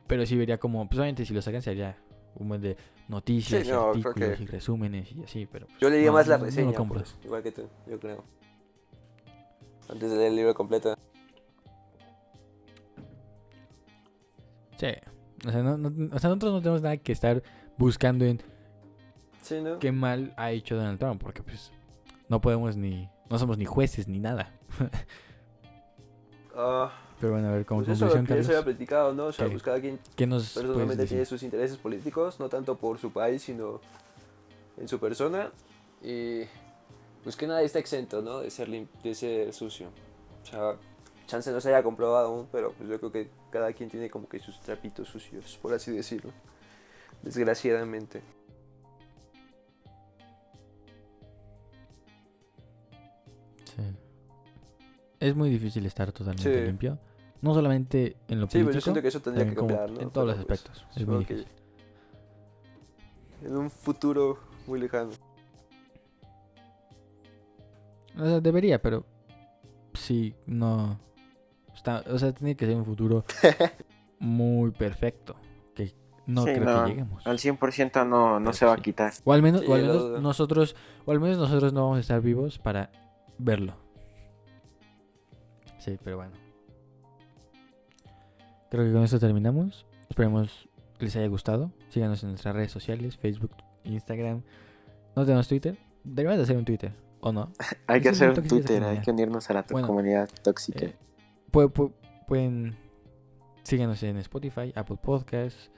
Pero 0.08 0.26
sí 0.26 0.36
vería 0.36 0.58
como. 0.60 0.88
Pues 0.88 1.00
obviamente 1.00 1.26
si 1.26 1.34
lo 1.34 1.42
sacan 1.42 1.62
sería 1.62 1.98
un 2.36 2.50
buen 2.50 2.62
de 2.62 2.78
noticias, 3.08 3.64
Sí, 3.66 3.72
no, 3.72 3.90
artículos 3.90 4.16
que- 4.38 4.44
y 4.44 4.46
resúmenes 4.48 5.12
y 5.12 5.24
así. 5.24 5.48
Pero 5.52 5.68
pues, 5.68 5.80
Yo 5.80 5.90
leía 5.90 6.08
no, 6.08 6.14
más 6.14 6.28
la 6.28 6.38
no 6.38 6.46
reseña, 6.46 6.78
pues, 6.88 7.16
igual 7.24 7.44
que 7.44 7.52
tú, 7.52 7.68
yo 7.88 8.00
creo. 8.00 8.24
Antes 9.90 10.10
de 10.12 10.18
leer 10.18 10.30
el 10.30 10.36
libro 10.38 10.54
completo. 10.54 10.96
Sí. 14.78 14.88
O 15.46 15.52
sea, 15.52 15.62
no- 15.62 15.78
no- 15.78 16.16
o 16.16 16.20
sea, 16.20 16.30
nosotros 16.30 16.54
no 16.54 16.60
tenemos 16.62 16.82
nada 16.82 16.98
que 16.98 17.12
estar 17.12 17.44
buscando 17.78 18.26
en 18.26 18.42
Sí, 19.42 19.62
¿no? 19.62 19.78
qué 19.80 19.92
mal 19.92 20.34
ha 20.38 20.52
hecho 20.52 20.76
Donald 20.76 21.00
Trump, 21.00 21.22
porque 21.22 21.44
pues 21.44 21.72
no 22.30 22.40
podemos 22.42 22.78
ni, 22.78 23.10
no 23.30 23.38
somos 23.38 23.58
ni 23.58 23.66
jueces 23.66 24.08
ni 24.08 24.20
nada. 24.20 24.54
Ah, 26.56 26.92
Pero 27.24 27.36
bueno, 27.36 27.48
a 27.48 27.52
ver, 27.52 27.66
como 27.66 27.86
pues 27.86 27.96
eso 27.96 28.06
conclusión, 28.10 28.26
que 28.26 28.36
ya 28.36 28.44
se 28.44 28.50
había 28.50 28.60
Carlos, 28.60 28.76
platicado, 28.76 29.14
¿no? 29.14 29.26
O 29.28 29.32
sea, 29.32 29.48
pues 29.48 29.64
cada 29.64 29.80
quien 29.80 29.98
¿qué 30.18 30.28
nos 30.28 30.50
personalmente 30.56 31.06
tiene 31.06 31.24
sus 31.24 31.42
intereses 31.42 31.78
políticos, 31.78 32.38
no 32.38 32.50
tanto 32.50 32.76
por 32.78 33.00
su 33.00 33.14
país, 33.14 33.42
sino 33.42 33.80
en 34.76 34.90
su 34.90 35.00
persona. 35.00 35.50
Y 36.04 36.42
pues 37.24 37.38
que 37.38 37.48
nadie 37.48 37.66
está 37.66 37.80
exento, 37.80 38.22
¿no? 38.22 38.42
De 38.42 38.52
ser, 38.52 38.68
de 38.70 39.16
ser 39.16 39.54
sucio. 39.54 39.88
O 40.44 40.46
sea, 40.46 40.76
chance 41.26 41.50
no 41.50 41.62
se 41.62 41.70
haya 41.70 41.82
comprobado 41.82 42.28
aún, 42.28 42.50
pero 42.52 42.74
pues 42.74 42.90
yo 42.90 43.00
creo 43.00 43.12
que 43.14 43.30
cada 43.52 43.72
quien 43.72 43.90
tiene 43.90 44.10
como 44.10 44.28
que 44.28 44.40
sus 44.40 44.60
trapitos 44.60 45.08
sucios, 45.08 45.58
por 45.62 45.74
así 45.74 45.94
decirlo. 45.94 46.32
Desgraciadamente. 47.22 48.22
Sí. 53.64 53.82
Es 55.22 55.34
muy 55.38 55.50
difícil 55.50 55.86
estar 55.86 56.12
totalmente 56.12 56.54
Sí. 56.54 56.66
limpio. 56.66 57.00
No 57.44 57.54
solamente 57.54 58.16
en 58.30 58.40
lo 58.40 58.48
Sí, 58.48 58.54
pero 58.54 58.66
político, 58.66 58.72
yo 58.74 58.82
siento 58.82 59.02
que 59.02 59.08
eso 59.10 59.22
tendría 59.22 59.48
que 59.50 59.54
cambiar, 59.56 59.92
¿no? 59.92 60.00
en 60.02 60.10
todos 60.10 60.26
los 60.28 60.36
Pero, 60.38 60.48
pues, 60.48 60.60
aspectos. 60.62 60.88
Es 60.96 61.06
muy 61.06 61.26
que 61.26 61.34
difícil. 61.36 61.54
En 63.44 63.58
un 63.58 63.70
futuro 63.70 64.40
muy 64.66 64.80
lejano. 64.80 65.12
O 68.18 68.24
sea, 68.26 68.40
debería, 68.40 68.82
pero 68.82 69.06
sí, 69.94 70.34
no. 70.46 71.00
Está, 71.76 72.04
o 72.10 72.18
sea, 72.18 72.32
tiene 72.34 72.56
que 72.56 72.66
ser 72.66 72.76
un 72.78 72.86
futuro 72.86 73.26
muy 74.20 74.72
perfecto. 74.72 75.36
Que 75.76 75.94
no 76.28 76.44
Sí, 76.44 76.54
creo 76.54 76.64
no, 76.66 76.84
que 76.86 76.90
lleguemos. 76.92 77.28
Al 77.28 77.40
100% 77.40 78.08
no, 78.08 78.40
no 78.40 78.46
Pero 78.46 78.54
se 78.54 78.66
va 78.66 78.74
a 78.74 78.78
sí. 78.78 78.82
quitar. 78.84 79.12
O 79.26 79.34
al 79.34 79.42
menos, 79.42 79.62
Sí, 79.62 79.68
o 79.68 79.74
al 79.74 79.82
menos 79.82 80.22
nosotros, 80.22 80.76
o 81.06 81.12
al 81.12 81.20
menos 81.20 81.38
nosotros 81.40 81.74
no 81.74 81.82
vamos 81.82 81.98
a 81.98 82.02
estar 82.02 82.22
vivos 82.22 82.58
para 82.60 82.90
verlo. 83.38 83.76
Sí, 85.80 85.98
pero 86.02 86.16
bueno. 86.18 86.32
Creo 88.74 88.86
que 88.88 88.92
con 88.92 89.04
esto 89.04 89.20
terminamos. 89.20 89.86
Esperemos 90.10 90.68
que 90.98 91.06
les 91.06 91.16
haya 91.16 91.28
gustado. 91.28 91.72
Síganos 91.90 92.24
en 92.24 92.30
nuestras 92.30 92.56
redes 92.56 92.72
sociales, 92.72 93.16
Facebook, 93.18 93.52
Instagram. 93.84 94.42
No 95.16 95.26
tenemos 95.26 95.48
Twitter. 95.48 95.78
Deberíamos 96.04 96.38
de 96.38 96.44
hacer 96.46 96.58
un 96.58 96.66
Twitter, 96.66 96.92
¿o 97.22 97.32
no? 97.32 97.52
Hay 97.88 98.02
que 98.02 98.10
hacer 98.10 98.32
un 98.32 98.48
Twitter, 98.48 98.84
hay 98.84 99.00
que 99.00 99.12
unirnos 99.12 99.48
a 99.52 99.54
la 99.54 99.66
Bueno, 99.70 99.88
comunidad 99.88 100.28
tóxica. 100.42 100.86
Eh, 100.88 100.96
pu- 101.52 101.72
pu- 101.72 101.94
pueden 102.28 102.76
síganos 103.62 104.02
en 104.02 104.18
Spotify, 104.18 104.74
Apple 104.76 104.98
Podcasts, 105.00 105.70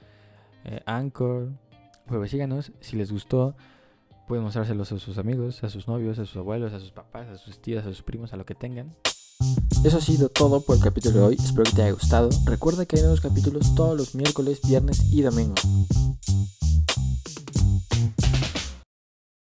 eh, 0.64 0.80
Anchor. 0.86 1.50
Pues 2.06 2.30
síganos. 2.30 2.72
Si 2.80 2.96
les 2.96 3.12
gustó, 3.12 3.56
pueden 4.26 4.42
mostrárselos 4.42 4.90
a 4.92 4.98
sus 4.98 5.18
amigos, 5.18 5.62
a 5.62 5.68
sus 5.68 5.86
novios, 5.86 6.18
a 6.18 6.24
sus 6.24 6.38
abuelos, 6.38 6.72
a 6.72 6.80
sus 6.80 6.92
papás, 6.92 7.28
a 7.28 7.36
sus 7.36 7.60
tías, 7.60 7.84
a 7.84 7.90
sus 7.90 8.02
primos, 8.02 8.32
a 8.32 8.36
lo 8.38 8.46
que 8.46 8.54
tengan. 8.54 8.96
Eso 9.84 9.98
ha 9.98 10.00
sido 10.00 10.28
todo 10.28 10.60
por 10.60 10.76
el 10.76 10.82
capítulo 10.82 11.18
de 11.20 11.24
hoy. 11.24 11.36
Espero 11.42 11.64
que 11.64 11.72
te 11.72 11.82
haya 11.82 11.92
gustado. 11.92 12.28
Recuerda 12.44 12.86
que 12.86 12.96
hay 12.96 13.02
nuevos 13.02 13.20
capítulos 13.20 13.74
todos 13.74 13.96
los 13.96 14.14
miércoles, 14.14 14.60
viernes 14.66 15.02
y 15.12 15.22
domingo. 15.22 15.54